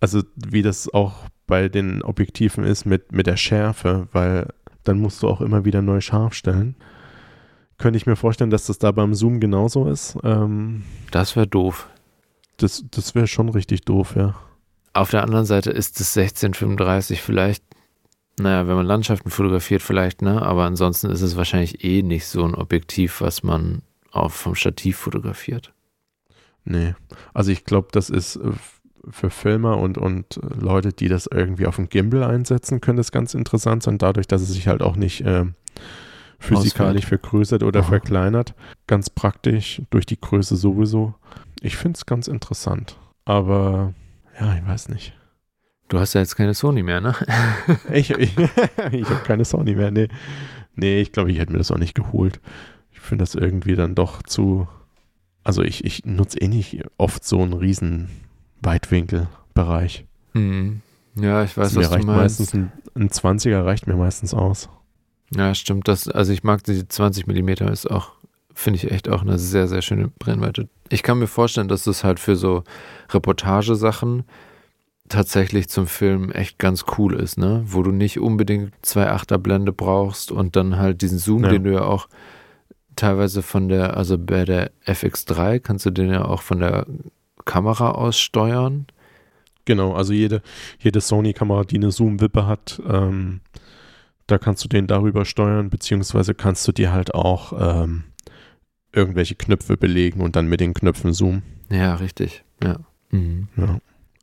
Also 0.00 0.22
wie 0.34 0.62
das 0.62 0.92
auch 0.92 1.26
bei 1.46 1.68
den 1.68 2.02
Objektiven 2.02 2.64
ist 2.64 2.86
mit, 2.86 3.12
mit 3.12 3.26
der 3.28 3.36
Schärfe, 3.36 4.08
weil 4.12 4.48
dann 4.82 4.98
musst 4.98 5.22
du 5.22 5.28
auch 5.28 5.40
immer 5.40 5.64
wieder 5.64 5.80
neu 5.82 6.00
scharf 6.00 6.34
stellen. 6.34 6.74
Könnte 7.82 7.96
ich 7.96 8.06
mir 8.06 8.14
vorstellen, 8.14 8.50
dass 8.50 8.66
das 8.66 8.78
da 8.78 8.92
beim 8.92 9.12
Zoom 9.12 9.40
genauso 9.40 9.88
ist. 9.88 10.16
Ähm, 10.22 10.84
das 11.10 11.34
wäre 11.34 11.48
doof. 11.48 11.88
das 12.56 12.84
das 12.92 13.16
wäre 13.16 13.26
schon 13.26 13.48
richtig 13.48 13.80
doof, 13.80 14.14
ja. 14.14 14.36
Auf 14.92 15.10
der 15.10 15.24
anderen 15.24 15.46
Seite 15.46 15.72
ist 15.72 15.98
das 15.98 16.16
1635 16.16 17.20
vielleicht, 17.20 17.64
naja, 18.38 18.68
wenn 18.68 18.76
man 18.76 18.86
Landschaften 18.86 19.30
fotografiert, 19.30 19.82
vielleicht, 19.82 20.22
ne? 20.22 20.42
Aber 20.42 20.62
ansonsten 20.62 21.10
ist 21.10 21.22
es 21.22 21.36
wahrscheinlich 21.36 21.82
eh 21.82 22.04
nicht 22.04 22.26
so 22.26 22.44
ein 22.44 22.54
Objektiv, 22.54 23.20
was 23.20 23.42
man 23.42 23.82
auch 24.12 24.30
vom 24.30 24.54
Stativ 24.54 24.96
fotografiert. 24.98 25.72
Nee. 26.64 26.94
Also 27.34 27.50
ich 27.50 27.64
glaube, 27.64 27.88
das 27.90 28.10
ist 28.10 28.36
äh, 28.36 28.52
für 29.10 29.30
Filmer 29.30 29.78
und, 29.78 29.98
und 29.98 30.36
äh, 30.36 30.54
Leute, 30.60 30.92
die 30.92 31.08
das 31.08 31.26
irgendwie 31.26 31.66
auf 31.66 31.74
dem 31.74 31.88
Gimbal 31.88 32.22
einsetzen, 32.22 32.80
könnte 32.80 33.00
es 33.00 33.10
ganz 33.10 33.34
interessant 33.34 33.82
sein, 33.82 33.98
dadurch, 33.98 34.28
dass 34.28 34.40
es 34.42 34.50
sich 34.50 34.68
halt 34.68 34.82
auch 34.82 34.94
nicht 34.94 35.24
ähm, 35.26 35.56
physikalisch 36.42 37.06
vergrößert 37.06 37.62
oder 37.62 37.80
Aha. 37.80 37.88
verkleinert. 37.88 38.54
Ganz 38.86 39.10
praktisch, 39.10 39.82
durch 39.90 40.06
die 40.06 40.20
Größe 40.20 40.56
sowieso. 40.56 41.14
Ich 41.60 41.76
finde 41.76 41.96
es 41.96 42.06
ganz 42.06 42.28
interessant. 42.28 42.98
Aber 43.24 43.94
ja, 44.38 44.54
ich 44.56 44.66
weiß 44.66 44.88
nicht. 44.88 45.14
Du 45.88 45.98
hast 46.00 46.14
ja 46.14 46.20
jetzt 46.20 46.36
keine 46.36 46.54
Sony 46.54 46.82
mehr, 46.82 47.00
ne? 47.00 47.14
Ich, 47.92 48.10
ich, 48.10 48.36
ich 48.92 49.10
habe 49.10 49.22
keine 49.24 49.44
Sony 49.44 49.74
mehr. 49.74 49.90
Nee, 49.90 50.08
nee 50.74 51.00
ich 51.00 51.12
glaube, 51.12 51.30
ich 51.30 51.38
hätte 51.38 51.52
mir 51.52 51.58
das 51.58 51.70
auch 51.70 51.78
nicht 51.78 51.94
geholt. 51.94 52.40
Ich 52.90 53.00
finde 53.00 53.22
das 53.22 53.34
irgendwie 53.34 53.74
dann 53.74 53.94
doch 53.94 54.22
zu. 54.22 54.66
Also 55.44 55.62
ich, 55.62 55.84
ich 55.84 56.04
nutze 56.04 56.40
eh 56.40 56.48
nicht 56.48 56.82
oft 56.98 57.24
so 57.24 57.42
einen 57.42 57.52
riesen 57.52 58.08
Weitwinkelbereich. 58.62 60.06
Hm. 60.32 60.80
Ja, 61.14 61.44
ich 61.44 61.56
weiß, 61.56 61.74
mir 61.74 61.80
was 61.80 61.88
du 61.88 61.94
reicht 61.94 62.06
meinst. 62.06 62.40
meistens 62.40 62.54
ein, 62.54 62.72
ein 62.94 63.08
20er 63.10 63.64
reicht 63.64 63.86
mir 63.86 63.96
meistens 63.96 64.34
aus. 64.34 64.68
Ja, 65.36 65.54
stimmt. 65.54 65.88
Das, 65.88 66.08
also 66.08 66.32
ich 66.32 66.42
mag 66.44 66.62
die 66.64 66.86
20 66.86 67.26
Millimeter 67.26 67.70
ist 67.70 67.90
auch, 67.90 68.12
finde 68.54 68.76
ich 68.78 68.90
echt 68.90 69.08
auch 69.08 69.22
eine 69.22 69.38
sehr, 69.38 69.68
sehr 69.68 69.82
schöne 69.82 70.08
Brennweite. 70.18 70.68
Ich 70.90 71.02
kann 71.02 71.18
mir 71.18 71.26
vorstellen, 71.26 71.68
dass 71.68 71.84
das 71.84 72.04
halt 72.04 72.20
für 72.20 72.36
so 72.36 72.64
Reportagesachen 73.10 74.24
tatsächlich 75.08 75.68
zum 75.68 75.86
Film 75.86 76.30
echt 76.30 76.58
ganz 76.58 76.84
cool 76.96 77.14
ist, 77.14 77.38
ne? 77.38 77.62
Wo 77.66 77.82
du 77.82 77.90
nicht 77.92 78.18
unbedingt 78.18 78.72
2,8er 78.84 79.38
Blende 79.38 79.72
brauchst 79.72 80.30
und 80.32 80.56
dann 80.56 80.76
halt 80.78 81.02
diesen 81.02 81.18
Zoom, 81.18 81.44
Ja. 81.44 81.50
den 81.50 81.64
du 81.64 81.72
ja 81.72 81.82
auch 81.84 82.08
teilweise 82.96 83.42
von 83.42 83.68
der, 83.68 83.96
also 83.96 84.18
bei 84.18 84.44
der 84.44 84.70
FX3 84.86 85.60
kannst 85.60 85.86
du 85.86 85.90
den 85.90 86.10
ja 86.10 86.24
auch 86.24 86.42
von 86.42 86.60
der 86.60 86.86
Kamera 87.44 87.92
aus 87.92 88.18
steuern. 88.18 88.86
Genau, 89.64 89.94
also 89.94 90.12
jede, 90.12 90.42
jede 90.78 91.00
Sony-Kamera, 91.00 91.64
die 91.64 91.76
eine 91.76 91.90
Zoom-Wippe 91.90 92.46
hat, 92.46 92.80
ähm, 92.88 93.40
da 94.26 94.38
kannst 94.38 94.64
du 94.64 94.68
den 94.68 94.86
darüber 94.86 95.24
steuern, 95.24 95.70
beziehungsweise 95.70 96.34
kannst 96.34 96.66
du 96.66 96.72
dir 96.72 96.92
halt 96.92 97.14
auch 97.14 97.80
ähm, 97.82 98.04
irgendwelche 98.92 99.34
Knöpfe 99.34 99.76
belegen 99.76 100.20
und 100.20 100.36
dann 100.36 100.46
mit 100.46 100.60
den 100.60 100.74
Knöpfen 100.74 101.12
zoomen. 101.12 101.42
Ja, 101.70 101.94
richtig. 101.96 102.44
Ja. 102.62 102.80
Mhm. 103.10 103.48
Ja. 103.56 103.78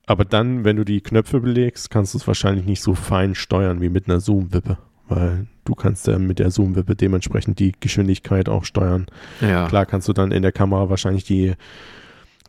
Aber 0.05 0.26
dann, 0.26 0.63
wenn 0.63 0.76
du 0.76 0.86
die 0.86 1.01
Knöpfe 1.01 1.39
belegst, 1.39 1.91
kannst 1.91 2.13
du 2.13 2.17
es 2.17 2.28
wahrscheinlich 2.28 2.65
nicht 2.65 2.82
so 2.82 2.95
fein 2.95 3.36
steuern 3.36 3.82
wie 3.82 3.89
mit 3.89 4.07
einer 4.07 4.19
Zoom-Wippe, 4.19 4.78
weil 5.07 5.47
du 5.65 5.76
kannst 5.76 6.07
ja 6.07 6.17
mit 6.17 6.39
der 6.39 6.49
Zoom-Wippe 6.49 6.95
dementsprechend 6.95 7.59
die 7.59 7.73
Geschwindigkeit 7.80 8.49
auch 8.49 8.65
steuern. 8.65 9.05
Ja. 9.41 9.67
Klar 9.67 9.86
kannst 9.86 10.07
du 10.07 10.13
dann 10.13 10.32
in 10.32 10.41
der 10.41 10.51
Kamera 10.51 10.89
wahrscheinlich 10.89 11.26
die 11.26 11.53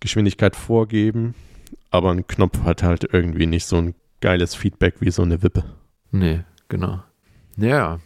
Geschwindigkeit 0.00 0.56
vorgeben, 0.56 1.34
aber 1.90 2.10
ein 2.12 2.26
Knopf 2.26 2.62
hat 2.62 2.82
halt 2.82 3.08
irgendwie 3.12 3.46
nicht 3.46 3.66
so 3.66 3.76
ein 3.76 3.94
geiles 4.22 4.54
Feedback 4.54 4.94
wie 5.00 5.10
so 5.10 5.22
eine 5.22 5.42
Wippe. 5.42 5.64
Nee, 6.10 6.40
genau. 6.68 7.02
Ja, 7.60 7.98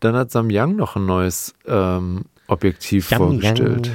dann 0.00 0.14
hat 0.14 0.30
Samyang 0.30 0.76
noch 0.76 0.96
ein 0.96 1.06
neues 1.06 1.54
ähm, 1.66 2.24
Objektiv 2.46 3.08
vorgestellt. 3.08 3.90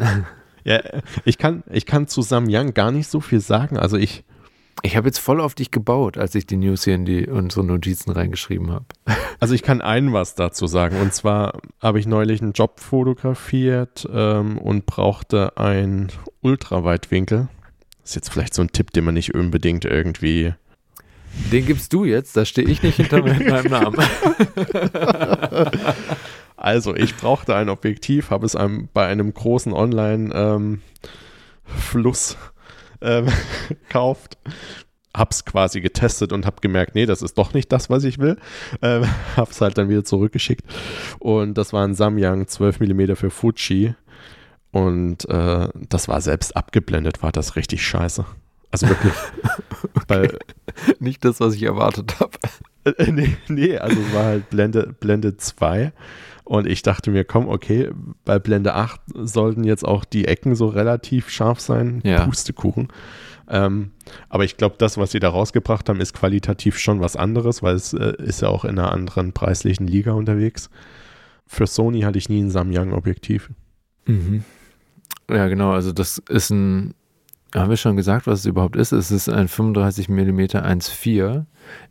ja, 0.64 0.80
ich 1.24 1.38
kann, 1.38 1.62
ich 1.70 1.86
kann 1.86 2.08
zu 2.08 2.22
Samyang 2.22 2.74
gar 2.74 2.90
nicht 2.90 3.08
so 3.08 3.20
viel 3.20 3.40
sagen. 3.40 3.76
Also 3.76 3.96
ich, 3.96 4.24
Ich 4.84 4.96
habe 4.96 5.06
jetzt 5.08 5.18
voll 5.18 5.40
auf 5.40 5.54
dich 5.54 5.70
gebaut, 5.70 6.18
als 6.18 6.34
ich 6.34 6.46
die 6.46 6.56
News 6.56 6.84
hier 6.84 6.94
in 6.96 7.04
die 7.04 7.26
unsere 7.28 7.64
Notizen 7.64 8.10
reingeschrieben 8.10 8.70
habe. 8.70 8.86
Also 9.40 9.54
ich 9.54 9.64
kann 9.64 9.80
ein 9.80 10.12
was 10.12 10.36
dazu 10.36 10.68
sagen. 10.68 11.00
Und 11.00 11.12
zwar 11.12 11.58
habe 11.80 11.98
ich 11.98 12.06
neulich 12.06 12.40
einen 12.40 12.52
Job 12.52 12.78
fotografiert 12.78 14.08
ähm, 14.12 14.56
und 14.56 14.86
brauchte 14.86 15.56
ein 15.56 16.12
Ultraweitwinkel. 16.42 17.48
Das 18.02 18.10
ist 18.10 18.14
jetzt 18.14 18.30
vielleicht 18.30 18.54
so 18.54 18.62
ein 18.62 18.70
Tipp, 18.70 18.92
den 18.92 19.04
man 19.04 19.14
nicht 19.14 19.34
unbedingt 19.34 19.84
irgendwie. 19.84 20.54
Den 21.50 21.66
gibst 21.66 21.92
du 21.92 22.04
jetzt, 22.04 22.36
da 22.36 22.44
stehe 22.44 22.68
ich 22.68 22.82
nicht 22.82 22.96
hinter 22.96 23.22
meinem 23.22 23.70
Namen. 23.70 23.96
also, 26.56 26.94
ich 26.94 27.16
brauchte 27.16 27.54
ein 27.54 27.68
Objektiv, 27.68 28.30
habe 28.30 28.46
es 28.46 28.56
einem, 28.56 28.88
bei 28.92 29.06
einem 29.06 29.32
großen 29.32 29.72
Online-Fluss 29.72 32.36
ähm, 33.00 33.02
ähm, 33.02 33.28
gekauft. 33.68 34.38
Hab's 35.14 35.44
quasi 35.44 35.82
getestet 35.82 36.32
und 36.32 36.46
hab 36.46 36.62
gemerkt, 36.62 36.94
nee, 36.94 37.04
das 37.04 37.20
ist 37.20 37.36
doch 37.36 37.52
nicht 37.52 37.70
das, 37.70 37.90
was 37.90 38.04
ich 38.04 38.18
will. 38.18 38.38
Ähm, 38.80 39.04
hab's 39.36 39.60
halt 39.60 39.76
dann 39.76 39.88
wieder 39.88 40.04
zurückgeschickt. 40.04 40.64
Und 41.18 41.58
das 41.58 41.72
war 41.72 41.86
ein 41.86 41.94
Samyang 41.94 42.46
12 42.46 42.80
mm 42.80 43.14
für 43.14 43.30
Fuji. 43.30 43.94
Und 44.70 45.28
äh, 45.28 45.68
das 45.90 46.08
war 46.08 46.22
selbst 46.22 46.56
abgeblendet, 46.56 47.22
war 47.22 47.30
das 47.30 47.56
richtig 47.56 47.86
scheiße. 47.86 48.24
Also 48.72 48.88
wirklich. 48.88 49.12
okay. 49.94 50.28
Nicht 50.98 51.24
das, 51.24 51.40
was 51.40 51.54
ich 51.54 51.62
erwartet 51.62 52.18
habe. 52.18 52.32
Äh, 52.84 53.12
nee, 53.12 53.36
nee, 53.48 53.78
also 53.78 54.00
es 54.00 54.14
war 54.14 54.24
halt 54.24 54.50
Blende, 54.50 54.94
Blende 54.98 55.36
2. 55.36 55.92
Und 56.44 56.66
ich 56.66 56.82
dachte 56.82 57.10
mir, 57.10 57.24
komm, 57.24 57.48
okay, 57.48 57.90
bei 58.24 58.38
Blende 58.38 58.74
8 58.74 59.00
sollten 59.14 59.64
jetzt 59.64 59.84
auch 59.84 60.04
die 60.04 60.26
Ecken 60.26 60.54
so 60.56 60.66
relativ 60.66 61.28
scharf 61.30 61.60
sein. 61.60 62.00
Ja. 62.04 62.24
Pustekuchen. 62.24 62.88
Ähm, 63.48 63.92
aber 64.28 64.44
ich 64.44 64.56
glaube, 64.56 64.76
das, 64.78 64.96
was 64.96 65.12
sie 65.12 65.20
da 65.20 65.28
rausgebracht 65.28 65.88
haben, 65.88 66.00
ist 66.00 66.14
qualitativ 66.14 66.78
schon 66.78 67.00
was 67.00 67.16
anderes, 67.16 67.62
weil 67.62 67.74
es 67.74 67.92
äh, 67.92 68.14
ist 68.18 68.42
ja 68.42 68.48
auch 68.48 68.64
in 68.64 68.78
einer 68.78 68.92
anderen 68.92 69.32
preislichen 69.32 69.86
Liga 69.86 70.12
unterwegs. 70.12 70.70
Für 71.46 71.66
Sony 71.66 72.00
hatte 72.00 72.18
ich 72.18 72.28
nie 72.28 72.42
ein 72.42 72.50
Samyang-Objektiv. 72.50 73.50
Mhm. 74.06 74.44
Ja, 75.30 75.48
genau. 75.48 75.72
Also 75.72 75.92
das 75.92 76.18
ist 76.18 76.50
ein, 76.50 76.94
haben 77.54 77.70
wir 77.70 77.76
schon 77.76 77.96
gesagt, 77.96 78.26
was 78.26 78.40
es 78.40 78.46
überhaupt 78.46 78.76
ist? 78.76 78.92
Es 78.92 79.10
ist 79.10 79.28
ein 79.28 79.48
35 79.48 80.08
mm 80.08 80.40
1.4 80.40 81.44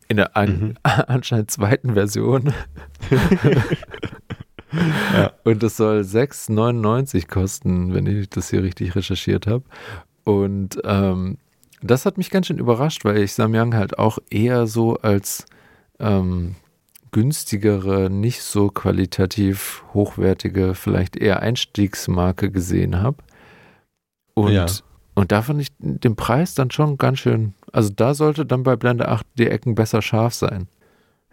in 0.08 0.18
der 0.18 0.36
an, 0.36 0.50
mhm. 0.50 0.74
anscheinend 0.84 1.52
zweiten 1.52 1.94
Version. 1.94 2.54
ja. 5.14 5.32
Und 5.44 5.64
es 5.64 5.78
soll 5.78 6.02
6,99 6.02 7.28
kosten, 7.28 7.94
wenn 7.94 8.06
ich 8.08 8.30
das 8.30 8.50
hier 8.50 8.64
richtig 8.64 8.96
recherchiert 8.96 9.48
habe. 9.48 9.64
Und 10.24 10.80
ähm, 10.84 11.38
das 11.82 12.06
hat 12.06 12.18
mich 12.18 12.30
ganz 12.30 12.48
schön 12.48 12.60
überrascht, 12.60 13.06
weil 13.06 13.18
ich 13.20 13.34
Samyang 13.34 13.74
halt 13.76 13.98
auch 13.98 14.20
eher 14.30 14.68
so 14.68 14.98
als 14.98 15.46
ähm, 16.00 16.56
günstigere, 17.12 18.10
nicht 18.10 18.42
so 18.42 18.70
qualitativ 18.70 19.84
hochwertige, 19.94 20.76
vielleicht 20.76 21.18
eher 21.18 21.42
Einstiegsmarke 21.42 22.52
gesehen 22.52 23.02
habe. 23.02 23.18
Und, 24.34 24.54
ja. 24.54 24.66
Und 25.14 25.32
da 25.32 25.42
fand 25.42 25.62
ich 25.62 25.70
den 25.80 26.16
Preis 26.16 26.54
dann 26.54 26.72
schon 26.72 26.98
ganz 26.98 27.20
schön. 27.20 27.54
Also 27.72 27.90
da 27.90 28.14
sollte 28.14 28.46
dann 28.46 28.64
bei 28.64 28.76
Blende 28.76 29.08
8 29.08 29.26
die 29.38 29.48
Ecken 29.48 29.76
besser 29.76 30.02
scharf 30.02 30.34
sein. 30.34 30.68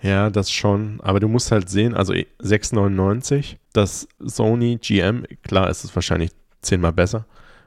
Ja, 0.01 0.31
das 0.31 0.51
schon. 0.51 1.01
Aber 1.03 1.21
du 1.21 1.29
musst 1.29 1.51
halt 1.51 1.69
sehen, 1.69 1.95
also 1.95 2.13
6,99, 2.13 3.57
das 3.73 4.09
Sony 4.21 4.79
GM, 4.81 5.25
klar 5.43 5.71
ist 5.71 5.85
es 5.85 5.95
wahrscheinlich 5.95 6.31
zehnmal 6.63 6.93
besser, 6.93 7.25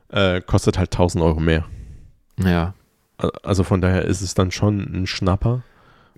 äh, 0.09 0.41
kostet 0.41 0.77
halt 0.77 0.93
1000 0.93 1.23
Euro 1.23 1.39
mehr. 1.39 1.65
Ja. 2.37 2.73
Also 3.43 3.63
von 3.63 3.81
daher 3.81 4.05
ist 4.05 4.21
es 4.21 4.33
dann 4.33 4.51
schon 4.51 4.79
ein 4.79 5.07
Schnapper. 5.07 5.63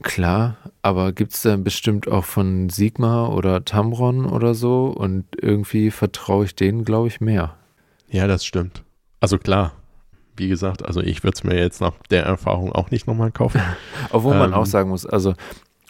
Klar, 0.02 0.58
aber 0.82 1.12
gibt 1.12 1.34
es 1.34 1.41
dann 1.44 1.64
bestimmt 1.64 2.08
auch 2.08 2.26
von 2.26 2.70
Sigma 2.70 3.28
oder 3.28 3.64
Tamron 3.64 4.26
oder 4.26 4.54
so 4.54 4.88
und 4.88 5.26
irgendwie 5.39 5.91
vertraue 5.91 6.46
ich 6.46 6.56
denen, 6.56 6.84
glaube 6.84 7.08
ich, 7.08 7.22
mehr. 7.22 7.56
Ja, 8.10 8.28
das 8.28 8.46
stimmt. 8.46 8.84
Also 9.20 9.38
klar, 9.38 9.74
wie 10.36 10.47
gesagt, 10.47 10.86
also 10.86 11.01
ich 11.01 11.23
würde 11.23 11.36
es 11.36 11.43
mir 11.43 11.57
jetzt 11.57 11.81
nach 11.81 11.93
der 12.09 12.23
Erfahrung 12.23 12.71
auch 12.71 12.91
nicht 12.91 13.07
nochmal 13.07 13.31
kaufen. 13.31 13.61
Obwohl 14.11 14.34
ähm, 14.34 14.39
man 14.39 14.53
auch 14.53 14.65
sagen 14.65 14.89
muss, 14.89 15.05
also 15.05 15.34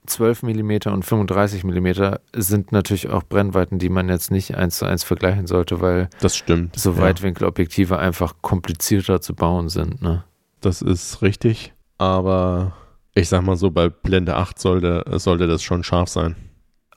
12 0.05 0.43
mm 0.43 0.71
und 0.87 1.05
35 1.05 1.63
mm 1.63 2.15
sind 2.35 2.71
natürlich 2.71 3.09
auch 3.09 3.23
Brennweiten, 3.23 3.79
die 3.79 3.89
man 3.89 4.09
jetzt 4.09 4.31
nicht 4.31 4.55
eins 4.55 4.77
zu 4.77 4.85
eins 4.85 5.03
vergleichen 5.03 5.47
sollte, 5.47 5.81
weil 5.81 6.09
das 6.19 6.35
stimmt, 6.35 6.77
so 6.77 6.97
Weitwinkelobjektive 6.97 7.95
ja. 7.95 7.99
einfach 7.99 8.35
komplizierter 8.41 9.21
zu 9.21 9.33
bauen 9.33 9.69
sind. 9.69 10.01
Ne? 10.01 10.23
Das 10.61 10.81
ist 10.81 11.21
richtig, 11.21 11.73
aber 11.97 12.73
ich 13.15 13.29
sag 13.29 13.43
mal 13.43 13.55
so, 13.55 13.71
bei 13.71 13.89
Blende 13.89 14.35
8 14.35 14.59
sollte, 14.59 15.05
sollte 15.19 15.47
das 15.47 15.63
schon 15.63 15.83
scharf 15.83 16.09
sein. 16.09 16.35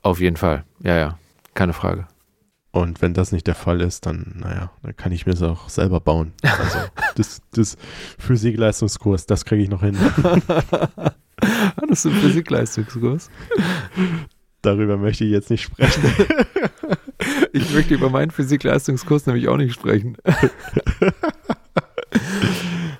Auf 0.01 0.19
jeden 0.19 0.37
Fall, 0.37 0.65
ja, 0.83 0.97
ja, 0.97 1.19
keine 1.53 1.73
Frage. 1.73 2.07
Und 2.71 3.01
wenn 3.01 3.13
das 3.13 3.31
nicht 3.31 3.47
der 3.47 3.55
Fall 3.55 3.81
ist, 3.81 4.05
dann, 4.05 4.35
naja, 4.39 4.71
dann 4.83 4.95
kann 4.95 5.11
ich 5.11 5.25
mir 5.25 5.33
es 5.33 5.41
auch 5.41 5.69
selber 5.69 5.99
bauen. 5.99 6.33
Also 6.43 6.79
das, 7.15 7.41
das 7.53 7.77
Physikleistungskurs, 8.19 9.25
das 9.25 9.45
kriege 9.45 9.63
ich 9.63 9.69
noch 9.69 9.81
hin. 9.81 9.97
Hattest 11.41 12.05
du 12.05 12.09
einen 12.09 12.19
Physikleistungskurs? 12.19 13.29
Darüber 14.61 14.97
möchte 14.97 15.23
ich 15.23 15.31
jetzt 15.31 15.49
nicht 15.49 15.63
sprechen. 15.63 16.03
ich 17.53 17.73
möchte 17.73 17.93
über 17.93 18.09
meinen 18.09 18.31
Physikleistungskurs 18.31 19.25
nämlich 19.27 19.47
auch 19.47 19.57
nicht 19.57 19.73
sprechen. 19.73 20.17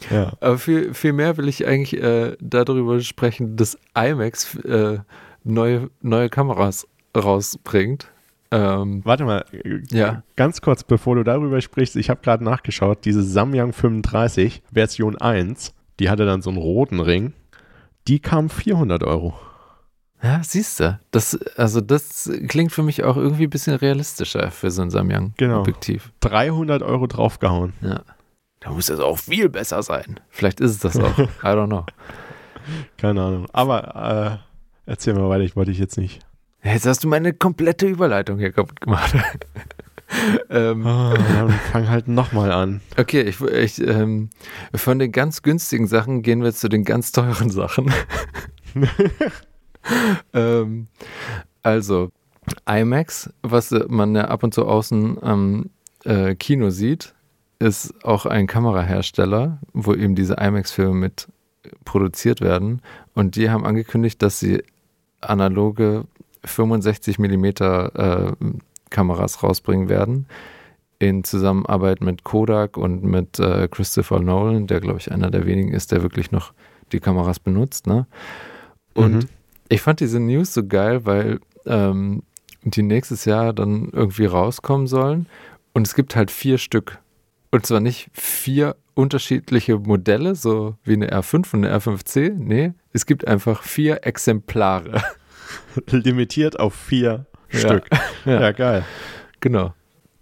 Ja. 0.09 0.33
Aber 0.39 0.57
viel, 0.57 0.93
viel 0.93 1.13
mehr 1.13 1.37
will 1.37 1.47
ich 1.47 1.65
eigentlich 1.65 2.01
äh, 2.01 2.37
darüber 2.39 2.99
sprechen, 3.01 3.57
dass 3.57 3.77
IMAX 3.95 4.55
äh, 4.55 4.99
neue, 5.43 5.89
neue 6.01 6.29
Kameras 6.29 6.87
rausbringt. 7.15 8.11
Ähm, 8.51 9.01
Warte 9.03 9.25
mal, 9.25 9.45
ja. 9.89 10.23
ganz 10.35 10.61
kurz, 10.61 10.83
bevor 10.83 11.15
du 11.15 11.23
darüber 11.23 11.59
sprichst, 11.59 11.95
ich 11.95 12.09
habe 12.09 12.21
gerade 12.21 12.43
nachgeschaut, 12.43 13.05
diese 13.05 13.23
Samyang 13.23 13.73
35 13.73 14.63
Version 14.71 15.17
1, 15.17 15.73
die 15.99 16.09
hatte 16.09 16.25
dann 16.25 16.41
so 16.41 16.49
einen 16.49 16.59
roten 16.59 16.99
Ring, 16.99 17.33
die 18.07 18.19
kam 18.19 18.49
400 18.49 19.03
Euro. 19.03 19.33
Ja, 20.23 20.41
siehst 20.43 20.79
du, 20.79 20.99
das, 21.11 21.37
also 21.57 21.79
das 21.79 22.31
klingt 22.47 22.71
für 22.71 22.81
mich 22.81 23.03
auch 23.03 23.17
irgendwie 23.17 23.43
ein 23.43 23.49
bisschen 23.49 23.75
realistischer 23.75 24.49
für 24.49 24.71
so 24.71 24.81
ein 24.81 24.89
Samyang-Objektiv. 24.89 26.11
Genau. 26.19 26.33
300 26.33 26.81
Euro 26.81 27.05
draufgehauen. 27.05 27.73
Ja. 27.81 28.01
Da 28.59 28.71
muss 28.71 28.89
es 28.89 28.99
auch 28.99 29.19
viel 29.19 29.49
besser 29.49 29.83
sein. 29.83 30.19
Vielleicht 30.29 30.59
ist 30.59 30.71
es 30.71 30.79
das 30.79 30.97
auch. 30.97 31.19
I 31.19 31.47
don't 31.47 31.67
know. 31.67 31.85
Keine 32.97 33.21
Ahnung. 33.21 33.45
Aber 33.53 34.41
äh, 34.87 34.91
erzähl 34.91 35.13
mal 35.13 35.29
weiter, 35.29 35.43
ich 35.43 35.55
wollte 35.55 35.71
dich 35.71 35.79
jetzt 35.79 35.97
nicht. 35.97 36.21
Jetzt 36.63 36.85
hast 36.85 37.03
du 37.03 37.07
meine 37.07 37.33
komplette 37.33 37.87
Überleitung 37.87 38.39
hier 38.39 38.51
kaputt 38.51 38.81
gemacht. 38.81 39.15
ähm, 40.49 40.85
oh, 40.85 41.13
dann 41.13 41.49
fang 41.71 41.87
halt 41.89 42.07
nochmal 42.07 42.51
an. 42.51 42.81
Okay, 42.97 43.21
ich, 43.21 43.41
ich 43.41 43.79
ähm, 43.85 44.29
von 44.73 44.99
den 44.99 45.11
ganz 45.11 45.41
günstigen 45.41 45.87
Sachen 45.87 46.21
gehen 46.21 46.43
wir 46.43 46.53
zu 46.53 46.69
den 46.69 46.83
ganz 46.83 47.11
teuren 47.11 47.49
Sachen. 47.49 47.93
ähm, 50.33 50.87
also, 51.63 52.09
IMAX, 52.65 53.29
was 53.43 53.71
man 53.87 54.15
ja 54.15 54.25
ab 54.25 54.43
und 54.43 54.53
zu 54.53 54.65
außen 54.65 55.21
am 55.21 55.69
äh, 56.03 56.35
Kino 56.35 56.69
sieht, 56.69 57.13
ist 57.59 57.93
auch 58.03 58.25
ein 58.25 58.47
Kamerahersteller, 58.47 59.59
wo 59.73 59.93
eben 59.93 60.15
diese 60.15 60.35
IMAX-Filme 60.35 60.93
mit 60.93 61.27
produziert 61.85 62.41
werden. 62.41 62.81
Und 63.13 63.35
die 63.35 63.49
haben 63.49 63.65
angekündigt, 63.65 64.21
dass 64.21 64.39
sie 64.39 64.63
analoge 65.21 66.05
65 66.43 67.19
mm 67.19 67.45
äh, 67.45 68.31
Kameras 68.89 69.43
rausbringen 69.43 69.89
werden. 69.89 70.27
In 70.99 71.23
Zusammenarbeit 71.23 72.01
mit 72.01 72.23
Kodak 72.23 72.75
und 72.77 73.03
mit 73.03 73.39
äh, 73.39 73.67
Christopher 73.69 74.19
Nolan, 74.19 74.65
der, 74.65 74.79
glaube 74.79 74.97
ich, 74.99 75.11
einer 75.11 75.29
der 75.29 75.45
wenigen 75.45 75.71
ist, 75.71 75.91
der 75.91 76.01
wirklich 76.01 76.31
noch 76.31 76.53
die 76.91 76.99
Kameras 76.99 77.39
benutzt. 77.39 77.85
Ne? 77.85 78.07
Und 78.95 79.13
mhm. 79.13 79.29
ich 79.69 79.81
fand 79.81 79.99
diese 79.99 80.19
News 80.19 80.53
so 80.53 80.65
geil, 80.65 81.05
weil 81.05 81.39
ähm, 81.67 82.23
die 82.63 82.81
nächstes 82.81 83.25
Jahr 83.25 83.53
dann 83.53 83.89
irgendwie 83.91 84.25
rauskommen 84.25 84.87
sollen. 84.87 85.27
Und 85.73 85.85
es 85.85 85.93
gibt 85.93 86.15
halt 86.15 86.31
vier 86.31 86.57
Stück 86.57 86.99
und 87.51 87.65
zwar 87.65 87.79
nicht 87.79 88.09
vier 88.13 88.75
unterschiedliche 88.93 89.77
Modelle, 89.77 90.35
so 90.35 90.75
wie 90.83 90.93
eine 90.93 91.11
R5 91.11 91.53
und 91.53 91.65
eine 91.65 91.77
R5C. 91.77 92.33
Nee, 92.35 92.73
es 92.93 93.05
gibt 93.05 93.27
einfach 93.27 93.63
vier 93.63 94.05
Exemplare. 94.05 95.03
Limitiert 95.91 96.59
auf 96.59 96.73
vier 96.73 97.25
ja. 97.51 97.59
Stück. 97.59 97.85
Ja. 98.25 98.41
ja, 98.41 98.51
geil. 98.51 98.85
Genau. 99.39 99.73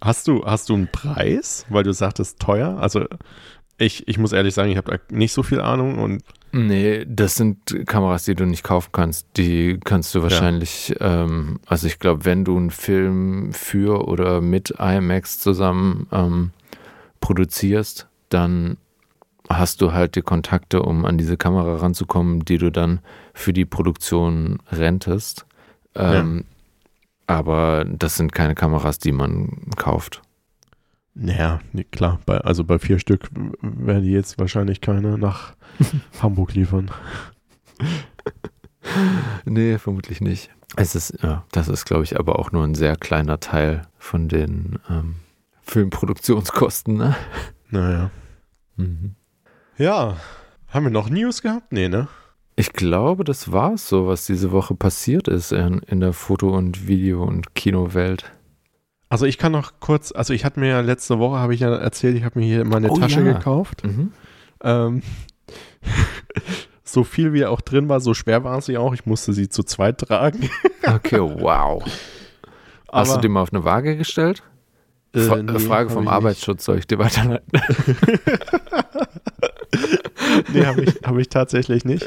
Hast 0.02 0.28
du, 0.28 0.46
hast 0.46 0.70
du 0.70 0.76
einen 0.76 0.92
Preis, 0.92 1.66
weil 1.70 1.84
du 1.84 1.92
sagtest 1.92 2.40
teuer? 2.40 2.78
Also 2.80 3.06
ich, 3.78 4.08
ich 4.08 4.18
muss 4.18 4.34
ehrlich 4.34 4.54
sagen, 4.54 4.72
ich 4.72 4.78
habe 4.78 4.92
da 4.92 5.16
nicht 5.16 5.34
so 5.34 5.44
viel 5.44 5.60
Ahnung 5.60 5.98
und 6.00 6.24
Nee, 6.58 7.06
das 7.06 7.36
sind 7.36 7.86
Kameras, 7.86 8.24
die 8.24 8.34
du 8.34 8.46
nicht 8.46 8.64
kaufen 8.64 8.92
kannst. 8.94 9.28
Die 9.36 9.78
kannst 9.84 10.16
du 10.16 10.24
wahrscheinlich, 10.24 10.96
ja. 11.02 11.24
ähm, 11.24 11.60
also 11.66 11.86
ich 11.86 12.00
glaube, 12.00 12.24
wenn 12.24 12.46
du 12.46 12.56
einen 12.56 12.72
Film 12.72 13.52
für 13.52 14.08
oder 14.08 14.40
mit 14.40 14.74
IMAX 14.80 15.40
zusammen 15.40 16.08
ähm, 16.14 16.52
produzierst, 17.20 18.08
dann 18.30 18.78
hast 19.50 19.82
du 19.82 19.94
halt 19.94 20.16
die 20.16 20.22
Kontakte, 20.22 20.82
um 20.82 21.06
an 21.06 21.18
diese 21.18 21.38
Kamera 21.38 21.78
ranzukommen, 21.78 22.46
die 22.46 22.58
du 22.58 22.72
dann 22.72 23.00
für 23.34 23.54
die 23.54 23.66
Produktion 23.66 24.60
rentest. 24.72 25.46
Ähm, 25.96 26.38
ja. 26.38 26.44
Aber 27.28 27.86
das 27.86 28.18
sind 28.18 28.34
keine 28.34 28.56
Kameras, 28.56 29.00
die 29.00 29.12
man 29.12 29.72
kauft. 29.76 30.22
Naja, 31.16 31.60
nee, 31.72 31.86
klar. 31.86 32.20
Bei, 32.26 32.40
also 32.40 32.64
bei 32.64 32.78
vier 32.78 33.00
Stück 33.00 33.30
werden 33.62 34.04
die 34.04 34.12
jetzt 34.12 34.38
wahrscheinlich 34.38 34.82
keine 34.82 35.18
nach 35.18 35.56
Hamburg 36.22 36.54
liefern. 36.54 36.92
nee, 39.46 39.78
vermutlich 39.78 40.22
nicht. 40.22 40.52
Es 40.76 40.94
ist, 40.94 41.24
ja, 41.24 41.46
das 41.52 41.70
ist, 41.70 41.86
glaube 41.86 42.04
ich, 42.04 42.20
aber 42.20 42.38
auch 42.38 42.52
nur 42.52 42.64
ein 42.64 42.76
sehr 42.76 42.98
kleiner 42.98 43.40
Teil 43.40 43.84
von 43.98 44.28
den 44.28 44.80
ähm, 44.90 45.16
Filmproduktionskosten, 45.62 46.98
ne? 46.98 47.16
Naja. 47.70 48.12
Mhm. 48.76 49.16
Ja. 49.78 50.18
Haben 50.70 50.86
wir 50.86 50.92
noch 50.92 51.10
News 51.10 51.42
gehabt? 51.42 51.72
Nee, 51.72 51.90
ne? 51.90 52.08
Ich 52.56 52.72
glaube, 52.72 53.24
das 53.24 53.52
war 53.52 53.74
es 53.74 53.90
so, 53.90 54.08
was 54.08 54.26
diese 54.26 54.52
Woche 54.52 54.76
passiert 54.76 55.28
ist 55.28 55.52
in, 55.52 55.80
in 55.80 56.00
der 56.00 56.14
Foto- 56.14 56.56
und 56.56 56.88
Video- 56.88 57.24
und 57.24 57.54
Kinowelt. 57.54 58.32
Also 59.10 59.26
ich 59.26 59.38
kann 59.38 59.52
noch 59.52 59.74
kurz, 59.80 60.14
also 60.14 60.34
ich 60.34 60.46
hatte 60.46 60.60
mir 60.60 60.70
ja 60.70 60.80
letzte 60.82 61.20
Woche, 61.20 61.38
habe 61.38 61.54
ich 61.54 61.60
ja 61.60 61.76
erzählt, 61.76 62.16
ich 62.16 62.24
habe 62.24 62.40
mir 62.40 62.46
hier 62.46 62.66
meine 62.66 62.90
oh, 62.90 62.98
Tasche 62.98 63.22
ja. 63.22 63.34
gekauft. 63.34 63.84
Mhm. 63.86 64.14
Ähm, 64.64 65.02
so 66.84 67.04
viel 67.04 67.34
wie 67.34 67.46
auch 67.46 67.62
drin 67.62 67.90
war, 67.90 68.00
so 68.00 68.14
schwer 68.14 68.44
war 68.44 68.62
sie 68.62 68.78
auch. 68.78 68.94
Ich 68.94 69.06
musste 69.06 69.34
sie 69.34 69.50
zu 69.50 69.64
zweit 69.64 70.00
tragen. 70.00 70.50
okay, 70.88 71.20
wow. 71.20 71.84
Hast 72.92 73.10
Aber, 73.10 73.16
du 73.18 73.22
die 73.22 73.30
mal 73.30 73.42
auf 73.42 73.54
eine 73.54 73.66
Waage 73.66 73.98
gestellt? 73.98 74.44
Äh, 75.14 75.44
nee, 75.44 75.60
Frage 75.60 75.90
vom 75.90 76.08
Arbeitsschutz, 76.08 76.60
nicht. 76.60 76.66
soll 76.66 76.78
ich 76.80 76.88
dir 76.88 77.00
weiterleiten? 77.00 77.50
nee, 80.54 80.66
habe 80.66 80.84
ich, 80.84 80.96
hab 81.04 81.18
ich 81.18 81.30
tatsächlich 81.30 81.86
nicht. 81.86 82.06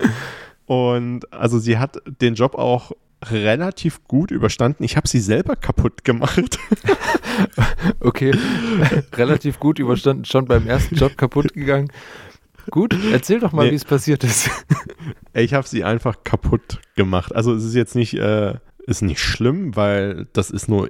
Und 0.67 1.33
also 1.33 1.59
sie 1.59 1.79
hat 1.79 1.99
den 2.21 2.35
Job 2.35 2.55
auch 2.55 2.93
relativ 3.25 4.05
gut 4.05 4.31
überstanden. 4.31 4.85
Ich 4.85 4.97
habe 4.97 5.09
sie 5.09 5.21
selber 5.21 5.57
kaputt 5.57 6.05
gemacht. 6.05 6.59
okay, 8.01 8.33
relativ 9.15 9.59
gut 9.59 9.79
überstanden, 9.79 10.25
schon 10.25 10.45
beim 10.47 10.67
ersten 10.67 10.95
Job 10.95 11.17
kaputt 11.17 11.53
gegangen. 11.55 11.91
Gut, 12.71 12.95
erzähl 13.13 13.41
doch 13.41 13.53
mal, 13.53 13.65
nee. 13.65 13.73
wie 13.73 13.77
es 13.77 13.85
passiert 13.85 14.25
ist. 14.25 14.51
ich 15.33 15.55
habe 15.55 15.67
sie 15.67 15.85
einfach 15.85 16.23
kaputt 16.23 16.81
gemacht. 16.97 17.35
Also 17.35 17.55
es 17.55 17.65
ist 17.65 17.75
jetzt 17.75 17.95
nicht, 17.95 18.15
äh, 18.15 18.55
ist 18.87 19.03
nicht 19.03 19.21
schlimm, 19.21 19.75
weil 19.75 20.27
das 20.33 20.51
ist 20.51 20.69
nur 20.69 20.89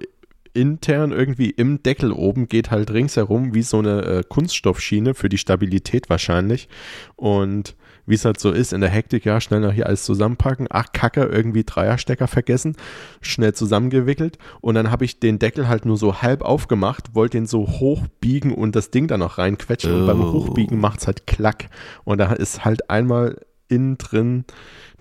intern 0.55 1.12
irgendwie 1.12 1.51
im 1.51 1.82
Deckel 1.82 2.12
oben 2.12 2.49
geht 2.49 2.70
halt 2.70 2.90
ringsherum 2.90 3.55
wie 3.55 3.62
so 3.62 3.78
eine 3.78 4.03
äh, 4.05 4.22
Kunststoffschiene 4.28 5.14
für 5.14 5.28
die 5.28 5.38
Stabilität 5.38 6.11
wahrscheinlich. 6.11 6.68
Und 7.16 7.76
wie 8.07 8.14
es 8.14 8.24
halt 8.24 8.40
so 8.40 8.51
ist, 8.51 8.72
in 8.72 8.80
der 8.80 8.88
Hektik, 8.88 9.26
ja, 9.26 9.40
schnell 9.40 9.61
noch 9.61 9.72
hier 9.72 9.86
alles 9.86 10.05
zusammenpacken. 10.05 10.66
Ach, 10.70 10.86
Kacke, 10.92 11.24
irgendwie 11.24 11.64
Dreierstecker 11.64 12.26
vergessen, 12.26 12.76
schnell 13.20 13.53
zusammengewickelt. 13.53 14.38
Und 14.62 14.76
dann 14.76 14.90
habe 14.90 15.05
ich 15.05 15.20
den 15.20 15.38
Deckel 15.38 15.68
halt 15.68 15.84
nur 15.84 15.99
so 15.99 16.22
halb 16.22 16.42
aufgemacht, 16.42 17.14
wollte 17.14 17.36
den 17.36 17.46
so 17.46 17.66
hochbiegen 17.66 18.55
und 18.55 18.74
das 18.74 18.90
Ding 18.90 19.09
da 19.09 19.18
noch 19.18 19.36
reinquetschen. 19.36 19.92
Oh. 19.92 19.99
Und 19.99 20.07
beim 20.07 20.20
oh. 20.22 20.32
Hochbiegen 20.32 20.80
macht 20.80 21.01
es 21.01 21.07
halt 21.07 21.26
Klack. 21.26 21.68
Und 22.05 22.18
da 22.18 22.32
ist 22.32 22.64
halt 22.64 22.88
einmal 22.88 23.44
innen 23.68 23.99
drin 23.99 24.44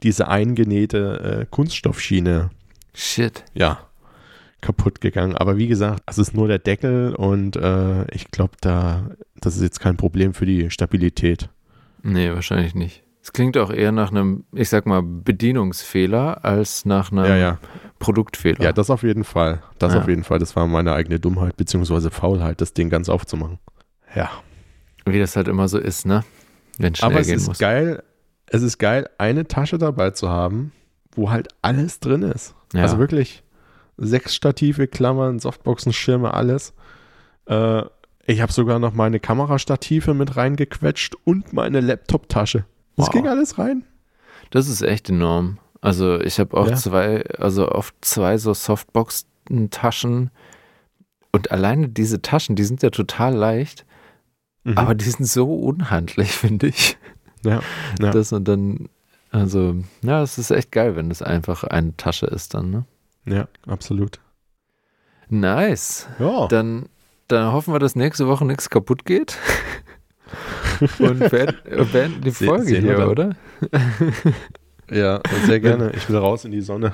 diese 0.03 0.27
eingenähte 0.27 1.39
äh, 1.41 1.45
Kunststoffschiene. 1.49 2.49
Shit. 2.93 3.45
Ja 3.53 3.86
kaputt 4.61 5.01
gegangen. 5.01 5.35
Aber 5.35 5.57
wie 5.57 5.67
gesagt, 5.67 6.03
es 6.07 6.17
ist 6.17 6.33
nur 6.33 6.47
der 6.47 6.59
Deckel 6.59 7.15
und 7.15 7.55
äh, 7.55 8.09
ich 8.13 8.31
glaube, 8.31 8.53
da, 8.61 9.11
das 9.39 9.55
ist 9.55 9.61
jetzt 9.61 9.79
kein 9.79 9.97
Problem 9.97 10.33
für 10.33 10.45
die 10.45 10.69
Stabilität. 10.69 11.49
Nee, 12.03 12.31
wahrscheinlich 12.31 12.75
nicht. 12.75 13.03
Es 13.21 13.33
klingt 13.33 13.57
auch 13.57 13.71
eher 13.71 13.91
nach 13.91 14.09
einem, 14.09 14.45
ich 14.53 14.69
sag 14.69 14.85
mal, 14.85 15.01
Bedienungsfehler 15.03 16.45
als 16.45 16.85
nach 16.85 17.11
einem 17.11 17.25
ja, 17.25 17.35
ja. 17.35 17.59
Produktfehler. 17.99 18.63
Ja, 18.63 18.71
das 18.71 18.89
auf 18.89 19.03
jeden 19.03 19.25
Fall. 19.25 19.61
Das 19.79 19.93
ja. 19.93 19.99
auf 19.99 20.07
jeden 20.07 20.23
Fall. 20.23 20.39
Das 20.39 20.55
war 20.55 20.65
meine 20.65 20.93
eigene 20.93 21.19
Dummheit 21.19 21.57
bzw. 21.57 22.09
Faulheit, 22.09 22.61
das 22.61 22.73
Ding 22.73 22.89
ganz 22.89 23.09
aufzumachen. 23.09 23.59
Ja. 24.15 24.29
Wie 25.05 25.19
das 25.19 25.35
halt 25.35 25.49
immer 25.49 25.67
so 25.67 25.77
ist, 25.77 26.05
ne? 26.05 26.23
Wenn 26.77 26.95
schnell 26.95 27.11
Aber 27.11 27.19
es 27.19 27.27
ist 27.27 27.47
muss. 27.47 27.57
geil, 27.57 28.01
es 28.45 28.61
ist 28.61 28.77
geil, 28.77 29.09
eine 29.17 29.45
Tasche 29.45 29.77
dabei 29.77 30.11
zu 30.11 30.29
haben, 30.29 30.71
wo 31.11 31.29
halt 31.29 31.49
alles 31.61 31.99
drin 31.99 32.21
ist. 32.21 32.55
Also 32.73 32.97
wirklich 32.97 33.43
sechs 33.97 34.35
Stative, 34.35 34.87
Klammern, 34.87 35.39
Softboxen, 35.39 35.93
Schirme, 35.93 36.33
alles. 36.33 36.73
Äh, 37.45 37.83
ich 38.25 38.41
habe 38.41 38.51
sogar 38.51 38.79
noch 38.79 38.93
meine 38.93 39.19
Kamerastative 39.19 40.13
mit 40.13 40.35
reingequetscht 40.35 41.15
und 41.23 41.53
meine 41.53 41.79
Laptop-Tasche. 41.79 42.65
Das 42.95 43.07
wow. 43.07 43.13
ging 43.13 43.27
alles 43.27 43.57
rein. 43.57 43.83
Das 44.51 44.67
ist 44.67 44.81
echt 44.81 45.09
enorm. 45.09 45.59
Also 45.81 46.19
ich 46.19 46.39
habe 46.39 46.57
auch 46.57 46.67
ja. 46.67 46.75
zwei, 46.75 47.25
also 47.37 47.69
oft 47.69 47.95
zwei 48.01 48.37
so 48.37 48.53
Softbox-Taschen 48.53 50.31
und 51.31 51.51
alleine 51.51 51.89
diese 51.89 52.21
Taschen, 52.21 52.55
die 52.55 52.63
sind 52.63 52.83
ja 52.83 52.89
total 52.89 53.35
leicht, 53.35 53.85
mhm. 54.63 54.77
aber 54.77 54.95
die 54.95 55.05
sind 55.05 55.25
so 55.25 55.53
unhandlich, 55.53 56.31
finde 56.31 56.67
ich. 56.67 56.97
Ja, 57.45 57.61
ja. 58.01 58.11
Das 58.11 58.33
und 58.33 58.47
dann, 58.47 58.89
also, 59.31 59.75
ja, 60.01 60.21
es 60.21 60.37
ist 60.37 60.51
echt 60.51 60.71
geil, 60.71 60.95
wenn 60.95 61.11
es 61.11 61.21
einfach 61.21 61.63
eine 61.63 61.95
Tasche 61.95 62.25
ist 62.25 62.53
dann, 62.53 62.71
ne? 62.71 62.85
Ja, 63.27 63.47
absolut. 63.65 64.19
Nice. 65.29 66.07
Ja. 66.19 66.47
Dann, 66.47 66.87
dann 67.27 67.51
hoffen 67.51 67.73
wir, 67.73 67.79
dass 67.79 67.95
nächste 67.95 68.27
Woche 68.27 68.45
nichts 68.45 68.69
kaputt 68.69 69.05
geht. 69.05 69.37
Und 70.99 71.19
beenden, 71.29 72.21
die 72.21 72.31
Folge 72.31 72.65
Se 72.65 72.79
hier, 72.79 72.97
dann. 72.97 73.09
oder? 73.09 73.35
ja, 74.91 75.21
sehr 75.45 75.59
gerne. 75.59 75.91
Ich 75.95 76.09
will 76.09 76.17
raus 76.17 76.45
in 76.45 76.51
die 76.51 76.61
Sonne. 76.61 76.93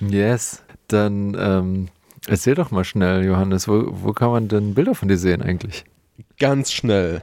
Yes. 0.00 0.64
Dann 0.88 1.36
ähm, 1.38 1.88
erzähl 2.26 2.54
doch 2.54 2.70
mal 2.70 2.84
schnell, 2.84 3.24
Johannes, 3.24 3.68
wo, 3.68 3.88
wo 3.90 4.12
kann 4.12 4.30
man 4.30 4.48
denn 4.48 4.74
Bilder 4.74 4.94
von 4.94 5.08
dir 5.08 5.18
sehen 5.18 5.42
eigentlich? 5.42 5.84
Ganz 6.38 6.72
schnell. 6.72 7.22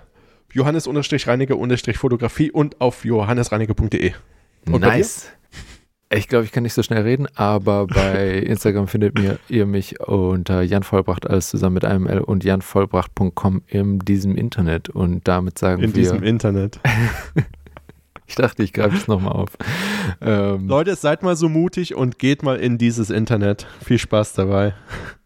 Johannes-Reiniger-Fotografie 0.54 2.52
und 2.52 2.80
auf 2.80 3.04
johannesreiniger.de. 3.04 4.14
Nice. 4.66 5.32
Ich 6.10 6.28
glaube, 6.28 6.46
ich 6.46 6.52
kann 6.52 6.64
nicht 6.64 6.74
so 6.74 6.84
schnell 6.84 7.02
reden, 7.02 7.28
aber 7.36 7.88
bei 7.88 8.38
Instagram 8.38 8.88
findet 8.88 9.18
mir, 9.18 9.40
ihr 9.50 9.66
mich 9.66 10.00
unter 10.02 10.62
Jan 10.62 10.84
Vollbracht, 10.84 11.28
alles 11.28 11.50
zusammen 11.50 11.76
mit 11.76 11.86
einem 11.86 12.08
L 12.08 12.20
und 12.20 12.44
janvollbracht.com 12.44 13.64
in 13.68 14.00
diesem 14.00 14.36
Internet. 14.36 14.90
Und 14.90 15.28
damit 15.28 15.58
sagen 15.58 15.82
in 15.82 15.90
wir. 15.90 15.96
In 15.96 16.02
diesem 16.02 16.24
Internet. 16.24 16.80
ich 18.28 18.36
dachte, 18.36 18.64
ich 18.64 18.74
greife 18.74 18.96
es 18.96 19.08
nochmal 19.08 19.34
auf. 19.34 19.50
Ähm, 20.22 20.68
Leute, 20.68 20.96
seid 20.96 21.24
mal 21.24 21.36
so 21.36 21.50
mutig 21.50 21.96
und 21.96 22.20
geht 22.20 22.44
mal 22.44 22.58
in 22.58 22.78
dieses 22.78 23.10
Internet. 23.10 23.68
Viel 23.84 24.00
Spaß 24.00 24.34
dabei. 24.34 24.76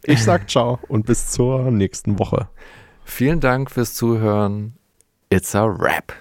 Ich 0.03 0.23
sag 0.23 0.49
ciao 0.49 0.79
und 0.87 1.05
bis 1.05 1.29
zur 1.29 1.71
nächsten 1.71 2.19
Woche. 2.19 2.47
Vielen 3.03 3.39
Dank 3.39 3.71
fürs 3.71 3.95
Zuhören. 3.95 4.73
It's 5.29 5.55
a 5.55 5.65
wrap. 5.65 6.13